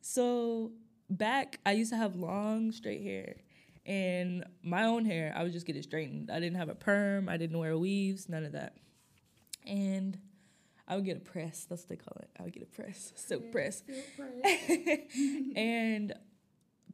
so 0.01 0.73
back 1.09 1.59
I 1.65 1.73
used 1.73 1.91
to 1.91 1.97
have 1.97 2.15
long 2.15 2.73
straight 2.73 3.03
hair. 3.03 3.37
And 3.87 4.45
my 4.63 4.85
own 4.85 5.05
hair, 5.05 5.33
I 5.37 5.43
would 5.43 5.53
just 5.53 5.67
get 5.67 5.77
it 5.77 5.85
straightened. 5.85 6.31
I 6.31 6.41
didn't 6.41 6.57
have 6.57 6.69
a 6.69 6.75
perm. 6.75 7.29
I 7.29 7.37
didn't 7.37 7.59
wear 7.59 7.77
weaves, 7.77 8.29
none 8.29 8.45
of 8.45 8.53
that. 8.53 8.77
And 9.67 10.19
I 10.87 10.97
would 10.97 11.05
get 11.05 11.17
a 11.17 11.21
press. 11.21 11.67
That's 11.69 11.83
what 11.83 11.89
they 11.89 11.97
call 11.97 12.17
it. 12.21 12.31
I 12.39 12.43
would 12.45 12.53
get 12.53 12.63
a 12.63 12.67
press, 12.67 13.13
silk 13.17 13.43
yeah, 13.47 13.53
press. 13.53 13.83
press. 14.17 14.99
and 15.57 16.13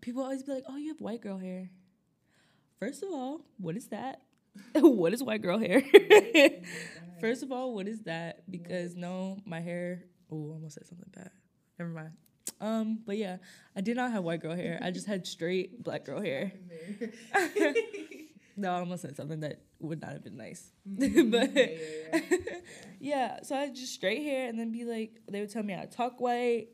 people 0.00 0.22
always 0.22 0.42
be 0.42 0.52
like, 0.52 0.64
"Oh, 0.68 0.76
you 0.76 0.88
have 0.88 1.00
white 1.00 1.20
girl 1.20 1.38
hair." 1.38 1.70
First 2.78 3.02
of 3.02 3.10
all, 3.10 3.42
what 3.58 3.76
is 3.76 3.88
that? 3.88 4.22
what 4.74 5.12
is 5.12 5.22
white 5.22 5.42
girl 5.42 5.58
hair? 5.58 5.82
First 7.20 7.42
of 7.42 7.52
all, 7.52 7.74
what 7.74 7.86
is 7.86 8.00
that? 8.02 8.50
Because 8.50 8.96
no, 8.96 9.38
my 9.44 9.60
hair. 9.60 10.04
Oh, 10.30 10.50
I 10.50 10.54
almost 10.54 10.74
said 10.74 10.86
something 10.86 11.10
bad. 11.14 11.30
Never 11.78 11.90
mind. 11.90 12.12
Um, 12.60 13.00
but 13.06 13.16
yeah, 13.16 13.38
I 13.74 13.80
did 13.80 13.96
not 13.96 14.12
have 14.12 14.22
white 14.24 14.40
girl 14.40 14.54
hair. 14.54 14.78
I 14.82 14.90
just 14.90 15.06
had 15.06 15.26
straight 15.26 15.82
black 15.82 16.04
girl 16.04 16.20
hair. 16.20 16.52
no, 18.56 18.70
I 18.72 18.78
almost 18.80 19.02
said 19.02 19.16
something 19.16 19.40
that 19.40 19.60
would 19.80 20.00
not 20.00 20.12
have 20.12 20.22
been 20.24 20.36
nice. 20.36 20.72
Mm-hmm. 20.88 21.30
but 21.30 21.54
yeah, 21.54 21.66
yeah, 22.12 22.20
yeah. 22.32 22.38
yeah, 23.00 23.42
so 23.42 23.56
I 23.56 23.60
had 23.60 23.74
just 23.74 23.94
straight 23.94 24.22
hair 24.22 24.48
and 24.48 24.58
then 24.58 24.72
be 24.72 24.84
like, 24.84 25.20
they 25.30 25.40
would 25.40 25.50
tell 25.50 25.62
me 25.62 25.74
I 25.74 25.86
talk 25.86 26.20
white. 26.20 26.68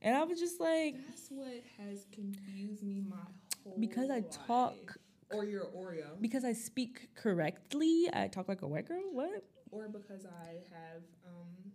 And 0.00 0.16
I 0.16 0.24
was 0.24 0.38
just 0.40 0.60
like, 0.60 0.96
That's 1.08 1.28
what 1.30 1.62
has 1.78 2.06
confused 2.12 2.82
me 2.82 3.02
my 3.08 3.16
whole 3.64 3.76
Because 3.78 4.10
I 4.10 4.14
life. 4.16 4.46
talk. 4.46 4.98
Or 5.30 5.44
you're 5.44 5.66
Oreo. 5.66 6.20
Because 6.20 6.44
I 6.44 6.52
speak 6.52 7.08
correctly, 7.14 8.08
I 8.12 8.28
talk 8.28 8.48
like 8.48 8.62
a 8.62 8.66
white 8.68 8.86
girl? 8.86 9.00
What? 9.12 9.44
Or 9.70 9.88
because 9.88 10.26
I 10.26 10.48
have, 10.74 11.02
um, 11.26 11.71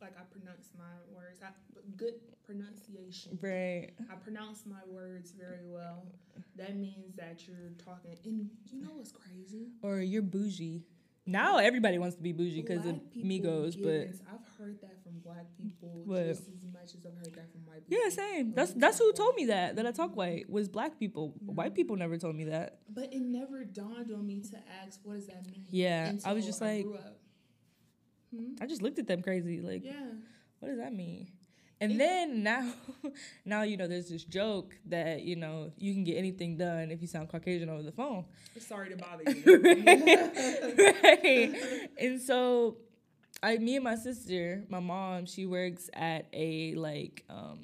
like, 0.00 0.14
I 0.18 0.24
pronounce 0.30 0.70
my 0.76 1.14
words. 1.14 1.40
I, 1.42 1.48
good 1.96 2.14
pronunciation. 2.44 3.38
Right. 3.40 3.90
I 4.10 4.14
pronounce 4.16 4.64
my 4.66 4.80
words 4.86 5.32
very 5.32 5.64
well. 5.64 6.06
That 6.56 6.76
means 6.76 7.14
that 7.16 7.46
you're 7.46 7.72
talking. 7.84 8.16
And 8.24 8.50
you 8.70 8.80
know 8.80 8.90
what's 8.94 9.12
crazy? 9.12 9.68
Or 9.82 9.98
you're 9.98 10.22
bougie. 10.22 10.82
Now 11.28 11.58
everybody 11.58 11.98
wants 11.98 12.16
to 12.16 12.22
be 12.22 12.32
bougie 12.32 12.62
because 12.62 12.86
of 12.86 13.00
Migos, 13.14 13.76
but 13.82 14.16
I've 14.32 14.40
heard 14.58 14.80
that 14.80 15.02
from 15.02 15.18
black 15.22 15.44
people 15.62 16.02
what? 16.06 16.26
just 16.26 16.48
as 16.48 16.64
much 16.72 16.94
as 16.94 17.04
I've 17.04 17.14
heard 17.18 17.34
that 17.34 17.52
from 17.52 17.66
white 17.66 17.86
people. 17.86 18.02
Yeah, 18.02 18.08
same. 18.08 18.54
That's 18.54 18.72
that's 18.72 18.98
who 18.98 19.12
told 19.12 19.34
me 19.34 19.44
that 19.46 19.76
that 19.76 19.86
I 19.86 19.92
talk 19.92 20.16
white 20.16 20.48
was 20.48 20.70
black 20.70 20.98
people. 20.98 21.34
Mm-hmm. 21.44 21.54
White 21.54 21.74
people 21.74 21.96
never 21.96 22.16
told 22.16 22.34
me 22.34 22.44
that. 22.44 22.78
But 22.88 23.12
it 23.12 23.20
never 23.20 23.64
dawned 23.64 24.10
on 24.10 24.26
me 24.26 24.40
to 24.40 24.56
ask 24.82 25.00
what 25.02 25.16
does 25.16 25.26
that 25.26 25.44
mean. 25.50 25.66
Yeah, 25.70 26.12
I 26.24 26.32
was 26.32 26.46
just 26.46 26.62
like, 26.62 26.86
hmm? 28.34 28.54
I 28.60 28.66
just 28.66 28.82
looked 28.82 28.98
at 28.98 29.06
them 29.06 29.22
crazy, 29.22 29.60
like, 29.60 29.84
yeah, 29.84 30.12
what 30.60 30.68
does 30.68 30.78
that 30.78 30.92
mean? 30.92 31.28
And 31.80 32.00
then 32.00 32.42
now, 32.42 32.72
now 33.44 33.62
you 33.62 33.76
know 33.76 33.86
there's 33.86 34.08
this 34.08 34.24
joke 34.24 34.74
that 34.86 35.22
you 35.22 35.36
know 35.36 35.70
you 35.76 35.92
can 35.92 36.04
get 36.04 36.16
anything 36.16 36.56
done 36.56 36.90
if 36.90 37.00
you 37.00 37.06
sound 37.06 37.28
Caucasian 37.28 37.68
over 37.68 37.82
the 37.82 37.92
phone. 37.92 38.24
Sorry 38.58 38.90
to 38.90 38.96
bother 38.96 39.22
you. 39.30 39.62
right. 39.62 41.02
right. 41.02 41.90
And 41.98 42.20
so, 42.20 42.78
I, 43.42 43.58
me 43.58 43.76
and 43.76 43.84
my 43.84 43.94
sister, 43.94 44.64
my 44.68 44.80
mom, 44.80 45.26
she 45.26 45.46
works 45.46 45.88
at 45.92 46.26
a 46.32 46.74
like, 46.74 47.24
um, 47.30 47.60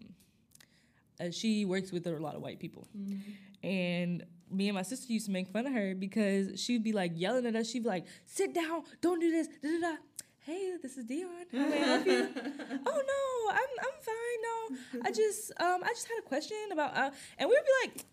uh, 1.20 1.30
she 1.30 1.64
works 1.64 1.90
with 1.90 2.06
a 2.06 2.10
lot 2.10 2.36
of 2.36 2.42
white 2.42 2.60
people, 2.60 2.86
mm-hmm. 2.96 3.66
and 3.66 4.24
me 4.48 4.68
and 4.68 4.76
my 4.76 4.82
sister 4.82 5.12
used 5.12 5.26
to 5.26 5.32
make 5.32 5.48
fun 5.48 5.66
of 5.66 5.72
her 5.72 5.94
because 5.96 6.60
she'd 6.60 6.84
be 6.84 6.92
like 6.92 7.12
yelling 7.16 7.46
at 7.46 7.56
us. 7.56 7.68
She'd 7.68 7.82
be 7.82 7.88
like, 7.88 8.06
"Sit 8.26 8.54
down, 8.54 8.84
don't 9.00 9.18
do 9.18 9.32
this." 9.32 9.48
Da, 9.60 9.68
da, 9.68 9.80
da 9.80 9.96
hey, 10.44 10.76
this 10.82 10.96
is 10.96 11.04
Dion. 11.06 11.28
How 11.52 11.68
may 11.68 11.82
I 11.82 11.86
help 11.86 12.06
you? 12.06 12.28
oh 12.86 13.02
no, 13.02 13.52
I'm 13.52 13.70
I'm 13.80 13.98
fine. 14.02 14.40
No, 14.42 15.02
I 15.04 15.10
just 15.10 15.52
um 15.60 15.82
I 15.82 15.88
just 15.88 16.08
had 16.08 16.18
a 16.18 16.28
question 16.28 16.56
about 16.72 16.96
uh, 16.96 17.10
and 17.38 17.48
we 17.48 17.56
would 17.56 17.64
be 17.64 17.88
like, 17.88 18.04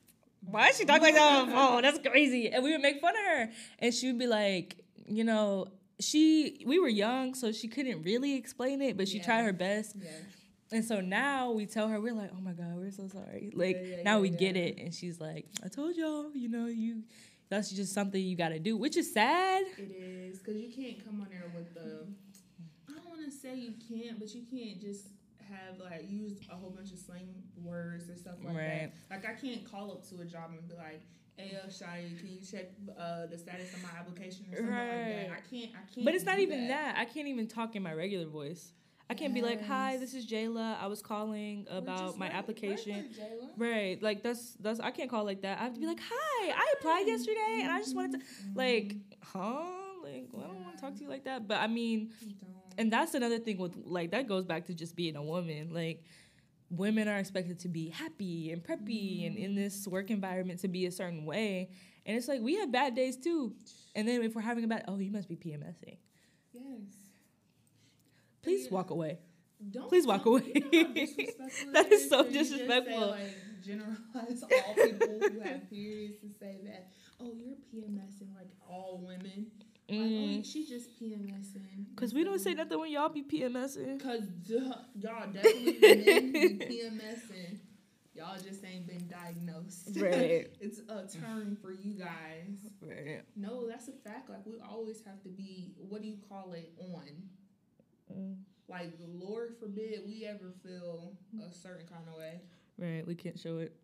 why 0.49 0.69
is 0.69 0.77
she 0.77 0.85
talking 0.85 1.03
like 1.03 1.15
that 1.15 1.49
Oh, 1.49 1.81
That's 1.81 1.99
crazy. 2.07 2.49
And 2.49 2.63
we 2.63 2.71
would 2.71 2.81
make 2.81 3.01
fun 3.01 3.15
of 3.15 3.25
her, 3.25 3.49
and 3.79 3.93
she 3.93 4.07
would 4.07 4.19
be 4.19 4.27
like, 4.27 4.77
you 5.05 5.23
know, 5.23 5.67
she 5.99 6.63
we 6.65 6.79
were 6.79 6.89
young, 6.89 7.33
so 7.35 7.51
she 7.51 7.67
couldn't 7.67 8.03
really 8.03 8.35
explain 8.35 8.81
it, 8.81 8.97
but 8.97 9.07
she 9.07 9.17
yeah. 9.17 9.25
tried 9.25 9.43
her 9.43 9.53
best. 9.53 9.95
Yeah. 10.01 10.09
And 10.73 10.85
so 10.85 11.01
now 11.01 11.51
we 11.51 11.65
tell 11.65 11.89
her, 11.89 11.99
we're 11.99 12.13
like, 12.13 12.31
oh 12.33 12.39
my 12.39 12.53
God, 12.53 12.77
we're 12.77 12.91
so 12.91 13.09
sorry. 13.09 13.51
Like, 13.53 13.77
yeah, 13.83 14.03
now 14.03 14.21
we 14.21 14.29
get 14.29 14.55
it. 14.55 14.77
And 14.77 14.93
she's 14.93 15.19
like, 15.19 15.45
I 15.61 15.67
told 15.67 15.97
y'all, 15.97 16.31
you 16.33 16.47
know, 16.47 16.67
you 16.67 17.03
that's 17.51 17.69
just 17.69 17.93
something 17.93 18.23
you 18.23 18.37
got 18.37 18.49
to 18.49 18.59
do, 18.59 18.77
which 18.77 18.95
is 18.95 19.13
sad. 19.13 19.63
It 19.77 19.91
is 19.91 20.39
because 20.39 20.55
you 20.55 20.71
can't 20.73 21.05
come 21.05 21.19
on 21.19 21.27
there 21.29 21.51
with 21.53 21.73
the. 21.73 22.07
I 22.89 22.93
don't 22.93 23.09
want 23.09 23.25
to 23.25 23.31
say 23.31 23.55
you 23.55 23.73
can't, 23.89 24.17
but 24.17 24.33
you 24.33 24.43
can't 24.49 24.79
just 24.79 25.09
have 25.49 25.77
like 25.77 26.09
use 26.09 26.39
a 26.49 26.55
whole 26.55 26.69
bunch 26.69 26.93
of 26.93 26.97
slang 26.97 27.43
words 27.61 28.07
and 28.07 28.17
stuff 28.17 28.35
like 28.41 28.55
right. 28.55 28.91
that. 29.09 29.23
Like 29.23 29.29
I 29.29 29.33
can't 29.33 29.69
call 29.69 29.91
up 29.91 30.07
to 30.09 30.21
a 30.21 30.25
job 30.25 30.51
and 30.57 30.65
be 30.65 30.75
like, 30.75 31.01
"Hey, 31.35 31.57
uh, 31.61 31.67
Shia, 31.67 32.17
can 32.17 32.29
you 32.29 32.39
check 32.39 32.71
uh, 32.97 33.25
the 33.25 33.37
status 33.37 33.73
of 33.73 33.83
my 33.83 33.89
application 33.99 34.45
or 34.53 34.55
something 34.55 34.73
right. 34.73 34.87
like 34.87 35.05
that?" 35.05 35.31
I 35.31 35.49
can't. 35.49 35.71
I 35.75 35.93
can't. 35.93 36.05
But 36.05 36.15
it's 36.15 36.25
not 36.25 36.39
even 36.39 36.69
that. 36.69 36.95
that. 36.95 37.01
I 37.01 37.03
can't 37.03 37.27
even 37.27 37.47
talk 37.47 37.75
in 37.75 37.83
my 37.83 37.93
regular 37.93 38.27
voice. 38.27 38.71
I 39.11 39.13
can't 39.13 39.35
yes. 39.35 39.43
be 39.43 39.49
like, 39.49 39.67
"Hi, 39.67 39.97
this 39.97 40.13
is 40.13 40.25
Jayla. 40.25 40.81
I 40.81 40.87
was 40.87 41.01
calling 41.01 41.67
about 41.69 42.17
my 42.17 42.27
application." 42.27 43.09
Right, 43.57 44.01
like 44.01 44.23
that's 44.23 44.53
that's 44.61 44.79
I 44.79 44.91
can't 44.91 45.09
call 45.09 45.25
like 45.25 45.41
that. 45.41 45.59
I 45.59 45.63
have 45.63 45.73
to 45.73 45.81
be 45.81 45.85
like, 45.85 45.99
"Hi, 46.01 46.51
I 46.51 46.73
applied 46.77 47.07
yesterday, 47.07 47.59
and 47.61 47.69
I 47.69 47.79
just 47.79 47.93
wanted 47.93 48.21
to 48.21 48.25
like, 48.55 48.95
huh? 49.21 49.65
Like, 50.01 50.29
well, 50.31 50.45
I 50.45 50.47
don't 50.47 50.63
want 50.63 50.77
to 50.77 50.81
talk 50.81 50.95
to 50.95 51.01
you 51.01 51.09
like 51.09 51.25
that." 51.25 51.45
But 51.45 51.59
I 51.59 51.67
mean, 51.67 52.11
and 52.77 52.89
that's 52.89 53.13
another 53.13 53.37
thing 53.37 53.57
with 53.57 53.75
like 53.83 54.11
that 54.11 54.29
goes 54.29 54.45
back 54.45 54.67
to 54.67 54.73
just 54.73 54.95
being 54.95 55.17
a 55.17 55.23
woman. 55.23 55.73
Like, 55.73 56.05
women 56.69 57.09
are 57.09 57.17
expected 57.17 57.59
to 57.59 57.67
be 57.67 57.89
happy 57.89 58.53
and 58.53 58.63
preppy, 58.63 59.23
mm. 59.23 59.27
and 59.27 59.37
in 59.37 59.55
this 59.55 59.89
work 59.89 60.09
environment 60.09 60.61
to 60.61 60.69
be 60.69 60.85
a 60.85 60.91
certain 60.91 61.25
way. 61.25 61.69
And 62.05 62.15
it's 62.15 62.29
like 62.29 62.39
we 62.39 62.55
have 62.59 62.71
bad 62.71 62.95
days 62.95 63.17
too. 63.17 63.55
And 63.93 64.07
then 64.07 64.23
if 64.23 64.35
we're 64.35 64.41
having 64.41 64.63
a 64.63 64.67
bad, 64.67 64.85
oh, 64.87 64.99
you 64.99 65.11
must 65.11 65.27
be 65.27 65.35
PMSing. 65.35 65.97
Yes. 66.53 67.00
Please 68.41 68.69
walk 68.71 68.89
away. 68.89 69.19
Don't 69.69 69.89
Please 69.89 70.07
walk 70.07 70.25
away. 70.25 70.51
You 70.71 70.83
know 71.39 71.73
that 71.73 71.91
is 71.91 72.09
so 72.09 72.23
disrespectful. 72.23 73.13
Say, 73.13 73.23
like, 73.23 73.63
generalize 73.63 74.43
all 74.43 74.73
people 74.73 75.19
who 75.19 75.39
have 75.41 75.69
periods 75.69 76.17
to 76.21 76.29
say 76.39 76.57
that, 76.63 76.91
oh, 77.19 77.31
you're 77.35 77.55
PMSing 77.71 78.33
like 78.35 78.49
all 78.67 79.03
women. 79.05 79.47
Mm. 79.89 79.99
Like, 79.99 79.99
oh, 79.99 80.39
mm. 80.39 80.45
she's 80.45 80.67
just 80.69 80.99
PMSing. 80.99 81.95
Cause 81.95 82.13
we 82.13 82.23
don't 82.23 82.39
say 82.39 82.53
nothing 82.53 82.79
when 82.79 82.91
y'all 82.91 83.09
be 83.09 83.23
PMSing. 83.23 84.01
Cause 84.01 84.21
duh, 84.21 84.75
y'all 84.95 85.31
definitely 85.31 85.77
men 85.79 86.31
be 86.31 86.57
PMSing. 86.59 87.59
Y'all 88.13 88.35
just 88.35 88.63
ain't 88.65 88.87
been 88.87 89.07
diagnosed. 89.07 89.89
Right. 90.01 90.47
it's 90.59 90.79
a 90.89 91.07
term 91.07 91.57
for 91.61 91.71
you 91.71 91.93
guys. 91.93 92.71
Right. 92.81 93.21
No, 93.35 93.67
that's 93.67 93.87
a 93.87 93.93
fact. 93.93 94.29
Like 94.29 94.45
we 94.45 94.53
always 94.69 95.03
have 95.05 95.21
to 95.23 95.29
be. 95.29 95.73
What 95.77 96.01
do 96.01 96.07
you 96.07 96.17
call 96.27 96.53
it? 96.53 96.73
On. 96.79 97.03
Like, 98.67 98.97
the 98.97 99.07
Lord 99.07 99.55
forbid 99.59 100.01
we 100.05 100.25
ever 100.25 100.53
feel 100.63 101.13
a 101.45 101.51
certain 101.53 101.85
kind 101.87 102.03
of 102.07 102.15
way 102.17 102.39
Right. 102.77 103.05
We 103.05 103.15
can't 103.15 103.37
show 103.39 103.57
it. 103.59 103.75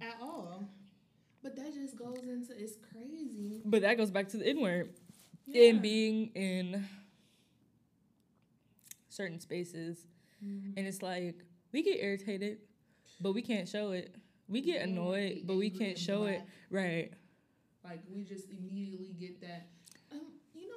at 0.00 0.16
all. 0.20 0.68
But 1.42 1.54
that 1.56 1.72
just 1.74 1.96
goes 1.96 2.18
into 2.22 2.52
it's 2.60 2.76
crazy. 2.92 3.62
But 3.64 3.82
that 3.82 3.96
goes 3.96 4.10
back 4.10 4.28
to 4.28 4.36
the 4.38 4.46
N 4.48 4.60
word 4.60 4.94
Yeah. 5.46 5.70
and 5.70 5.82
being 5.82 6.28
in 6.34 6.84
certain 9.08 9.38
spaces. 9.40 10.06
Mhm. 10.42 10.74
And 10.76 10.86
it's 10.86 11.02
like 11.02 11.44
we 11.72 11.82
get 11.82 11.98
irritated, 12.02 12.58
but 13.20 13.32
we 13.32 13.42
can't 13.42 13.68
show 13.68 13.92
it. 13.92 14.14
We 14.48 14.60
get 14.60 14.82
annoyed, 14.82 15.34
be 15.36 15.42
but 15.44 15.56
we 15.56 15.70
can't 15.70 15.98
show 15.98 16.24
it. 16.24 16.42
Right. 16.70 17.12
Like 17.84 18.00
we 18.10 18.22
just 18.24 18.48
immediately 18.50 19.12
get 19.18 19.40
that. 19.40 19.68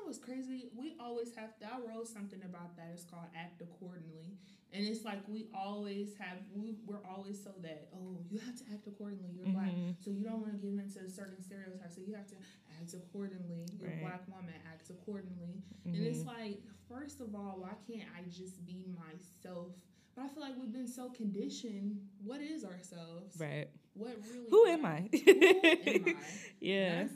Know 0.06 0.10
what's 0.10 0.20
crazy? 0.20 0.70
We 0.78 0.94
always 1.00 1.34
have. 1.34 1.58
To, 1.58 1.66
I 1.66 1.80
wrote 1.82 2.08
something 2.08 2.38
about 2.46 2.78
that. 2.78 2.90
It's 2.94 3.06
called 3.06 3.26
act 3.36 3.60
accordingly, 3.62 4.38
and 4.72 4.86
it's 4.86 5.04
like 5.04 5.18
we 5.28 5.48
always 5.52 6.14
have. 6.20 6.38
We, 6.54 6.76
we're 6.86 7.02
always 7.10 7.44
so 7.44 7.50
that 7.64 7.90
oh, 7.92 8.22
you 8.30 8.38
have 8.38 8.56
to 8.60 8.64
act 8.72 8.86
accordingly. 8.86 9.32
You're 9.34 9.48
black, 9.48 9.74
Mhm. 9.74 9.96
so 10.00 10.12
you 10.12 10.24
don't 10.24 10.42
want 10.42 10.54
to 10.54 10.60
give 10.62 10.78
into 10.78 11.10
certain 11.10 11.42
stereotypes. 11.42 11.96
So 11.96 12.02
you 12.06 12.14
have 12.14 12.28
to 12.28 12.36
act 12.80 12.94
accordingly. 12.94 13.66
You're 13.80 13.90
Right. 13.90 13.98
a 13.98 14.02
black 14.06 14.28
woman, 14.28 14.54
act 14.72 14.92
accordingly. 14.92 15.64
And 15.86 15.96
it's 15.96 16.20
Mhm. 16.22 16.28
like, 16.28 16.62
first 16.88 17.20
of 17.20 17.34
all, 17.34 17.62
why 17.62 17.74
can't 17.88 18.08
I 18.16 18.30
just 18.30 18.64
be 18.64 18.86
myself? 18.86 19.72
But 20.14 20.26
I 20.26 20.28
feel 20.28 20.42
like 20.44 20.56
we've 20.56 20.72
been 20.72 20.88
so 20.88 21.10
conditioned. 21.10 22.08
What 22.24 22.42
is 22.42 22.64
ourselves? 22.64 23.40
Right. 23.40 23.70
What 23.96 24.18
really? 24.30 24.50
Who 24.52 24.66
am 24.68 24.86
I? 24.86 25.10
Who 25.12 25.32
am 25.32 26.08
I? 26.08 26.16
yeah. 26.60 27.04
That's. 27.04 27.14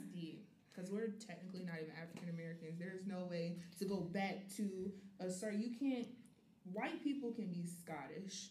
Because 0.80 0.92
we're 0.94 1.08
technically 1.26 1.62
not 1.64 1.76
even 1.76 1.92
African 2.00 2.30
Americans. 2.30 2.78
There's 2.78 3.06
no 3.06 3.26
way 3.30 3.56
to 3.78 3.84
go 3.84 4.00
back 4.00 4.48
to 4.56 4.90
a 5.20 5.30
certain. 5.30 5.60
You 5.60 5.70
can't. 5.78 6.06
White 6.72 7.02
people 7.02 7.32
can 7.32 7.46
be 7.46 7.64
Scottish. 7.66 8.50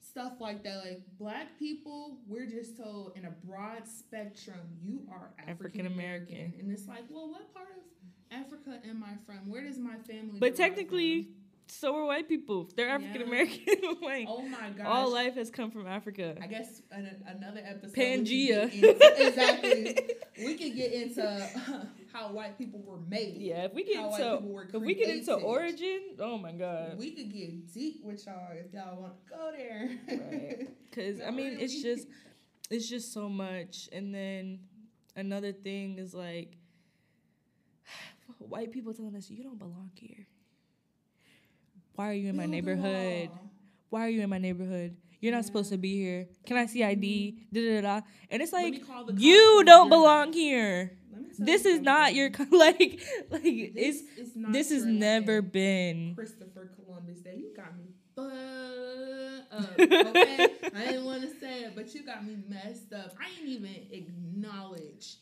Stuff 0.00 0.34
like 0.40 0.62
that. 0.64 0.84
Like 0.84 1.02
black 1.18 1.58
people, 1.58 2.18
we're 2.26 2.46
just 2.46 2.76
told 2.76 3.12
in 3.16 3.24
a 3.24 3.30
broad 3.46 3.86
spectrum, 3.86 4.60
you 4.82 5.02
are 5.10 5.30
African 5.46 5.86
American. 5.86 6.52
And 6.58 6.70
it's 6.70 6.88
like, 6.88 7.04
well, 7.08 7.30
what 7.30 7.52
part 7.54 7.68
of 7.70 8.36
Africa 8.36 8.80
am 8.88 9.04
I 9.04 9.14
from? 9.24 9.50
Where 9.50 9.62
does 9.62 9.78
my 9.78 9.96
family 10.06 10.38
But 10.40 10.56
technically? 10.56 11.28
So 11.70 11.94
are 11.96 12.04
white 12.04 12.28
people. 12.28 12.70
They're 12.76 12.88
African 12.88 13.22
American. 13.22 13.64
like 14.02 14.26
oh 14.28 14.42
my 14.42 14.70
god! 14.70 14.86
all 14.86 15.12
life 15.12 15.34
has 15.34 15.50
come 15.50 15.70
from 15.70 15.86
Africa. 15.86 16.36
I 16.40 16.46
guess 16.46 16.82
an, 16.90 17.22
another 17.26 17.62
episode. 17.64 17.94
Pangea. 17.94 18.72
into- 18.72 18.88
exactly. 19.26 19.98
We 20.38 20.54
could 20.54 20.74
get 20.74 20.92
into 20.92 21.48
how 22.12 22.32
white 22.32 22.58
people 22.58 22.82
were 22.82 23.00
made. 23.08 23.36
Yeah, 23.38 23.64
if 23.64 23.74
we 23.74 23.84
get 23.84 24.04
into 24.04 24.66
if 24.72 24.82
we 24.82 24.94
get 24.94 25.08
into 25.08 25.34
origin, 25.34 26.00
oh 26.18 26.38
my 26.38 26.52
god. 26.52 26.98
We 26.98 27.10
could 27.12 27.32
get 27.32 27.72
deep 27.72 28.02
with 28.04 28.24
y'all 28.26 28.48
if 28.52 28.72
y'all 28.72 29.00
want 29.00 29.14
to 29.24 29.30
go 29.30 29.52
there. 29.56 29.90
Right. 30.08 30.68
Cause 30.92 31.20
I 31.26 31.30
mean, 31.30 31.58
it's 31.60 31.82
just 31.82 32.08
it's 32.70 32.88
just 32.88 33.12
so 33.12 33.28
much. 33.28 33.88
And 33.92 34.14
then 34.14 34.60
another 35.16 35.52
thing 35.52 35.98
is 35.98 36.14
like 36.14 36.56
white 38.38 38.72
people 38.72 38.94
telling 38.94 39.16
us 39.16 39.30
you 39.30 39.42
don't 39.42 39.58
belong 39.58 39.90
here. 39.94 40.26
Why 41.98 42.10
are 42.10 42.12
you 42.12 42.28
in 42.28 42.36
my 42.36 42.46
neighborhood? 42.46 43.28
Why 43.90 44.06
are 44.06 44.08
you 44.08 44.22
in 44.22 44.30
my 44.30 44.38
neighborhood? 44.38 44.96
You're 45.20 45.32
not 45.32 45.44
supposed 45.44 45.72
to 45.72 45.78
be 45.78 45.96
here. 45.96 46.28
Can 46.46 46.56
I 46.56 46.66
see 46.66 46.84
ID? 46.84 47.48
Mm-hmm. 47.52 47.52
Da 47.52 47.80
da 47.80 47.80
da. 47.80 48.06
And 48.30 48.40
it's 48.40 48.52
like 48.52 48.74
me 48.74 48.78
call 48.78 49.04
the 49.04 49.14
cops 49.14 49.24
you 49.24 49.64
don't 49.66 49.88
belong 49.88 50.32
here. 50.32 50.92
Let 51.12 51.22
me 51.22 51.28
tell 51.36 51.44
This 51.44 51.64
is 51.64 51.80
not 51.80 52.14
your 52.14 52.30
like 52.52 53.00
like 53.30 53.42
This 53.42 54.04
it's 54.16 54.30
this 54.36 54.70
has 54.70 54.84
never 54.84 55.42
been 55.42 56.14
Christopher 56.14 56.70
Columbus 56.76 57.18
Day. 57.18 57.34
You 57.36 57.52
got 57.56 57.76
me 57.76 57.86
fucked 58.14 58.30
up. 58.30 59.80
Okay, 59.80 60.46
I 60.76 60.84
didn't 60.84 61.04
want 61.04 61.22
to 61.22 61.40
say 61.40 61.62
it, 61.64 61.74
but 61.74 61.92
you 61.94 62.06
got 62.06 62.24
me 62.24 62.36
messed 62.48 62.92
up. 62.92 63.12
I 63.20 63.28
didn't 63.34 63.48
even 63.48 63.74
acknowledge. 63.90 65.16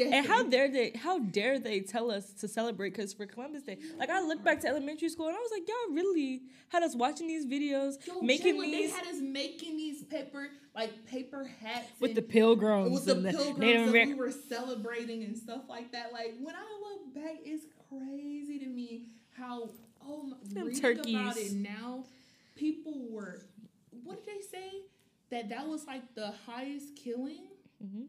And 0.00 0.26
how 0.26 0.44
dare 0.44 0.70
they? 0.70 0.92
How 0.92 1.18
dare 1.18 1.58
they 1.58 1.80
tell 1.80 2.10
us 2.10 2.32
to 2.34 2.46
celebrate? 2.48 2.90
Because 2.90 3.12
for 3.12 3.26
Columbus 3.26 3.62
Day, 3.62 3.78
like 3.98 4.10
I 4.10 4.20
look 4.20 4.44
back 4.44 4.60
to 4.60 4.68
elementary 4.68 5.08
school 5.08 5.26
and 5.26 5.36
I 5.36 5.40
was 5.40 5.50
like, 5.50 5.66
y'all 5.66 5.94
really 5.94 6.42
had 6.68 6.82
us 6.82 6.94
watching 6.94 7.26
these 7.26 7.46
videos, 7.46 7.94
Yo, 8.06 8.20
making 8.20 8.60
these 8.60 8.92
They 8.92 8.96
had 8.96 9.06
us 9.06 9.20
making 9.20 9.76
these 9.76 10.04
paper 10.04 10.48
like 10.74 11.04
paper 11.06 11.50
hats 11.60 11.88
with 11.98 12.14
the 12.14 12.22
pilgrims 12.22 12.92
with 12.92 13.06
the 13.06 13.12
and 13.16 13.24
the 13.24 13.30
pilgrims 13.30 13.58
Native 13.58 13.92
that 13.92 14.06
we 14.06 14.14
were 14.14 14.30
celebrating 14.30 15.24
and 15.24 15.36
stuff 15.36 15.62
like 15.68 15.90
that. 15.92 16.12
Like 16.12 16.34
when 16.40 16.54
I 16.54 16.64
look 16.80 17.14
back, 17.14 17.38
it's 17.44 17.64
crazy 17.88 18.60
to 18.60 18.66
me 18.66 19.06
how 19.36 19.70
oh 20.06 20.22
my, 20.22 20.36
Them 20.44 20.66
reading 20.66 20.98
about 21.00 21.36
it 21.36 21.52
now. 21.54 22.04
People 22.54 23.06
were 23.10 23.40
what 24.04 24.24
did 24.24 24.34
they 24.36 24.40
say 24.40 24.82
that 25.30 25.48
that 25.48 25.66
was 25.66 25.86
like 25.86 26.14
the 26.14 26.32
highest 26.46 26.94
killing 26.94 27.48
Mhm. 27.84 28.06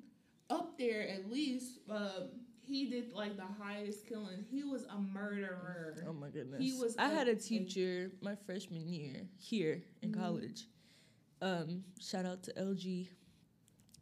Up 0.50 0.78
there 0.78 1.08
at 1.08 1.30
least. 1.32 1.80
Uh, 1.90 2.28
he 2.66 2.88
did 2.90 3.14
like 3.14 3.36
the 3.36 3.44
highest 3.62 4.08
killing. 4.08 4.46
He 4.50 4.64
was 4.64 4.86
a 4.86 4.98
murderer. 5.00 6.04
Oh 6.08 6.14
my 6.14 6.30
goodness! 6.30 6.62
He 6.62 6.74
was 6.74 6.96
I 6.98 7.12
a- 7.12 7.16
had 7.16 7.28
a 7.28 7.36
teacher 7.36 8.12
my 8.22 8.36
freshman 8.46 8.88
year 8.88 9.28
here 9.38 9.82
in 10.02 10.12
Mhm. 10.12 10.20
college. 10.20 10.66
Um, 11.42 11.84
shout 12.00 12.26
out 12.26 12.44
to 12.44 12.54
LG. 12.60 13.10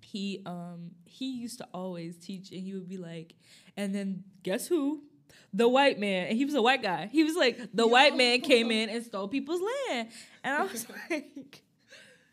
He 0.02 0.41
um 0.45 0.91
he 1.06 1.32
used 1.32 1.60
to 1.60 1.68
always 1.74 2.18
teach, 2.18 2.52
and 2.52 2.62
he 2.62 2.74
would 2.74 2.88
be 2.89 2.98
like, 2.98 3.36
and 3.76 3.93
then 3.95 4.24
guess 4.43 4.68
who? 4.68 5.04
The 5.54 5.68
white 5.68 5.98
man, 6.00 6.28
and 6.28 6.38
he 6.38 6.45
was 6.45 6.56
a 6.56 6.62
white 6.62 6.82
guy. 6.84 7.08
He 7.12 7.24
was 7.24 7.36
like, 7.36 7.58
the 7.74 7.88
white 7.88 8.16
man 8.18 8.41
came 8.41 8.70
in 8.80 8.89
and 8.89 9.04
stole 9.06 9.28
people's 9.28 9.62
land, 9.89 10.10
and 10.43 10.56
I 10.56 10.64
was 10.64 10.86
like, 11.10 11.64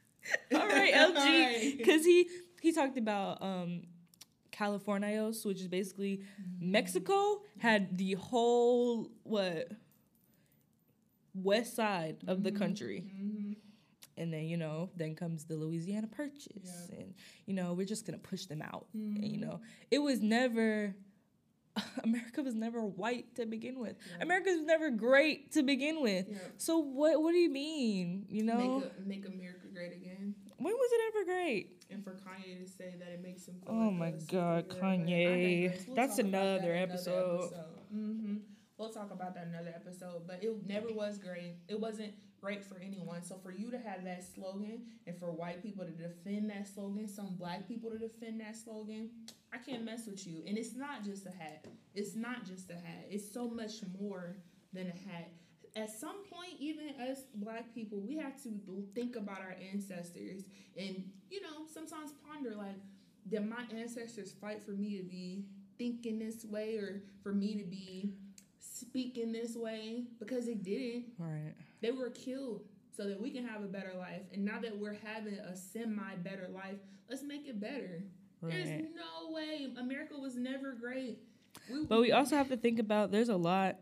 all 0.55 0.67
right, 0.67 0.93
LG, 0.93 1.15
Right. 1.17 1.75
because 1.79 2.05
he 2.05 2.29
he 2.61 2.73
talked 2.73 2.97
about 2.99 3.43
um 3.43 3.83
Californios, 4.55 5.45
which 5.45 5.61
is 5.61 5.69
basically 5.69 6.23
Mexico 6.61 7.43
had 7.59 7.99
the 7.99 8.15
whole 8.15 9.11
what 9.25 9.73
west 11.35 11.75
side 11.75 12.19
of 12.29 12.43
the 12.45 12.53
Mhm. 12.53 12.57
country, 12.59 13.01
Mhm. 13.03 13.57
and 14.17 14.33
then 14.33 14.45
you 14.47 14.57
know 14.57 14.91
then 14.97 15.15
comes 15.17 15.45
the 15.45 15.57
Louisiana 15.57 16.07
Purchase, 16.07 16.89
and 16.97 17.15
you 17.47 17.55
know 17.55 17.75
we're 17.75 17.85
just 17.87 18.07
gonna 18.07 18.19
push 18.19 18.47
them 18.47 18.63
out. 18.63 18.87
And, 18.95 19.25
you 19.25 19.39
Mhm. 19.39 19.41
know 19.41 19.61
it 19.91 19.99
was 19.99 20.21
never. 20.21 20.95
America 22.05 22.43
was 22.43 22.55
never 22.55 22.81
white 22.85 23.35
to 23.37 23.47
begin 23.47 23.79
with. 23.81 23.97
Yeah. 24.17 24.23
America 24.25 24.51
was 24.51 24.63
never 24.63 24.91
great 24.91 25.53
to 25.53 25.63
begin 25.63 26.03
with. 26.03 26.27
Yeah. 26.31 26.37
So 26.57 26.79
what? 26.79 27.21
What 27.23 27.33
do 27.33 27.39
you 27.39 27.51
mean? 27.51 28.27
You 28.29 28.45
know, 28.45 28.81
Make, 28.81 29.25
a, 29.25 29.25
make 29.25 29.27
America 29.27 29.67
great 29.73 29.93
again. 29.93 30.35
when 30.59 30.73
was 30.73 30.91
it 30.93 31.01
ever 31.09 31.25
great? 31.25 31.85
And 31.91 32.03
for 32.05 32.13
Kanye 32.13 32.65
to 32.65 32.71
say 32.71 32.95
that 32.99 33.09
it 33.13 33.23
makes 33.23 33.47
him 33.47 33.57
Oh 33.67 33.73
like 33.89 33.93
my 33.95 34.11
God, 34.31 34.69
superhero, 34.69 34.79
but 34.81 34.85
I 34.85 34.97
Kanye. 34.97 35.95
That's 35.95 36.17
talk 36.17 36.25
about 36.27 36.31
that 36.33 36.59
another 36.61 36.75
episode. 36.75 37.51
hmm 37.91 38.35
We'll 38.77 38.91
talk 38.91 39.11
about 39.13 39.35
that 39.35 39.47
another 39.47 39.73
episode. 39.75 40.27
But 40.27 40.43
it 40.43 40.51
never 40.67 40.93
was 40.93 41.19
great. 41.19 41.57
It 41.69 41.79
wasn't 41.81 42.13
great 42.45 42.63
for 42.63 42.79
anyone. 42.85 43.23
So 43.23 43.37
for 43.43 43.51
you 43.51 43.71
to 43.71 43.79
have 43.79 44.05
that 44.05 44.23
slogan 44.23 44.83
and 45.07 45.19
for 45.19 45.33
white 45.33 45.63
people 45.63 45.87
to 45.87 45.91
defend 45.91 46.51
that 46.51 46.69
slogan, 46.69 47.09
some 47.09 47.37
black 47.39 47.67
people 47.67 47.91
to 47.91 47.97
defend 47.97 48.39
that 48.41 48.55
slogan, 48.55 49.09
I 49.51 49.57
can't 49.57 49.83
mess 49.83 50.07
with 50.07 50.27
you. 50.27 50.43
And 50.47 50.59
it's 50.59 50.75
not 50.75 51.03
just 51.03 51.25
a 51.25 51.31
hat. 51.31 51.65
It's 51.95 52.15
not 52.15 52.45
just 52.45 52.71
a 52.71 52.75
hat. 52.75 53.07
It's 53.09 53.33
so 53.33 53.49
much 53.49 53.77
more 53.99 54.37
than 54.75 54.89
a 54.89 55.11
hat. 55.11 55.33
At 55.75 55.91
some 55.91 56.23
point, 56.31 56.53
even 56.59 56.91
us 57.11 57.23
black 57.37 57.75
people, 57.75 57.99
we 57.99 58.19
have 58.19 58.41
to 58.43 58.51
think 58.95 59.17
about 59.17 59.41
our 59.41 59.57
ancestors 59.73 60.43
and, 60.77 61.03
you 61.31 61.41
know, 61.41 61.65
sometimes 61.73 62.13
ponder 62.29 62.55
like, 62.55 62.77
did 63.27 63.49
my 63.49 63.65
ancestors 63.75 64.33
fight 64.33 64.63
for 64.63 64.73
me 64.73 64.99
to 64.99 65.03
be 65.03 65.47
thinking 65.79 66.19
this 66.19 66.45
way 66.45 66.77
or 66.77 67.03
for 67.23 67.33
me 67.33 67.57
to 67.57 67.65
be 67.65 68.13
speaking 68.61 69.33
this 69.33 69.57
way? 69.57 70.05
Because 70.19 70.45
they 70.45 70.55
didn't. 70.55 71.07
All 71.19 71.27
right. 71.27 71.55
They 71.85 71.91
were 71.91 72.09
killed 72.09 72.63
so 72.97 73.07
that 73.09 73.21
we 73.21 73.31
can 73.31 73.47
have 73.47 73.63
a 73.63 73.67
better 73.67 73.93
life. 73.99 74.23
And 74.33 74.43
now 74.43 74.59
that 74.63 74.75
we're 74.79 74.97
having 75.05 75.35
a 75.35 75.55
semi 75.55 76.15
better 76.23 76.49
life, 76.49 76.79
let's 77.11 77.23
make 77.23 77.47
it 77.47 77.61
better. 77.61 78.03
There's 78.43 78.71
no 78.95 79.31
way. 79.35 79.69
America 79.79 80.15
was 80.19 80.35
never 80.35 80.73
great. 80.73 81.19
We, 81.71 81.85
But 81.85 82.01
we 82.01 82.11
also 82.13 82.37
have 82.37 82.49
to 82.49 82.57
think 82.57 82.79
about 82.79 83.11
there's 83.13 83.29
a 83.29 83.37
lot 83.37 83.77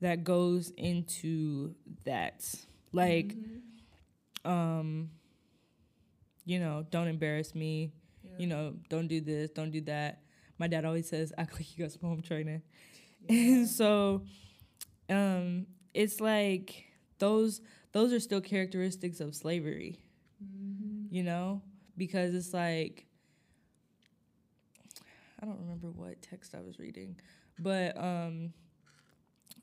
that 0.00 0.22
goes 0.22 0.70
into 0.76 1.74
that. 2.04 2.44
Like, 2.92 3.34
Mhm. 3.34 4.48
um, 4.48 5.10
you 6.44 6.60
know, 6.60 6.86
don't 6.90 7.08
embarrass 7.08 7.54
me. 7.56 7.92
Yeah. 8.22 8.30
You 8.38 8.46
know, 8.46 8.74
don't 8.88 9.08
do 9.08 9.20
this, 9.20 9.50
don't 9.50 9.70
do 9.72 9.80
that. 9.82 10.22
My 10.58 10.68
dad 10.68 10.84
always 10.84 11.08
says, 11.08 11.32
act 11.36 11.54
like 11.54 11.76
you 11.76 11.84
got 11.84 11.90
some 11.92 12.08
home 12.08 12.22
training. 12.22 12.62
Yeah. 13.28 13.36
And 13.36 13.68
so 13.68 14.22
um 15.08 15.66
it's 15.94 16.20
like 16.20 16.86
those 17.18 17.60
those 17.92 18.12
are 18.12 18.20
still 18.20 18.40
characteristics 18.40 19.20
of 19.20 19.34
slavery, 19.34 19.98
Mhm. 20.42 21.06
you 21.10 21.22
know? 21.22 21.62
Because 21.96 22.34
it's 22.34 22.54
like 22.54 23.06
I 25.40 25.46
don't 25.46 25.58
remember 25.60 25.88
what 25.90 26.22
text 26.22 26.54
I 26.54 26.60
was 26.60 26.78
reading, 26.78 27.16
but 27.58 27.96
um 27.98 28.52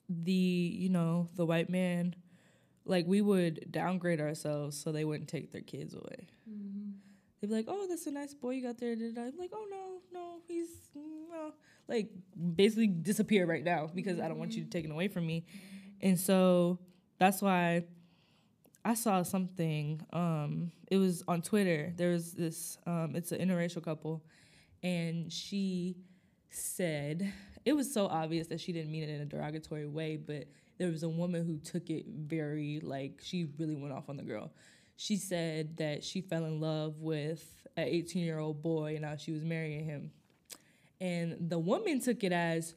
the 0.10 0.32
you 0.32 0.90
know 0.90 1.28
the 1.36 1.46
white 1.46 1.70
man, 1.70 2.16
like 2.86 3.06
we 3.08 3.22
would 3.22 3.72
downgrade 3.72 4.20
ourselves 4.22 4.78
so 4.78 4.92
they 4.92 5.06
wouldn't 5.06 5.30
take 5.30 5.52
their 5.52 5.62
kids 5.62 5.94
away. 5.94 6.28
Mm-hmm. 6.50 6.92
They'd 7.40 7.48
be 7.48 7.54
like, 7.56 7.66
"Oh, 7.70 7.88
that's 7.88 8.06
a 8.08 8.12
nice 8.12 8.34
boy 8.34 8.52
you 8.52 8.62
got 8.64 8.78
there." 8.80 8.96
Did 8.96 9.18
I'm 9.18 9.38
like, 9.38 9.52
"Oh 9.54 9.66
no, 9.72 10.02
no, 10.12 10.40
he's 10.48 10.68
no." 10.96 11.54
Like 11.88 12.10
basically 12.56 12.88
disappear 12.88 13.46
right 13.46 13.64
now 13.64 13.90
because 13.94 14.20
I 14.20 14.28
don't 14.28 14.38
want 14.40 14.54
you 14.56 14.66
taken 14.66 14.92
away 14.92 15.08
from 15.08 15.26
me. 15.26 15.46
And 16.02 16.20
so 16.20 16.80
that's 17.18 17.41
why 17.41 17.84
I 18.84 18.93
saw 18.93 19.24
something. 19.24 20.02
Um, 20.14 20.72
it 20.89 20.97
was 20.97 21.24
on 21.28 21.41
Twitter. 21.41 21.93
There 21.95 22.12
was 22.12 22.34
this. 22.34 22.78
Um, 22.86 23.14
it's 23.16 23.32
an 23.32 23.39
interracial 23.39 23.84
couple, 23.84 24.24
and 24.82 25.32
she 25.32 25.97
said 26.50 27.32
it 27.66 27.74
was 27.74 27.93
so 27.93 28.08
obvious 28.08 28.47
that 28.47 28.60
she 28.60 28.72
didn't 28.72 28.91
mean 28.91 29.04
it 29.04 29.10
in 29.10 29.22
a 29.22 29.26
derogatory 29.26 29.88
way, 29.88 30.18
but 30.18 30.47
there 30.78 30.89
was 30.89 31.04
a 31.04 31.10
woman 31.10 31.45
who 31.45 31.58
took 31.58 31.89
it 31.89 32.06
very 32.08 32.80
like 32.82 33.20
she 33.22 33.50
really 33.58 33.76
went 33.76 33.93
off 33.93 34.10
on 34.10 34.18
the 34.18 34.24
girl. 34.24 34.52
She 34.95 35.18
said 35.18 35.78
that 35.78 36.04
she 36.04 36.22
fell 36.22 36.45
in 36.45 36.60
love 36.60 37.02
with 37.02 37.45
an 37.78 37.88
18 37.88 38.24
year 38.24 38.39
old 38.39 38.62
boy 38.62 38.93
and 38.93 39.02
now 39.02 39.16
she 39.18 39.32
was 39.32 39.43
marrying 39.43 39.86
him. 39.86 40.12
And 41.02 41.50
the 41.50 41.60
woman 41.60 42.02
took 42.02 42.24
it 42.24 42.32
as, 42.32 42.76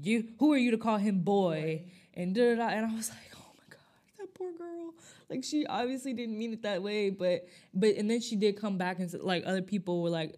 "You, 0.00 0.28
who 0.38 0.52
are 0.52 0.58
you 0.58 0.70
to 0.70 0.78
call 0.78 0.98
him 0.98 1.20
boy?" 1.20 1.84
And 2.14 2.34
da 2.34 2.54
da 2.54 2.56
da. 2.56 2.68
And 2.68 2.86
I 2.86 2.94
was 2.94 3.10
like, 3.10 3.34
"Oh 3.36 3.52
my 3.56 3.64
god, 3.68 4.18
that 4.18 4.34
poor 4.34 4.52
girl." 4.52 4.94
Like 5.28 5.44
she 5.44 5.66
obviously 5.66 6.12
didn't 6.12 6.38
mean 6.38 6.52
it 6.52 6.62
that 6.62 6.82
way, 6.82 7.10
but 7.10 7.46
but 7.72 7.96
and 7.96 8.10
then 8.10 8.20
she 8.20 8.36
did 8.36 8.60
come 8.60 8.78
back 8.78 8.98
and 8.98 9.10
said, 9.10 9.22
like 9.22 9.44
other 9.46 9.62
people 9.62 10.02
were 10.02 10.10
like, 10.10 10.36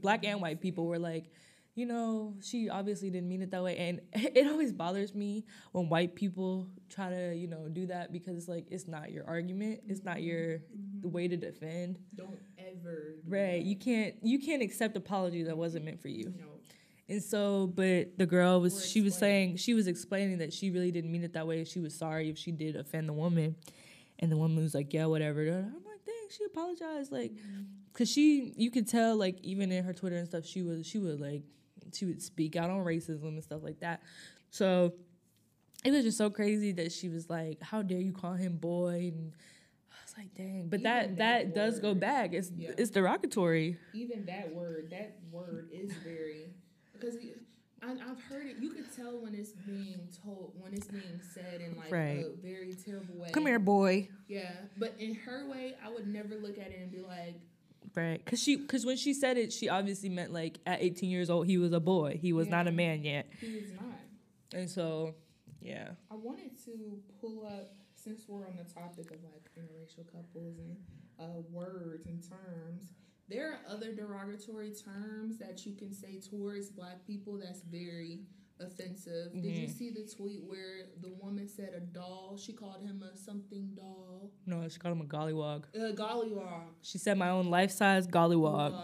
black 0.00 0.24
and 0.24 0.40
white 0.40 0.60
people 0.60 0.86
were 0.86 0.98
like, 0.98 1.30
you 1.74 1.86
know, 1.86 2.34
she 2.42 2.68
obviously 2.68 3.10
didn't 3.10 3.28
mean 3.28 3.42
it 3.42 3.50
that 3.50 3.62
way. 3.62 3.76
And 3.76 4.00
it 4.12 4.46
always 4.46 4.72
bothers 4.72 5.14
me 5.14 5.44
when 5.72 5.88
white 5.88 6.14
people 6.14 6.66
try 6.88 7.10
to, 7.10 7.34
you 7.34 7.46
know, 7.46 7.68
do 7.68 7.86
that 7.86 8.12
because 8.12 8.36
it's 8.36 8.48
like 8.48 8.66
it's 8.70 8.88
not 8.88 9.12
your 9.12 9.26
argument, 9.26 9.80
it's 9.86 10.02
not 10.02 10.22
your 10.22 10.60
the 11.00 11.08
way 11.08 11.28
to 11.28 11.36
defend. 11.36 11.98
Don't 12.16 12.38
ever. 12.58 13.16
Right. 13.28 13.62
You 13.62 13.76
can't 13.76 14.14
you 14.22 14.38
can't 14.38 14.62
accept 14.62 14.96
apology 14.96 15.42
that 15.44 15.56
wasn't 15.56 15.84
meant 15.84 16.00
for 16.00 16.08
you. 16.08 16.32
No. 16.38 16.46
And 17.08 17.22
so, 17.22 17.68
but 17.68 18.18
the 18.18 18.26
girl 18.26 18.60
was, 18.60 18.78
Or 18.78 18.86
she 18.86 19.00
was 19.00 19.14
saying, 19.16 19.56
she 19.58 19.74
was 19.74 19.86
explaining 19.86 20.38
that 20.38 20.52
she 20.52 20.70
really 20.70 20.90
didn't 20.90 21.12
mean 21.12 21.22
it 21.22 21.34
that 21.34 21.46
way. 21.46 21.62
She 21.64 21.78
was 21.78 21.94
sorry 21.94 22.28
if 22.30 22.36
she 22.36 22.50
did 22.50 22.74
offend 22.74 23.08
the 23.08 23.12
woman. 23.12 23.54
And 24.18 24.32
the 24.32 24.36
woman 24.36 24.62
was 24.62 24.74
like, 24.74 24.92
yeah, 24.92 25.06
whatever. 25.06 25.40
I'm 25.42 25.84
like, 25.84 26.04
dang, 26.04 26.14
she 26.30 26.44
apologized. 26.44 27.12
Like, 27.12 27.32
mm-hmm. 27.32 27.62
cause 27.92 28.10
she, 28.10 28.54
you 28.56 28.70
could 28.70 28.88
tell, 28.88 29.14
like, 29.16 29.38
even 29.42 29.70
in 29.70 29.84
her 29.84 29.92
Twitter 29.92 30.16
and 30.16 30.26
stuff, 30.26 30.44
she 30.46 30.62
was, 30.62 30.86
she 30.86 30.98
would 30.98 31.20
like, 31.20 31.42
she 31.94 32.06
would 32.06 32.20
speak 32.20 32.56
out 32.56 32.70
on 32.70 32.78
racism 32.84 33.28
and 33.28 33.42
stuff 33.42 33.62
like 33.62 33.78
that. 33.80 34.02
So 34.50 34.94
it 35.84 35.92
was 35.92 36.02
just 36.02 36.18
so 36.18 36.30
crazy 36.30 36.72
that 36.72 36.90
she 36.90 37.08
was 37.08 37.30
like, 37.30 37.62
how 37.62 37.82
dare 37.82 38.00
you 38.00 38.12
call 38.12 38.32
him 38.32 38.56
boy? 38.56 39.12
And 39.14 39.32
I 39.92 39.96
was 40.04 40.14
like, 40.18 40.34
dang. 40.34 40.68
But 40.68 40.82
that, 40.82 41.04
Even 41.04 41.16
that 41.16 41.54
that 41.54 41.54
does 41.54 41.78
go 41.78 41.94
back. 41.94 42.32
It's, 42.32 42.50
Yeah. 42.56 42.70
it's 42.76 42.90
derogatory. 42.90 43.78
Even 43.94 44.26
that 44.26 44.52
word, 44.52 44.88
that 44.90 45.18
word 45.30 45.68
is 45.72 45.92
very 46.02 46.54
because 46.98 47.16
I've 47.82 48.22
heard 48.24 48.46
it. 48.46 48.56
You 48.58 48.70
could 48.70 48.94
tell 48.94 49.20
when 49.20 49.34
it's 49.34 49.52
being 49.52 50.08
told, 50.24 50.52
when 50.58 50.72
it's 50.74 50.88
being 50.88 51.20
said 51.22 51.60
in 51.60 51.76
like 51.76 51.90
Right. 51.90 52.24
a 52.26 52.36
very 52.42 52.74
terrible 52.74 53.16
way. 53.18 53.28
Come 53.32 53.46
here, 53.46 53.58
boy. 53.58 54.08
Yeah, 54.28 54.50
but 54.78 54.96
in 54.98 55.14
her 55.14 55.48
way, 55.48 55.76
I 55.84 55.90
would 55.90 56.06
never 56.06 56.36
look 56.36 56.58
at 56.58 56.68
it 56.68 56.78
and 56.82 56.90
be 56.90 57.00
like, 57.00 57.40
Right, 57.94 58.22
cause 58.26 58.42
she, 58.42 58.58
cause 58.66 58.84
when 58.84 58.96
she 58.96 59.14
said 59.14 59.38
it, 59.38 59.52
she 59.52 59.68
obviously 59.70 60.08
meant 60.10 60.30
like 60.32 60.58
at 60.66 60.82
18 60.82 61.08
years 61.08 61.30
old 61.30 61.46
he 61.46 61.56
was 61.56 61.72
a 61.72 61.80
boy. 61.80 62.18
He 62.20 62.32
was 62.32 62.48
not 62.48 62.66
a 62.66 62.72
man 62.72 63.04
yet, 63.04 63.28
he 63.40 63.46
is 63.46 63.72
not. 63.72 64.00
and 64.52 64.68
so, 64.68 65.14
yeah, 65.62 65.90
I 66.10 66.14
wanted 66.16 66.62
to 66.64 66.98
pull 67.20 67.46
up 67.46 67.74
since 67.94 68.24
we're 68.28 68.46
on 68.46 68.56
the 68.56 68.64
topic 68.64 69.10
of 69.12 69.18
like 69.24 69.48
interracial 69.56 70.04
couples 70.12 70.58
and 70.58 70.76
uh, 71.18 71.40
words 71.50 72.06
and 72.06 72.22
terms. 72.22 72.92
There 73.28 73.50
are 73.52 73.58
other 73.68 73.92
derogatory 73.92 74.72
terms 74.72 75.38
that 75.38 75.66
you 75.66 75.74
can 75.74 75.92
say 75.92 76.20
towards 76.20 76.70
black 76.70 77.04
people 77.06 77.38
that's 77.42 77.62
very 77.62 78.20
offensive. 78.60 79.32
Did 79.32 79.44
you 79.56 79.66
Mhm. 79.68 79.70
see 79.76 79.90
the 79.90 80.04
tweet 80.06 80.44
where 80.44 80.86
the 81.00 81.10
woman 81.10 81.48
said 81.48 81.74
a 81.74 81.80
doll? 81.80 82.36
She 82.38 82.52
called 82.52 82.82
him 82.82 83.02
a 83.02 83.16
something 83.16 83.74
doll. 83.74 84.30
no, 84.46 84.66
she 84.68 84.78
called 84.78 84.96
him 84.96 85.02
a 85.02 85.04
gollywog. 85.06 85.64
A 85.74 85.92
gollywog. 85.92 86.68
She 86.82 86.98
said 86.98 87.18
my 87.18 87.30
own 87.30 87.50
life 87.50 87.70
size 87.72 88.06
gollywog, 88.06 88.74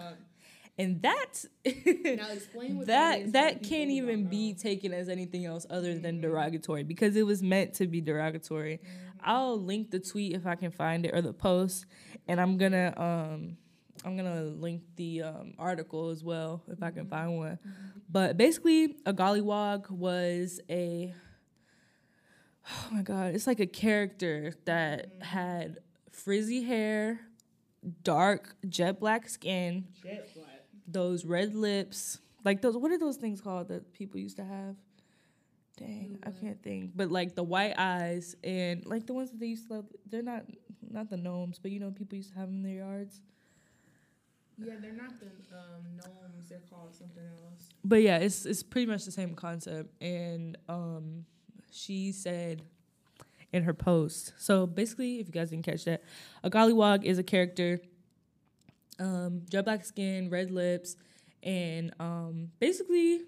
and 0.77 1.01
that, 1.03 1.45
now 1.65 2.31
explain 2.33 2.77
what 2.79 2.87
that 2.89 3.27
that 3.27 3.33
that 3.33 3.63
can't 3.63 3.91
even 3.91 4.29
be 4.29 4.55
taken 4.55 4.93
as 4.93 5.09
anything 5.09 5.45
else 5.45 5.67
other 5.71 5.97
than 5.99 6.19
Mhm. 6.19 6.23
derogatory 6.23 6.83
because 6.83 7.15
it 7.17 7.23
was 7.25 7.43
meant 7.43 7.75
to 7.75 7.87
be 7.87 8.01
derogatory. 8.01 8.79
Mhm. 8.79 9.13
I'll 9.21 9.57
link 9.57 9.91
the 9.93 10.01
tweet 10.01 10.33
if 10.35 10.47
I 10.47 10.57
can 10.57 10.73
find 10.73 11.07
it 11.07 11.15
or 11.15 11.23
the 11.23 11.33
post, 11.33 11.87
and 12.27 12.41
I'm 12.41 12.57
gonna 12.59 12.93
um 12.97 13.57
I'm 14.05 14.17
gonna 14.17 14.43
link 14.45 14.83
the 14.97 15.23
um, 15.23 15.55
article 15.59 16.11
as 16.11 16.23
well 16.25 16.63
if 16.69 16.83
I 16.83 16.91
can 16.91 17.07
Mhm. 17.07 17.11
find 17.11 17.37
one. 17.37 17.59
Mhm. 17.65 18.03
But 18.11 18.37
basically, 18.37 18.97
a 19.07 19.13
gollywog 19.13 19.91
was 19.91 20.61
a 20.69 21.15
oh 22.69 22.89
my 22.93 23.03
god, 23.03 23.35
it's 23.35 23.47
like 23.47 23.61
a 23.61 23.67
character 23.67 24.55
that 24.65 25.19
Mhm. 25.19 25.23
had 25.23 25.79
frizzy 26.11 26.63
hair, 26.63 27.21
dark 28.05 28.57
jet 28.69 29.01
black 29.01 29.29
skin, 29.29 29.87
Jet 30.03 30.29
black. 30.35 30.65
those 30.87 31.25
red 31.25 31.55
lips, 31.55 32.21
like 32.45 32.61
those. 32.63 32.77
What 32.77 32.91
are 32.93 32.99
those 32.99 33.17
things 33.17 33.41
called 33.41 33.69
that 33.69 33.93
people 33.93 34.21
used 34.21 34.37
to 34.37 34.45
have? 34.45 34.77
Dang, 35.77 36.19
I 36.23 36.31
can't 36.31 36.63
think. 36.63 36.93
But 36.95 37.11
like 37.11 37.35
the 37.35 37.43
white 37.43 37.75
eyes 37.79 38.37
and 38.45 38.85
like 38.87 39.07
the 39.07 39.15
ones 39.15 39.31
that 39.31 39.41
they 39.41 39.47
used 39.47 39.69
to. 39.69 39.75
Have, 39.77 39.85
they're 40.07 40.23
not 40.23 40.45
not 40.91 41.09
the 41.09 41.17
gnomes, 41.17 41.59
but 41.59 41.71
you 41.71 41.81
know 41.81 41.91
people 41.91 42.17
used 42.17 42.31
to 42.33 42.39
have 42.39 42.49
in 42.51 42.63
their 42.63 42.75
yards. 42.77 43.21
Yeah, 44.59 44.75
they're 44.81 44.93
not 44.93 45.19
the 45.19 45.27
um, 45.57 45.85
gnomes. 45.97 46.49
They're 46.49 46.61
called 46.71 46.95
something 46.95 47.23
else. 47.23 47.69
But 47.85 48.03
yeah, 48.03 48.19
it's 48.19 48.47
it's 48.47 48.63
pretty 48.63 48.87
much 48.87 49.05
the 49.05 49.11
same 49.11 49.35
concept. 49.35 49.91
And 50.03 50.57
um, 50.69 51.25
she 51.71 52.13
said 52.13 52.63
in 53.53 53.65
her 53.65 53.75
post. 53.75 54.33
So 54.39 54.67
basically, 54.67 55.21
if 55.21 55.27
you 55.27 55.33
guys 55.33 55.51
didn't 55.51 55.65
catch 55.65 55.85
that, 55.85 56.03
a 56.43 56.51
gollywog 56.51 57.05
is 57.05 57.19
a 57.19 57.23
character, 57.23 57.81
um, 58.99 59.43
jet 59.49 59.65
black 59.65 59.85
skin, 59.85 60.31
red 60.31 60.51
lips, 60.51 60.97
and 61.43 61.93
um, 62.01 62.51
basically 62.61 63.23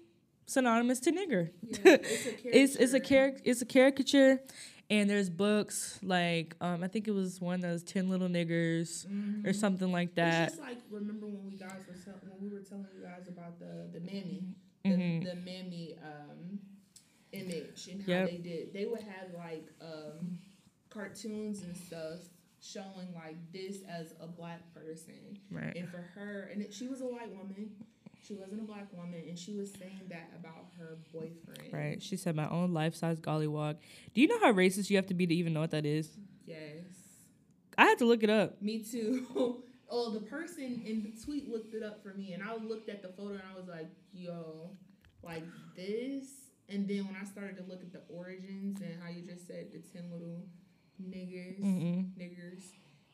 synonymous 0.47 0.99
to 1.01 1.11
nigger. 1.11 1.49
Yeah, 1.83 1.97
it's 2.01 2.25
a 2.25 2.31
character. 2.31 2.49
It's 2.53 2.75
it's 2.75 2.93
a 2.93 2.99
charac- 2.99 3.41
it's 3.43 3.61
a 3.61 3.65
caricature, 3.65 4.41
and 4.89 5.09
there's 5.09 5.29
books 5.29 5.99
like 6.03 6.55
um, 6.61 6.83
I 6.83 6.87
think 6.87 7.07
it 7.07 7.11
was 7.11 7.41
one 7.41 7.61
that 7.61 7.71
was 7.71 7.83
Ten 7.83 8.09
Little 8.09 8.27
Niggers 8.29 9.05
or 9.45 9.49
Mhm. 9.51 9.55
something 9.55 9.91
like 9.91 10.09
It's 10.09 10.15
that. 10.15 10.49
just 10.49 10.61
like 10.61 10.77
remember 10.89 11.25
when 11.27 11.45
we 11.45 11.55
guys 11.57 11.81
were 11.87 11.95
tell- 12.03 12.19
when 12.27 12.41
we 12.41 12.49
were 12.55 12.61
telling 12.63 12.85
you 12.95 13.03
guys 13.03 13.27
about 13.27 13.59
the 13.59 13.87
the 13.93 13.99
mammy, 14.01 14.43
the, 14.83 14.89
Mhm. 14.91 15.23
the 15.23 15.35
mammy 15.35 15.95
um, 16.03 16.59
image 17.31 17.87
and 17.91 18.01
how 18.01 18.11
Yep. 18.11 18.29
they 18.29 18.37
did. 18.37 18.73
They 18.73 18.85
would 18.85 19.01
have 19.01 19.33
like 19.33 19.67
um, 19.81 20.37
cartoons 20.89 21.63
and 21.63 21.75
stuff 21.75 22.19
showing 22.61 23.13
like 23.13 23.37
this 23.51 23.83
as 23.83 24.13
a 24.19 24.27
black 24.27 24.73
person, 24.73 25.37
Right. 25.51 25.75
and 25.75 25.87
for 25.89 25.97
her, 26.01 26.49
and 26.51 26.61
it, 26.61 26.73
she 26.73 26.87
was 26.87 27.01
a 27.01 27.05
white 27.07 27.29
woman. 27.35 27.75
She 28.25 28.33
wasn't 28.33 28.61
a 28.61 28.63
black 28.63 28.87
woman, 28.91 29.21
and 29.27 29.37
she 29.37 29.53
was 29.53 29.71
saying 29.71 30.01
that 30.09 30.31
about 30.39 30.65
her 30.79 30.97
boyfriend. 31.13 31.71
Right. 31.71 32.01
She 32.01 32.17
said 32.17 32.35
my 32.35 32.49
own 32.49 32.73
life 32.73 32.95
size 32.95 33.19
gollywog. 33.19 33.77
Do 34.13 34.21
you 34.21 34.27
know 34.27 34.39
how 34.39 34.51
racist 34.51 34.89
you 34.89 34.95
have 34.95 35.07
to 35.07 35.13
be 35.13 35.27
to 35.27 35.35
even 35.35 35.53
know 35.53 35.59
what 35.59 35.71
that 35.71 35.85
is? 35.85 36.09
Yes. 36.45 36.85
I 37.77 37.85
had 37.85 37.99
to 37.99 38.05
look 38.05 38.23
it 38.23 38.29
up. 38.29 38.61
Me 38.61 38.79
too. 38.79 39.27
oh, 39.89 40.11
the 40.11 40.21
person 40.21 40.81
in 40.85 41.03
the 41.03 41.23
tweet 41.23 41.49
looked 41.49 41.73
it 41.73 41.83
up 41.83 42.01
for 42.01 42.13
me, 42.13 42.33
and 42.33 42.41
I 42.41 42.55
looked 42.55 42.89
at 42.89 43.01
the 43.01 43.09
photo 43.09 43.33
and 43.33 43.43
I 43.53 43.57
was 43.57 43.67
like, 43.67 43.89
"Yo, 44.13 44.71
like 45.21 45.43
this." 45.75 46.25
And 46.67 46.87
then 46.87 47.05
when 47.05 47.15
I 47.21 47.25
started 47.25 47.57
to 47.57 47.63
look 47.63 47.81
at 47.81 47.93
the 47.93 48.01
origins 48.09 48.81
and 48.81 49.01
how 49.01 49.09
you 49.09 49.21
just 49.21 49.45
said 49.45 49.67
the 49.71 49.79
ten 49.79 50.09
little 50.11 50.41
niggers, 50.99 51.61
Mm-mm. 51.61 52.09
niggers, 52.17 52.63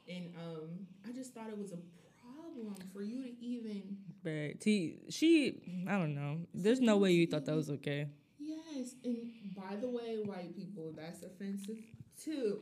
and 0.07 0.31
um, 0.37 0.87
I 1.07 1.11
just 1.11 1.33
thought 1.33 1.49
it 1.49 1.57
was 1.57 1.73
a 1.73 1.77
problem 2.21 2.75
for 2.93 3.01
you 3.01 3.23
to 3.23 3.43
even. 3.43 3.97
But 4.23 4.61
T, 4.61 4.97
she, 5.09 5.55
I 5.87 5.97
don't 5.97 6.13
know. 6.15 6.39
There's 6.53 6.79
no 6.79 6.97
way 6.97 7.11
you 7.11 7.27
thought 7.27 7.45
that 7.45 7.55
was 7.55 7.69
okay. 7.69 8.07
Yes, 8.39 8.95
and 9.03 9.31
by 9.55 9.75
the 9.79 9.87
way, 9.89 10.17
white 10.25 10.55
people, 10.55 10.93
that's 10.95 11.23
offensive 11.23 11.77
too. 12.23 12.61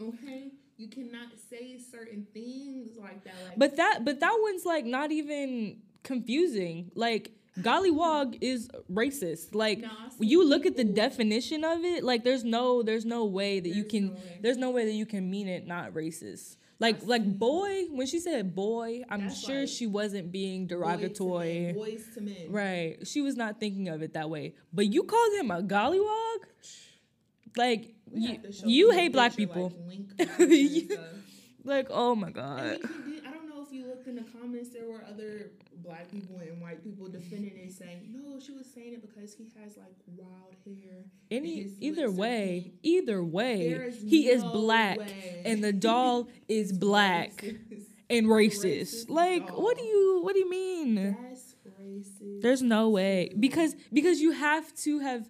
Okay, 0.00 0.50
you 0.76 0.88
cannot 0.88 1.28
say 1.50 1.78
certain 1.78 2.26
things 2.32 2.96
like 2.98 3.24
that. 3.24 3.34
Like, 3.48 3.58
But 3.58 3.76
that, 3.76 4.04
but 4.04 4.20
that 4.20 4.36
one's 4.42 4.64
like 4.64 4.84
not 4.84 5.12
even 5.12 5.78
confusing. 6.02 6.90
Like 6.94 7.32
gollywog 7.60 8.38
is 8.40 8.68
racist. 8.92 9.54
Like 9.54 9.80
Nah, 9.80 9.88
when 10.18 10.28
you 10.28 10.44
look 10.46 10.66
at 10.66 10.76
the 10.76 10.84
definition 10.84 11.64
of 11.64 11.84
it, 11.84 12.04
like 12.04 12.24
there's 12.24 12.44
no, 12.44 12.82
there's 12.82 13.04
no 13.04 13.24
way 13.24 13.60
that 13.60 13.70
you 13.70 13.84
can, 13.84 14.06
no 14.08 14.16
there's 14.40 14.56
no 14.58 14.70
way 14.70 14.84
that 14.84 14.92
you 14.92 15.06
can 15.06 15.30
mean 15.30 15.48
it 15.48 15.66
not 15.66 15.92
racist. 15.92 16.56
Like 16.78 17.06
like 17.06 17.24
boy, 17.38 17.84
when 17.90 18.06
she 18.06 18.18
said 18.20 18.54
boy, 18.54 19.02
I'm 19.08 19.22
That's 19.28 19.44
sure 19.46 19.60
like 19.60 19.68
she 19.68 19.86
wasn't 19.86 20.30
being 20.30 20.66
Boys 20.66 20.68
to 20.68 20.74
derogatory. 20.76 21.62
men, 21.66 21.74
Boys 21.74 22.04
to 22.14 22.20
men. 22.20 22.36
Right. 22.50 22.98
She 23.06 23.22
was 23.22 23.34
not 23.36 23.58
thinking 23.60 23.88
of 23.88 24.02
it 24.02 24.12
that 24.12 24.28
way. 24.28 24.54
But 24.72 24.92
you 24.92 25.04
called 25.04 25.32
him 25.40 25.50
a 25.50 25.62
gollywog? 25.62 26.38
Like 27.56 27.94
you, 28.12 28.28
have 28.28 28.42
to 28.42 28.52
show 28.52 28.66
you 28.66 28.90
hate 28.90 29.12
black 29.12 29.34
people. 29.36 29.72
Like, 30.18 30.28
You- 30.38 30.98
Like, 31.64 31.86
oh 31.90 32.14
my 32.14 32.30
god. 32.30 32.78
In 34.06 34.16
the 34.16 34.22
comments. 34.22 34.70
There 34.70 34.86
were 34.88 35.04
other 35.08 35.50
black 35.82 36.10
people 36.10 36.38
and 36.38 36.60
white 36.60 36.82
people 36.82 37.08
defending 37.08 37.56
it, 37.56 37.72
saying 37.72 38.12
no, 38.12 38.38
she 38.40 38.52
was 38.52 38.66
saying 38.72 38.94
it 38.94 39.02
because 39.02 39.34
he 39.34 39.48
has 39.60 39.76
like 39.76 39.94
wild 40.16 40.54
hair. 40.64 41.04
Any 41.30 41.70
either 41.80 42.10
way, 42.10 42.72
either 42.82 43.22
way, 43.22 43.92
he 44.04 44.28
is 44.28 44.42
black 44.44 44.98
way. 44.98 45.42
and 45.44 45.62
the 45.62 45.72
doll 45.88 46.28
is 46.48 46.72
black 46.72 47.32
Racist. 47.42 47.86
and 48.10 48.26
racist. 48.26 48.64
Racist 48.64 49.10
Like, 49.10 49.56
what 49.56 49.76
do 49.76 49.84
you 49.84 50.20
what 50.22 50.34
do 50.34 50.40
you 50.40 50.50
mean? 50.50 50.94
That's 50.94 51.54
racist. 51.80 52.42
There's 52.42 52.62
no 52.62 52.90
way 52.90 53.32
because 53.38 53.74
because 53.92 54.20
you 54.20 54.32
have 54.32 54.74
to 54.76 55.00
have 55.00 55.28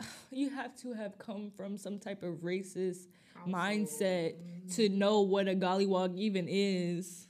you 0.30 0.50
have 0.50 0.76
to 0.82 0.92
have 0.94 1.18
come 1.18 1.50
from 1.56 1.76
some 1.76 1.98
type 1.98 2.22
of 2.22 2.36
racist 2.36 3.06
mindset 3.48 4.34
to 4.74 4.88
know 4.88 5.20
what 5.22 5.48
a 5.48 5.54
gollywog 5.54 6.16
even 6.16 6.46
is. 6.48 7.26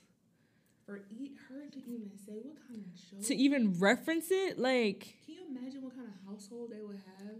For 0.90 1.02
eat 1.08 1.36
her 1.48 1.70
to 1.70 1.78
even 1.78 2.10
say 2.26 2.32
what 2.42 2.56
kind 2.66 2.82
of 2.84 3.00
show. 3.00 3.28
To 3.28 3.34
even 3.36 3.78
reference 3.78 4.32
it, 4.32 4.58
like 4.58 5.14
Can 5.24 5.36
you 5.36 5.56
imagine 5.56 5.82
what 5.82 5.94
kind 5.94 6.08
of 6.08 6.14
household 6.28 6.70
they 6.72 6.82
would 6.82 6.98
have? 7.18 7.36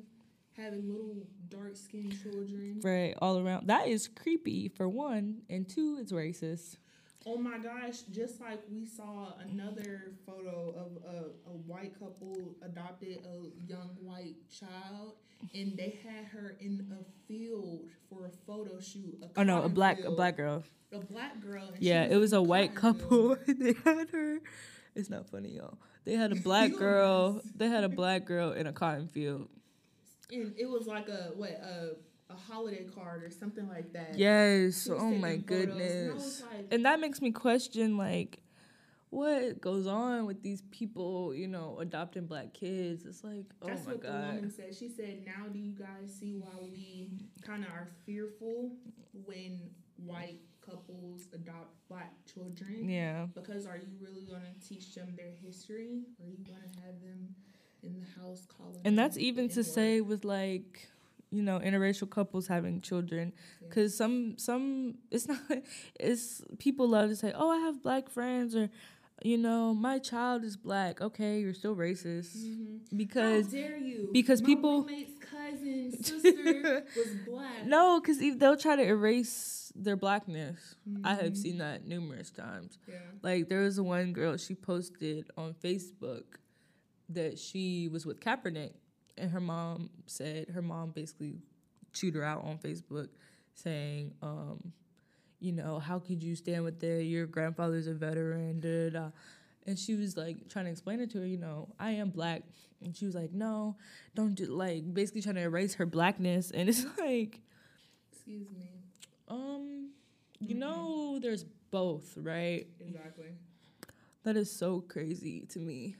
Having 0.56 0.88
little 0.88 1.16
dark 1.48 1.74
skinned 1.74 2.14
children. 2.22 2.80
right 2.84 3.12
all 3.20 3.40
around. 3.40 3.66
That 3.66 3.88
is 3.88 4.06
creepy 4.06 4.68
for 4.68 4.88
one, 4.88 5.42
and 5.50 5.68
two, 5.68 5.98
it's 6.00 6.12
racist. 6.12 6.76
Oh 7.32 7.36
my 7.36 7.58
gosh, 7.58 8.00
just 8.10 8.40
like 8.40 8.60
we 8.68 8.84
saw 8.84 9.34
another 9.48 10.14
photo 10.26 10.74
of 10.76 11.14
a, 11.14 11.50
a 11.50 11.52
white 11.52 11.96
couple 11.96 12.56
adopted 12.60 13.18
a 13.24 13.70
young 13.70 13.90
white 14.02 14.34
child 14.50 15.12
and 15.54 15.76
they 15.76 16.00
had 16.04 16.24
her 16.26 16.56
in 16.60 16.84
a 16.90 17.04
field 17.28 17.84
for 18.08 18.26
a 18.26 18.30
photo 18.48 18.80
shoot. 18.80 19.22
Oh 19.36 19.44
no, 19.44 19.62
a 19.62 19.68
black 19.68 20.04
a 20.04 20.10
black 20.10 20.36
girl. 20.36 20.64
A 20.92 20.98
black 20.98 21.40
girl. 21.40 21.70
Yeah, 21.78 22.02
it 22.04 22.16
was 22.16 22.32
a 22.32 22.42
white 22.42 22.74
couple. 22.74 23.36
they 23.46 23.74
had 23.84 24.10
her. 24.10 24.40
It's 24.96 25.08
not 25.08 25.30
funny, 25.30 25.50
y'all. 25.50 25.78
They 26.04 26.14
had 26.14 26.32
a 26.32 26.34
black 26.42 26.76
girl. 26.76 27.40
They 27.54 27.68
had 27.68 27.84
a 27.84 27.88
black 27.88 28.24
girl 28.24 28.50
in 28.50 28.66
a 28.66 28.72
cotton 28.72 29.06
field. 29.06 29.46
And 30.32 30.52
it 30.58 30.68
was 30.68 30.88
like 30.88 31.08
a 31.08 31.30
what 31.36 31.50
a 31.50 31.90
a 32.30 32.34
holiday 32.52 32.84
card 32.94 33.22
or 33.24 33.30
something 33.30 33.68
like 33.68 33.92
that. 33.92 34.14
Yes. 34.16 34.88
Oh 34.90 35.10
my 35.10 35.36
photos, 35.38 35.38
and 35.38 35.46
goodness. 35.46 36.42
like, 36.50 36.66
And 36.70 36.84
that 36.84 37.00
makes 37.00 37.20
me 37.22 37.30
question 37.32 37.96
like 37.96 38.40
what 39.10 39.60
goes 39.60 39.86
on 39.86 40.26
with 40.26 40.42
these 40.42 40.62
people, 40.70 41.34
you 41.34 41.48
know, 41.48 41.78
adopting 41.80 42.26
black 42.26 42.54
kids. 42.54 43.04
It's 43.04 43.24
like, 43.24 43.46
oh 43.62 43.68
That's 43.68 43.86
my 43.86 43.92
what 43.92 44.02
the 44.02 44.08
god. 44.08 44.34
woman 44.34 44.50
said. 44.50 44.74
She 44.74 44.88
said, 44.88 45.18
"Now 45.26 45.48
do 45.52 45.58
you 45.58 45.72
guys 45.72 46.12
see 46.18 46.34
why 46.34 46.54
we 46.72 47.10
kind 47.42 47.64
of 47.64 47.70
are 47.70 47.88
fearful 48.06 48.72
when 49.26 49.70
white 49.96 50.40
couples 50.60 51.28
adopt 51.34 51.74
black 51.88 52.12
children? 52.32 52.88
Yeah. 52.88 53.26
Because 53.34 53.66
are 53.66 53.76
you 53.76 53.96
really 54.00 54.22
going 54.22 54.42
to 54.42 54.68
teach 54.68 54.94
them 54.94 55.14
their 55.16 55.32
history, 55.44 56.02
or 56.18 56.26
are 56.26 56.30
you 56.30 56.44
going 56.46 56.60
to 56.62 56.80
have 56.80 57.00
them 57.00 57.34
in 57.82 58.00
the 58.00 58.20
house 58.20 58.46
calling?" 58.46 58.76
And 58.84 58.98
that's 58.98 59.16
even 59.18 59.48
to 59.50 59.64
say 59.64 60.00
with 60.00 60.24
like 60.24 60.88
you 61.30 61.42
know 61.42 61.58
interracial 61.60 62.08
couples 62.10 62.46
having 62.48 62.80
children 62.80 63.32
Yeah. 63.60 63.68
because 63.68 63.96
some 63.96 64.36
some 64.38 64.94
it's 65.10 65.28
not 65.32 65.40
it's 65.98 66.42
people 66.58 66.88
love 66.88 67.08
to 67.10 67.16
say 67.16 67.32
oh 67.34 67.50
i 67.50 67.58
have 67.58 67.82
black 67.82 68.08
friends 68.10 68.54
or 68.56 68.68
you 69.22 69.36
know 69.38 69.74
my 69.74 69.98
child 69.98 70.44
is 70.44 70.56
black 70.56 71.00
okay 71.00 71.40
you're 71.40 71.54
still 71.54 71.76
racist 71.76 72.36
Mhm. 72.36 72.80
because 72.96 73.46
How 73.46 73.52
dare 73.52 73.76
you? 73.76 74.08
because 74.12 74.40
My 74.42 74.46
people- 74.46 74.82
cousin 75.20 75.92
sister 76.02 76.84
was 76.96 77.08
black. 77.26 77.66
no 77.66 78.00
because 78.00 78.18
they'll 78.38 78.56
try 78.56 78.76
to 78.76 78.82
erase 78.82 79.72
their 79.76 79.96
blackness 79.96 80.74
i 81.04 81.14
have 81.14 81.32
Mhm. 81.32 81.36
seen 81.36 81.58
that 81.58 81.86
numerous 81.86 82.30
times 82.30 82.78
Yeah. 82.88 82.94
Like 83.22 83.48
there 83.48 83.60
was 83.60 83.78
one 83.80 84.12
girl 84.12 84.36
she 84.36 84.54
posted 84.54 85.30
on 85.36 85.54
Facebook 85.54 86.24
that 87.10 87.38
she 87.38 87.88
was 87.88 88.06
with 88.06 88.20
Kaepernick, 88.20 88.72
and 89.20 89.30
her 89.30 89.40
mom 89.40 89.90
said 90.06 90.48
her 90.50 90.62
mom 90.62 90.90
basically 90.90 91.36
chewed 91.92 92.14
her 92.14 92.24
out 92.24 92.44
on 92.44 92.58
Facebook, 92.58 93.08
saying, 93.54 94.12
um, 94.22 94.72
you 95.40 95.52
know, 95.52 95.78
how 95.78 95.98
could 95.98 96.22
you 96.22 96.34
stand 96.36 96.64
with 96.64 96.80
their 96.80 97.00
your 97.00 97.26
grandfather's 97.26 97.86
a 97.86 97.94
veteran, 97.94 98.60
da, 98.60 98.90
da, 98.90 98.98
da. 99.00 99.10
And 99.66 99.78
she 99.78 99.94
was 99.94 100.16
like 100.16 100.48
trying 100.48 100.64
to 100.66 100.70
explain 100.70 101.00
it 101.00 101.10
to 101.10 101.18
her, 101.20 101.26
you 101.26 101.36
know, 101.36 101.68
I 101.78 101.90
am 101.92 102.10
black, 102.10 102.42
and 102.82 102.96
she 102.96 103.06
was 103.06 103.14
like, 103.14 103.32
no, 103.32 103.76
don't 104.14 104.34
do 104.34 104.46
like 104.46 104.92
basically 104.92 105.22
trying 105.22 105.36
to 105.36 105.42
erase 105.42 105.74
her 105.74 105.86
blackness, 105.86 106.50
and 106.50 106.68
it's 106.68 106.84
like, 106.98 107.40
Excuse 108.12 108.48
me. 108.50 108.70
um, 109.28 109.90
you 110.40 110.54
Mhm. 110.54 110.58
know, 110.58 111.18
there's 111.20 111.44
both, 111.70 112.16
right? 112.16 112.66
Exactly. 112.80 113.26
That 114.22 114.36
is 114.36 114.50
so 114.50 114.80
crazy 114.80 115.46
to 115.50 115.58
me. 115.58 115.96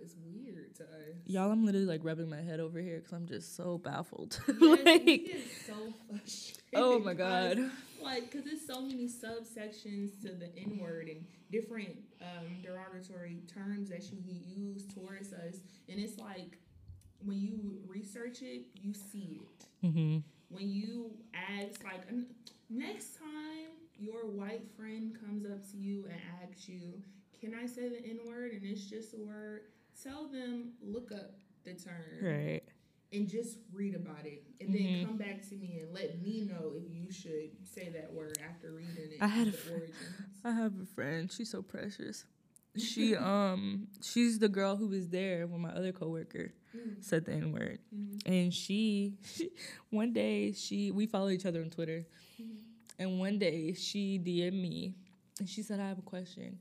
It's 0.00 0.14
weird 0.32 0.74
to 0.76 0.84
us. 0.84 1.16
Y'all, 1.26 1.50
I'm 1.50 1.64
literally 1.64 1.86
like 1.86 2.00
rubbing 2.04 2.28
my 2.28 2.40
head 2.40 2.60
over 2.60 2.80
here 2.80 2.98
because 2.98 3.12
I'm 3.12 3.26
just 3.26 3.56
so 3.56 3.78
baffled. 3.78 4.38
Yes, 4.48 5.70
like, 5.70 6.22
so 6.24 6.54
oh 6.74 6.98
my 6.98 7.14
god. 7.14 7.58
Like, 8.02 8.30
because 8.30 8.44
there's 8.44 8.66
so 8.66 8.80
many 8.80 9.06
subsections 9.06 10.20
to 10.22 10.32
the 10.32 10.50
N 10.56 10.78
word 10.80 11.08
and 11.08 11.24
different 11.50 11.96
um, 12.20 12.46
derogatory 12.62 13.42
terms 13.52 13.90
that 13.90 14.02
you 14.10 14.20
use 14.26 14.86
towards 14.86 15.32
us. 15.32 15.56
And 15.88 16.00
it's 16.00 16.18
like, 16.18 16.58
when 17.24 17.40
you 17.40 17.78
research 17.86 18.42
it, 18.42 18.66
you 18.80 18.92
see 18.94 19.42
it. 19.42 19.86
Mm-hmm. 19.86 20.18
When 20.48 20.68
you 20.68 21.12
ask, 21.32 21.82
like, 21.84 22.02
next 22.68 23.18
time 23.18 23.70
your 23.98 24.26
white 24.26 24.64
friend 24.76 25.16
comes 25.18 25.44
up 25.44 25.70
to 25.70 25.76
you 25.76 26.04
and 26.10 26.20
asks 26.42 26.68
you, 26.68 27.00
Can 27.42 27.54
I 27.54 27.66
say 27.66 27.88
the 27.88 27.98
N 28.08 28.20
word? 28.24 28.52
And 28.52 28.64
it's 28.64 28.86
just 28.88 29.14
a 29.14 29.18
word, 29.18 29.62
tell 30.00 30.28
them, 30.28 30.74
look 30.80 31.10
up 31.10 31.32
the 31.64 31.74
term 31.74 32.22
Right. 32.22 32.62
and 33.12 33.28
just 33.28 33.58
read 33.72 33.96
about 33.96 34.24
it 34.26 34.44
and 34.60 34.70
Mhm. 34.70 34.72
then 34.72 35.04
come 35.06 35.18
back 35.18 35.42
to 35.48 35.56
me 35.56 35.80
and 35.80 35.92
let 35.92 36.22
me 36.22 36.42
know 36.42 36.72
if 36.76 36.94
you 36.94 37.10
should 37.10 37.50
say 37.66 37.88
that 37.90 38.12
word 38.14 38.38
after 38.48 38.70
reading 38.72 38.94
it. 39.10 39.18
I 39.20 39.26
had 39.26 39.48
a 39.48 39.52
fr- 39.52 39.90
I 40.44 40.52
have 40.52 40.80
a 40.80 40.86
friend. 40.86 41.30
She's 41.32 41.50
so 41.50 41.62
precious. 41.62 42.24
She 42.76 43.14
um 43.16 43.88
she's 44.02 44.38
the 44.38 44.48
girl 44.48 44.76
who 44.76 44.86
was 44.86 45.08
there 45.08 45.46
when 45.48 45.60
my 45.60 45.70
other 45.72 45.92
coworker 45.92 46.52
Mm, 46.74 47.02
said 47.04 47.24
the 47.26 47.32
N 47.32 47.52
word. 47.52 47.80
mm, 47.94 48.22
And 48.24 48.54
she, 48.54 49.18
one 49.90 50.12
day 50.12 50.52
she 50.52 50.90
we 50.92 51.06
follow 51.06 51.28
each 51.28 51.44
other 51.44 51.60
on 51.60 51.70
Twitter. 51.70 52.06
mm. 52.40 52.56
And 53.00 53.18
one 53.18 53.38
day 53.38 53.72
she 53.74 54.18
DM'd 54.18 54.54
me 54.54 54.94
and 55.40 55.48
she 55.48 55.62
said, 55.62 55.80
I 55.80 55.88
have 55.88 55.98
a 55.98 56.02
question. 56.02 56.58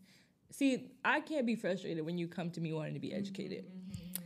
See, 0.52 0.88
I 1.04 1.22
can't 1.22 1.46
be 1.46 1.56
frustrated 1.56 2.06
when 2.06 2.18
you 2.18 2.28
come 2.28 2.52
to 2.52 2.62
me 2.62 2.74
wanting 2.74 2.94
to 2.96 3.00
be 3.00 3.14
educated. 3.14 3.66
Mhm, 3.66 3.92
mhm, 3.92 4.24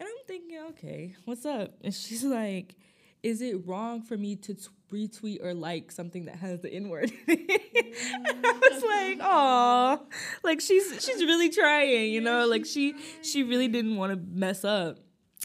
And 0.00 0.08
I'm 0.08 0.26
thinking, 0.26 0.58
okay, 0.70 1.14
what's 1.24 1.44
up? 1.46 1.74
And 1.82 1.94
she's 1.94 2.24
like, 2.40 2.74
is 3.22 3.42
it 3.42 3.66
wrong 3.66 4.02
for 4.02 4.16
me 4.16 4.36
to 4.36 4.54
t- 4.54 4.68
retweet 4.90 5.44
or 5.44 5.52
like 5.54 5.90
something 5.90 6.26
that 6.26 6.36
has 6.36 6.60
the 6.60 6.72
N 6.72 6.88
word? 6.88 7.10
I 7.28 8.70
was 8.72 8.82
like, 8.82 9.18
oh, 9.22 10.06
like 10.44 10.60
she's 10.60 11.04
she's 11.04 11.22
really 11.22 11.50
trying, 11.50 12.12
you 12.12 12.20
know, 12.20 12.46
like 12.46 12.64
she 12.66 12.94
she 13.22 13.42
really 13.42 13.68
didn't 13.68 13.96
want 13.96 14.12
to 14.12 14.18
mess 14.38 14.64
up, 14.64 14.98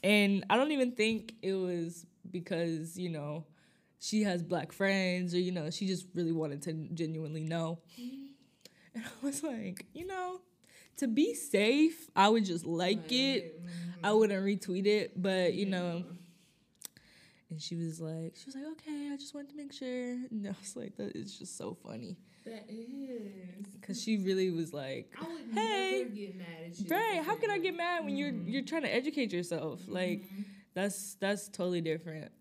and 0.03 0.45
I 0.49 0.57
don't 0.57 0.71
even 0.71 0.91
think 0.93 1.33
it 1.41 1.53
was 1.53 2.05
because 2.29 2.97
you 2.97 3.09
know 3.09 3.45
she 3.99 4.23
has 4.23 4.43
black 4.43 4.71
friends 4.71 5.33
or 5.33 5.39
you 5.39 5.51
know 5.51 5.69
she 5.69 5.87
just 5.87 6.05
really 6.13 6.31
wanted 6.31 6.61
to 6.63 6.73
genuinely 6.93 7.43
know. 7.43 7.79
mhm. 7.99 8.20
And 8.95 9.05
I 9.05 9.25
was 9.25 9.43
like, 9.43 9.85
you 9.93 10.05
know, 10.05 10.41
to 10.97 11.07
be 11.07 11.33
safe, 11.33 12.09
I 12.15 12.29
would 12.29 12.45
just 12.45 12.65
like 12.65 13.11
it. 13.11 13.61
mhm. 13.63 13.69
I 14.03 14.11
wouldn't 14.13 14.43
retweet 14.43 14.85
it, 14.85 15.21
but 15.21 15.53
you 15.53 15.65
Yeah. 15.65 15.71
know. 15.71 16.03
And 17.49 17.61
she 17.61 17.75
was 17.75 17.99
like, 17.99 18.35
she 18.37 18.45
was 18.45 18.55
like, 18.55 18.63
okay, 18.73 19.09
I 19.11 19.17
just 19.17 19.33
wanted 19.33 19.49
to 19.51 19.55
make 19.57 19.73
sure. 19.73 20.13
And 20.31 20.47
I 20.47 20.51
was 20.59 20.75
like, 20.75 20.95
that 20.97 21.15
is 21.17 21.37
just 21.37 21.57
so 21.57 21.73
funny 21.83 22.17
That 22.45 22.65
is. 22.69 23.67
because 23.79 24.01
she 24.01 24.17
really 24.17 24.51
was 24.51 24.73
like, 24.73 25.13
Hey, 25.53 25.99
never 26.03 26.09
get 26.15 26.37
mad 26.37 26.47
at 26.65 26.79
you. 26.79 26.85
right? 26.89 27.21
How 27.25 27.35
can 27.37 27.51
I 27.51 27.59
get 27.59 27.75
mad 27.75 28.05
when 28.05 28.15
you're 28.15 28.31
Mhm. 28.31 28.47
you're 28.51 28.61
trying 28.63 28.83
to 28.83 28.93
educate 28.93 29.33
yourself? 29.33 29.81
Like 29.87 30.21
Mhm. 30.21 30.45
that's 30.73 31.15
that's 31.15 31.49
totally 31.49 31.81
different. 31.81 32.31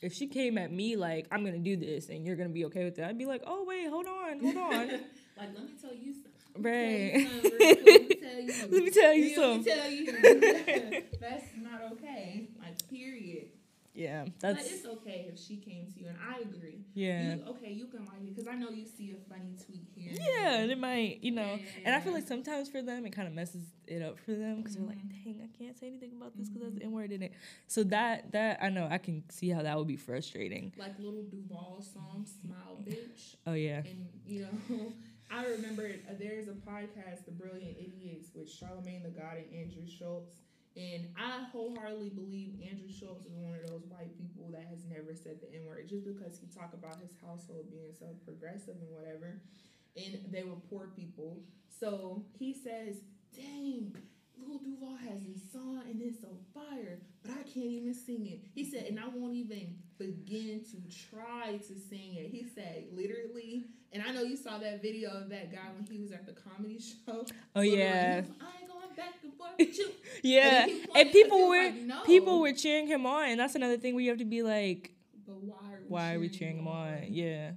If 0.00 0.14
she 0.14 0.28
came 0.28 0.56
at 0.58 0.72
me 0.72 0.96
like 0.96 1.26
I'm 1.30 1.44
gonna 1.44 1.58
do 1.58 1.76
this 1.76 2.08
and 2.08 2.24
you're 2.24 2.36
gonna 2.36 2.48
be 2.48 2.64
okay 2.66 2.84
with 2.84 2.96
that, 2.96 3.08
I'd 3.08 3.18
be 3.18 3.26
like, 3.26 3.42
oh 3.46 3.64
wait, 3.64 3.86
hold 3.88 4.06
on, 4.06 4.40
hold 4.40 4.56
on, 4.56 4.88
like, 5.38 5.50
let 5.54 5.64
me 5.64 5.72
tell 5.80 5.94
you 5.94 6.12
something. 6.14 6.62
right? 6.62 7.12
Let 7.14 7.22
me 7.22 7.50
tell 7.50 7.90
you. 7.90 8.16
Let 8.70 8.82
me 8.84 8.90
tell 8.90 9.14
you 9.14 9.36
Let 9.36 9.58
me 9.58 9.64
something. 9.64 9.74
tell 9.74 9.90
you. 9.92 11.02
That's 11.20 11.50
not 11.62 11.80
okay. 11.92 12.48
Like, 12.58 12.74
period. 12.90 13.48
Yeah, 13.94 14.24
that's. 14.24 14.32
But 14.40 14.42
that's 14.58 14.70
it's 14.70 14.86
okay 14.86 15.26
if 15.28 15.36
she 15.48 15.56
came 15.56 15.86
to 15.92 16.00
you, 16.00 16.06
and 16.06 16.16
I 16.22 16.40
agree. 16.42 16.84
yeah. 16.94 17.34
You, 17.34 17.42
okay, 17.50 17.72
you 17.72 17.86
can 17.86 18.00
like 18.06 18.22
it 18.26 18.34
because 18.34 18.46
I 18.46 18.54
know 18.54 18.68
you 18.70 18.86
see 18.86 19.10
a 19.12 19.16
funny 19.28 19.54
tweet 19.66 19.88
here. 19.94 20.14
Yeah, 20.44 20.58
and 20.58 20.70
it 20.70 20.78
might, 20.78 21.18
you 21.22 21.32
know, 21.32 21.58
and 21.84 21.94
I 21.94 22.00
feel 22.00 22.12
like 22.12 22.26
sometimes 22.26 22.68
for 22.68 22.80
them 22.80 23.04
it 23.06 23.10
kind 23.12 23.26
of 23.26 23.34
messes 23.34 23.64
it 23.88 24.00
up 24.02 24.18
for 24.20 24.32
them 24.34 24.58
because 24.58 24.74
they're 24.76 24.84
like, 24.84 24.98
Mhm. 24.98 25.24
"Dang, 25.24 25.40
I 25.42 25.56
can't 25.58 25.76
say 25.76 25.88
anything 25.88 26.12
about 26.12 26.36
this 26.36 26.48
because 26.48 26.62
that's 26.62 26.74
Mhm. 26.76 26.78
the 26.78 26.84
N 26.84 26.92
word 26.92 27.10
in 27.12 27.22
it." 27.24 27.32
So 27.66 27.82
that 27.84 28.30
that 28.32 28.62
I 28.62 28.68
know 28.70 28.86
I 28.88 28.98
can 28.98 29.24
see 29.30 29.48
how 29.48 29.62
that 29.62 29.76
would 29.76 29.88
be 29.88 29.96
frustrating. 29.96 30.72
like 30.76 30.92
Lil 30.98 31.24
Duval 31.24 31.82
song, 31.82 32.24
"Smile, 32.40 32.84
Bitch," 32.86 33.34
Oh 33.46 33.54
yeah, 33.54 33.78
and 33.84 34.08
you 34.26 34.42
know, 34.42 34.92
I 35.30 35.44
remember 35.46 35.90
uh, 36.08 36.14
there's 36.18 36.48
a 36.48 36.56
podcast, 36.64 37.24
"The 37.24 37.32
Brilliant 37.32 37.76
Idiots," 37.78 38.30
with 38.34 38.50
Charlemagne 38.50 39.02
the 39.02 39.10
God 39.10 39.36
and 39.36 39.52
Andrew 39.54 39.86
Schulz. 39.86 40.28
And 40.76 41.10
I 41.18 41.42
wholeheartedly 41.50 42.10
believe 42.10 42.54
Andrew 42.62 42.88
Schulz 42.88 43.26
is 43.26 43.34
one 43.34 43.54
of 43.54 43.66
those 43.68 43.82
white 43.88 44.16
people 44.16 44.46
that 44.52 44.62
has 44.70 44.84
never 44.86 45.12
said 45.12 45.40
the 45.40 45.50
N 45.52 45.66
word 45.66 45.88
just 45.88 46.04
because 46.04 46.38
he 46.38 46.46
talked 46.46 46.74
about 46.74 47.00
his 47.00 47.10
household 47.20 47.66
being 47.70 47.90
so 47.98 48.06
progressive 48.24 48.76
and 48.78 48.90
whatever. 48.94 49.40
And 49.96 50.22
they 50.30 50.44
were 50.44 50.60
poor 50.70 50.86
people. 50.94 51.42
So 51.68 52.22
he 52.38 52.54
says, 52.54 53.02
Dang, 53.34 53.96
Lil 54.38 54.58
Duval 54.58 54.96
has 54.96 55.24
this 55.26 55.42
song 55.52 55.82
and 55.90 56.00
it's 56.00 56.20
so 56.20 56.38
fire, 56.54 57.00
but 57.28 57.36
I 57.38 57.42
can't 57.42 57.66
even 57.66 57.94
sing 57.94 58.26
it. 58.26 58.40
He 58.54 58.64
said, 58.64 58.84
and 58.88 58.98
I 58.98 59.08
won't 59.08 59.34
even 59.34 59.76
begin 59.98 60.62
to 60.70 60.76
try 61.10 61.56
to 61.58 61.64
sing 61.78 62.14
it. 62.16 62.30
He 62.30 62.46
said, 62.54 62.86
literally, 62.92 63.66
and 63.92 64.02
I 64.02 64.12
know 64.12 64.22
you 64.22 64.36
saw 64.36 64.58
that 64.58 64.80
video 64.82 65.10
of 65.10 65.28
that 65.28 65.52
guy 65.52 65.68
when 65.76 65.86
he 65.86 66.00
was 66.00 66.12
at 66.12 66.26
the 66.26 66.32
comedy 66.32 66.78
show. 66.80 67.24
oh 67.56 67.60
yeah, 67.60 68.22
like, 68.24 68.40
I 68.40 68.60
ain't 68.62 68.70
going 68.70 68.94
back 68.96 69.14
and 69.22 69.32
forth 69.34 69.50
with 69.58 69.78
yeah. 70.22 70.64
And, 70.66 70.88
And 70.94 71.12
people 71.12 71.48
were 71.48 71.62
like, 71.64 71.74
no. 71.74 72.02
people 72.04 72.40
were 72.40 72.52
cheering 72.52 72.86
him 72.86 73.06
on, 73.06 73.28
and 73.30 73.40
that's 73.40 73.54
another 73.54 73.76
thing 73.76 73.94
where 73.94 74.02
you 74.04 74.10
have 74.10 74.18
to 74.18 74.24
be 74.24 74.42
like, 74.42 74.92
But 75.26 75.42
why 75.42 75.56
are 75.72 75.80
we 75.82 75.88
"Why 75.88 76.14
are 76.14 76.20
we 76.20 76.28
cheering 76.28 76.58
him 76.58 76.68
on?" 76.68 77.04
Yeah, 77.08 77.52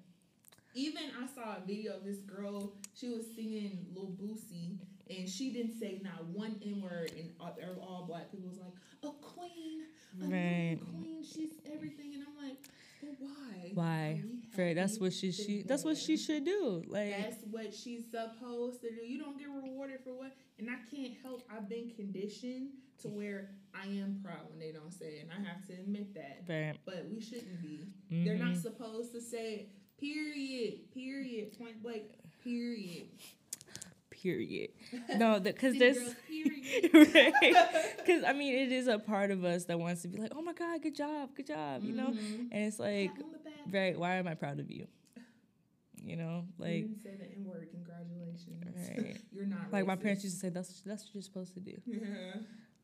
Even 0.73 1.03
I 1.21 1.27
saw 1.27 1.57
a 1.57 1.65
video 1.65 1.95
of 1.97 2.03
this 2.03 2.19
girl. 2.19 2.73
She 2.95 3.09
was 3.09 3.25
singing 3.35 3.85
Lil 3.93 4.11
Boosie, 4.19 4.77
and 5.17 5.27
she 5.29 5.51
didn't 5.51 5.79
say 5.79 5.99
not 6.03 6.25
one 6.27 6.55
N 6.65 6.81
word, 6.81 7.11
and 7.17 7.29
all, 7.39 7.55
all 7.81 8.05
black 8.07 8.31
people 8.31 8.49
was 8.49 8.59
like, 8.59 8.73
"A 9.03 9.09
queen, 9.21 9.81
a 10.21 10.25
Right. 10.25 10.79
queen, 10.99 11.23
she's 11.23 11.59
everything," 11.71 12.13
and 12.15 12.23
I'm 12.23 12.47
like, 12.49 12.57
"But 13.01 13.15
why? 13.19 13.71
Why? 13.73 14.23
Are. 14.57 14.73
That's 14.73 14.99
what 14.99 15.13
she 15.13 15.31
she 15.31 15.63
that's 15.63 15.83
what 15.85 15.97
she 15.97 16.17
should 16.17 16.43
do. 16.43 16.83
Like 16.87 17.11
That's 17.17 17.43
what 17.49 17.73
she's 17.73 18.03
supposed 18.11 18.81
to 18.81 18.89
do. 18.89 19.01
You 19.05 19.17
don't 19.19 19.37
get 19.39 19.47
rewarded 19.49 20.01
for 20.03 20.13
what, 20.13 20.33
and 20.59 20.69
I 20.69 20.75
can't 20.93 21.13
help. 21.23 21.43
I've 21.49 21.69
been 21.69 21.91
conditioned 21.95 22.69
to 23.01 23.07
where 23.09 23.49
I 23.73 23.85
am 23.87 24.19
proud 24.23 24.49
when 24.49 24.59
they 24.59 24.71
don't 24.71 24.91
say 24.91 25.05
it, 25.19 25.23
and 25.23 25.31
I 25.31 25.49
have 25.49 25.65
to 25.67 25.73
admit 25.73 26.13
that. 26.15 26.43
Right. 26.47 26.75
But 26.85 27.07
we 27.09 27.19
shouldn't 27.21 27.61
be. 27.61 27.87
They're 28.09 28.35
not 28.37 28.55
Mhm. 28.55 28.61
supposed 28.61 29.13
to 29.13 29.21
say 29.21 29.53
it. 29.55 29.69
Period. 29.97 30.91
Period. 30.91 31.57
Point 31.57 31.81
blank. 31.81 32.03
Period. 32.43 33.07
Period. 34.21 34.69
No, 35.17 35.39
because 35.39 35.73
City 35.73 35.79
there's. 35.79 36.15
Because 36.91 38.23
I 38.27 38.33
mean, 38.33 38.53
it 38.55 38.71
is 38.71 38.87
a 38.87 38.99
part 38.99 39.31
of 39.31 39.43
us 39.43 39.65
that 39.65 39.79
wants 39.79 40.01
to 40.03 40.07
be 40.07 40.19
like, 40.19 40.31
"Oh 40.35 40.41
my 40.41 40.53
God, 40.53 40.81
good 40.81 40.95
job, 40.95 41.29
good 41.35 41.47
job," 41.47 41.83
you 41.83 41.93
know. 41.93 42.07
Mhm. 42.09 42.47
And 42.51 42.65
it's 42.65 42.79
like, 42.79 43.13
Pat 43.15 43.23
on 43.23 43.31
the 43.31 43.37
back. 43.39 43.53
right? 43.73 43.99
Why 43.99 44.15
am 44.15 44.27
I 44.27 44.35
proud 44.35 44.59
of 44.59 44.69
you? 44.71 44.87
You 46.03 46.15
know, 46.15 46.45
You 46.57 46.63
like, 46.65 46.71
didn't 46.87 47.03
say 47.03 47.15
the 47.15 47.25
N 47.25 47.45
word. 47.45 47.67
Congratulations. 47.71 48.63
right? 48.97 49.21
You're 49.31 49.45
not. 49.45 49.71
like 49.71 49.85
my 49.85 49.95
parents 49.95 50.23
used 50.23 50.35
to 50.37 50.39
say, 50.41 50.49
"That's 50.49 50.81
that's 50.81 51.03
what 51.05 51.13
you're 51.13 51.21
supposed 51.23 51.53
to 51.55 51.59
do." 51.59 51.75
Yeah. 51.85 52.35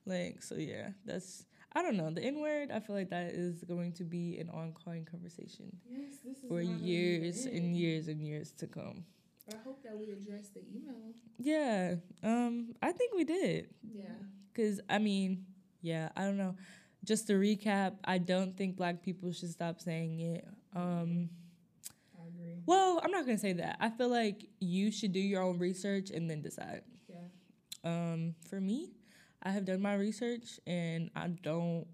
Like, 0.05 0.41
so 0.43 0.55
yeah, 0.55 0.89
that's. 1.05 1.45
I 1.73 1.81
don't 1.83 1.97
know 1.97 2.09
the 2.11 2.23
N 2.23 2.39
word. 2.41 2.71
I 2.71 2.79
feel 2.79 2.95
like 2.95 3.09
that 3.09 3.31
is 3.33 3.63
going 3.63 3.93
to 3.93 4.03
be 4.03 4.37
an 4.39 4.49
ongoing 4.49 5.05
conversation 5.05 5.77
Yes, 5.89 6.13
this 6.23 6.37
is 6.37 6.47
for 6.47 6.61
not 6.61 6.65
gonna 6.65 6.77
be 6.77 6.83
the 6.83 6.89
years 6.89 7.45
and 7.45 7.75
years 7.77 8.07
and 8.07 8.21
years 8.21 8.51
to 8.53 8.67
come. 8.67 9.03
I 9.51 9.55
hope 9.63 9.83
that 9.83 9.97
we 9.97 10.11
address 10.11 10.49
the 10.49 10.61
email. 10.61 11.13
Yeah, 11.37 11.95
um, 12.23 12.75
I 12.81 12.91
think 12.91 13.13
we 13.15 13.23
did. 13.23 13.69
Yeah. 13.83 14.03
Cause 14.55 14.81
I 14.89 14.97
mean, 14.97 15.45
yeah, 15.81 16.09
I 16.15 16.23
don't 16.23 16.37
know. 16.37 16.55
Just 17.03 17.27
to 17.27 17.33
recap, 17.33 17.95
I 18.03 18.17
don't 18.17 18.57
think 18.57 18.75
black 18.75 19.03
people 19.03 19.31
should 19.31 19.51
stop 19.51 19.79
saying 19.79 20.19
it. 20.19 20.47
Um, 20.75 21.29
I 22.19 22.27
agree. 22.27 22.61
well, 22.65 22.99
I'm 23.03 23.11
not 23.11 23.25
gonna 23.25 23.37
say 23.37 23.53
that. 23.53 23.77
I 23.79 23.89
feel 23.89 24.09
like 24.09 24.49
you 24.59 24.91
should 24.91 25.13
do 25.13 25.19
your 25.19 25.43
own 25.43 25.59
research 25.59 26.09
and 26.09 26.29
then 26.29 26.41
decide. 26.41 26.81
Yeah. 27.07 27.17
Um, 27.83 28.35
for 28.49 28.59
me, 28.59 28.91
I 29.43 29.51
have 29.51 29.65
done 29.65 29.81
my 29.81 29.93
research 29.93 30.59
and 30.65 31.09
I 31.15 31.27
don't 31.27 31.87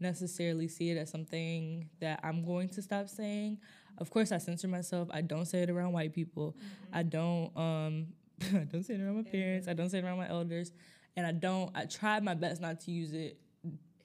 necessarily 0.00 0.68
see 0.68 0.90
it 0.90 0.98
as 0.98 1.08
something 1.10 1.88
that 2.00 2.20
I'm 2.22 2.44
going 2.44 2.68
to 2.70 2.82
stop 2.82 3.08
saying. 3.08 3.58
Of 3.98 4.10
course, 4.10 4.32
I 4.32 4.38
censor 4.38 4.68
myself. 4.68 5.08
I 5.12 5.20
don't 5.20 5.44
say 5.46 5.62
it 5.62 5.70
around 5.70 5.92
white 5.92 6.12
people. 6.12 6.56
I 6.92 7.02
don't 7.02 7.56
um 7.56 8.06
I 8.54 8.64
don't 8.70 8.82
say 8.82 8.94
it 8.94 9.00
around 9.00 9.16
my 9.16 9.22
parents. 9.30 9.68
I 9.68 9.74
don't 9.74 9.90
say 9.90 9.98
it 9.98 10.04
around 10.04 10.18
my 10.18 10.28
elders, 10.28 10.72
and 11.16 11.26
I 11.26 11.32
don't. 11.32 11.70
I 11.74 11.84
try 11.84 12.18
my 12.20 12.34
best 12.34 12.60
not 12.60 12.80
to 12.80 12.90
use 12.90 13.12
it 13.12 13.38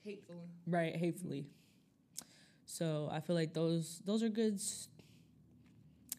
Hatefully. 0.04 0.38
right 0.68 0.96
hatefully. 0.96 1.46
So 2.66 3.10
I 3.12 3.20
feel 3.22 3.36
like 3.36 3.54
those 3.54 4.02
those 4.06 4.22
are 4.24 4.30
good 4.30 4.56
s- 4.56 4.90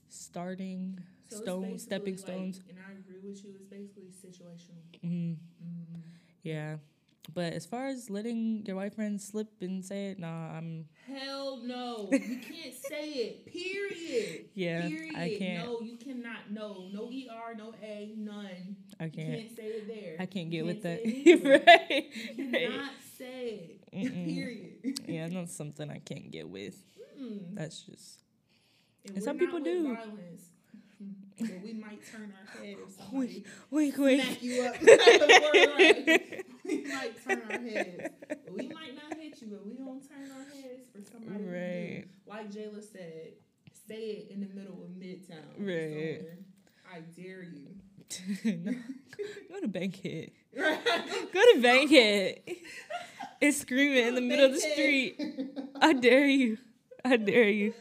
starting 0.08 0.98
So 1.28 1.42
stone 1.42 1.78
stepping 1.78 2.14
like- 2.14 2.20
stones. 2.20 2.60
and 2.68 2.78
I 2.78 2.92
agree 2.92 3.20
with 3.30 3.44
you. 3.44 3.50
It's 3.54 3.64
basically 3.66 4.08
situational. 4.10 4.82
Mm, 5.04 5.36
Mm. 5.62 6.00
yeah, 6.42 6.76
but 7.32 7.52
as 7.52 7.66
far 7.66 7.86
as 7.86 8.10
letting 8.10 8.64
your 8.66 8.76
white 8.76 8.94
friends 8.94 9.26
slip 9.26 9.48
and 9.60 9.84
say 9.84 10.08
it, 10.10 10.18
nah, 10.18 10.52
I'm 10.56 10.86
Hell 11.06 11.60
no. 11.64 12.08
you 12.12 12.38
can't 12.38 12.74
say 12.74 13.08
it. 13.10 13.46
Period. 13.46 14.46
yeah, 14.54 14.88
Period. 14.88 15.14
I 15.16 15.36
can't, 15.38 15.66
No, 15.66 15.80
you 15.80 15.96
cannot. 15.96 16.50
No. 16.50 16.86
No 16.92 17.04
ER, 17.06 17.54
no 17.56 17.74
A, 17.82 18.12
none. 18.16 18.76
I 19.00 19.08
can't, 19.08 19.14
can't 19.14 19.56
say 19.56 19.62
it 19.62 19.88
there. 19.88 20.16
I 20.18 20.26
can't 20.26 20.46
You 20.52 20.64
get 20.64 20.66
with 20.66 20.82
that. 20.82 21.00
right, 21.66 22.06
You 22.36 22.50
cannot 22.50 22.90
say 23.16 23.80
it. 23.92 23.94
Mm-mm. 23.94 24.34
Period. 24.34 25.00
Yeah, 25.06 25.22
that's 25.22 25.34
not 25.34 25.48
something 25.50 25.90
I 25.90 25.98
can't 25.98 26.30
get 26.30 26.48
with. 26.48 26.76
Mm. 27.20 27.54
That's 27.54 27.80
just 27.82 28.20
And, 29.06 29.16
And 29.16 29.24
some 29.24 29.38
people 29.38 29.60
do. 29.60 29.94
Violence. 29.94 30.50
But 31.40 31.62
we 31.62 31.72
might 31.72 32.00
turn 32.10 32.32
our 32.32 32.60
head 32.62 32.76
if 32.86 32.94
somebody 32.98 33.44
wink, 33.70 33.96
wink. 33.96 34.22
smack 34.22 34.42
you 34.42 34.62
up. 34.62 34.76
Right. 35.78 36.44
we 36.64 36.84
might 36.84 37.24
turn 37.24 37.42
our 37.50 37.58
heads. 37.60 38.08
We 38.50 38.68
might 38.68 38.94
not 38.94 39.16
hit 39.18 39.40
you, 39.40 39.48
but 39.48 39.66
we 39.66 39.74
don't 39.74 40.06
turn 40.08 40.30
our 40.30 40.44
heads 40.44 40.88
for 40.92 41.00
somebody. 41.10 41.44
Right. 41.44 42.04
Like 42.26 42.50
Jayla 42.50 42.82
said, 42.82 43.32
say 43.86 43.94
it 43.94 44.30
in 44.30 44.40
the 44.40 44.48
middle 44.54 44.82
of 44.82 44.90
Midtown. 44.90 45.44
Right. 45.58 46.18
somewhere. 46.18 46.38
I 46.92 47.00
dare 47.00 47.42
you. 47.42 47.68
no, 48.44 48.72
go 49.52 49.60
to 49.60 49.68
Bankhead. 49.68 50.30
Right. 50.56 50.84
Go 51.32 51.40
to 51.54 51.60
Bankhead. 51.60 52.40
It's 53.40 53.60
screaming 53.60 54.06
in 54.06 54.14
the 54.14 54.20
middle 54.20 54.46
of 54.46 54.52
the 54.52 54.60
street. 54.60 55.20
I 55.80 55.92
dare 55.92 56.26
you. 56.26 56.58
I 57.04 57.16
dare 57.16 57.48
you. 57.48 57.74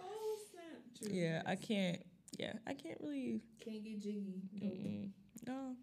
oh 0.00 0.36
snap! 0.50 1.12
Yeah, 1.12 1.42
I 1.46 1.56
can't. 1.56 2.00
Yeah, 2.40 2.54
I 2.66 2.72
can't 2.74 2.98
really. 3.00 3.42
can't 3.60 3.84
get 3.84 4.00
jiggy. 4.00 4.40
No. 4.60 4.66
Mm-mm. 4.66 5.10
No, 5.46 5.76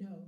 No. 0.00 0.18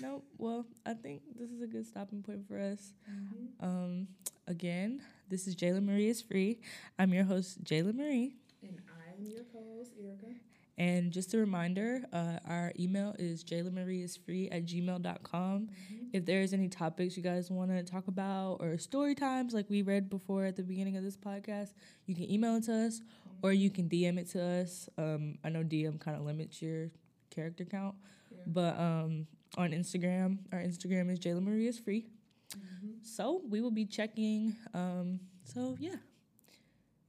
no. 0.00 0.22
Well, 0.38 0.66
I 0.86 0.94
think 0.94 1.22
this 1.36 1.50
is 1.50 1.60
a 1.62 1.66
good 1.66 1.86
stopping 1.86 2.22
point 2.22 2.46
for 2.46 2.58
us. 2.58 2.92
Mhm. 3.10 3.48
Um, 3.64 4.08
again, 4.46 5.02
this 5.28 5.46
is 5.48 5.56
Jayla 5.56 5.82
Marie 5.82 6.08
is 6.08 6.22
free. 6.22 6.60
I'm 6.98 7.12
your 7.12 7.24
host, 7.24 7.64
Jayla 7.64 7.92
Marie. 7.94 8.36
And 8.62 8.80
I 8.88 9.12
am 9.14 9.24
your 9.26 9.44
co-host, 9.44 9.92
Erica. 10.00 10.34
And 10.78 11.12
just 11.12 11.34
a 11.34 11.38
reminder, 11.38 12.06
uh, 12.10 12.38
our 12.46 12.72
email 12.78 13.14
is 13.18 13.44
jaylamariaisfree 13.44 14.48
at 14.50 14.64
gmail.com. 14.64 15.68
If 16.14 16.24
there's 16.24 16.54
any 16.54 16.68
topics 16.70 17.18
you 17.18 17.22
guys 17.22 17.50
want 17.50 17.70
to 17.70 17.82
talk 17.82 18.08
about 18.08 18.54
or 18.60 18.78
story 18.78 19.14
times 19.14 19.52
like 19.52 19.68
we 19.68 19.82
read 19.82 20.08
before 20.08 20.46
at 20.46 20.56
the 20.56 20.62
beginning 20.62 20.96
of 20.96 21.04
this 21.04 21.18
podcast, 21.18 21.74
you 22.06 22.14
can 22.14 22.30
email 22.30 22.56
it 22.56 22.64
to 22.64 22.72
us 22.86 23.02
or 23.42 23.52
you 23.52 23.70
can 23.70 23.88
DM 23.88 24.18
it 24.18 24.28
to 24.30 24.42
us. 24.42 24.88
Um, 24.98 25.38
I 25.44 25.48
know 25.48 25.62
DM 25.62 25.98
kind 26.00 26.16
of 26.16 26.24
limits 26.24 26.60
your 26.62 26.90
character 27.30 27.64
count, 27.64 27.94
Yeah. 28.30 28.38
but 28.46 28.78
um, 28.78 29.26
on 29.56 29.70
Instagram, 29.72 30.38
our 30.52 30.60
Instagram 30.60 31.10
is 31.10 31.18
Jayla 31.18 31.42
Marie 31.42 31.66
is 31.68 31.78
free. 31.78 32.06
Mhm. 32.54 33.04
So 33.04 33.42
we 33.48 33.60
will 33.60 33.70
be 33.70 33.84
checking. 33.86 34.56
Um, 34.74 35.20
so 35.44 35.76
yeah. 35.80 35.96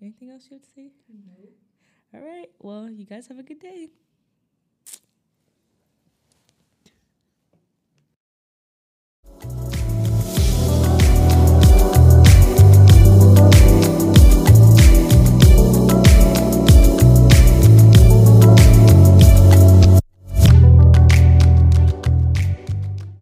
Anything 0.01 0.29
else 0.31 0.47
you 0.49 0.57
have 0.57 0.63
to 0.65 0.69
say? 0.75 0.91
Nope. 1.09 1.53
All 2.13 2.21
right. 2.21 2.49
Well, 2.59 2.89
you 2.89 3.05
guys 3.05 3.27
have 3.27 3.39
a 3.39 3.43
good 3.43 3.59
day. 3.59 3.89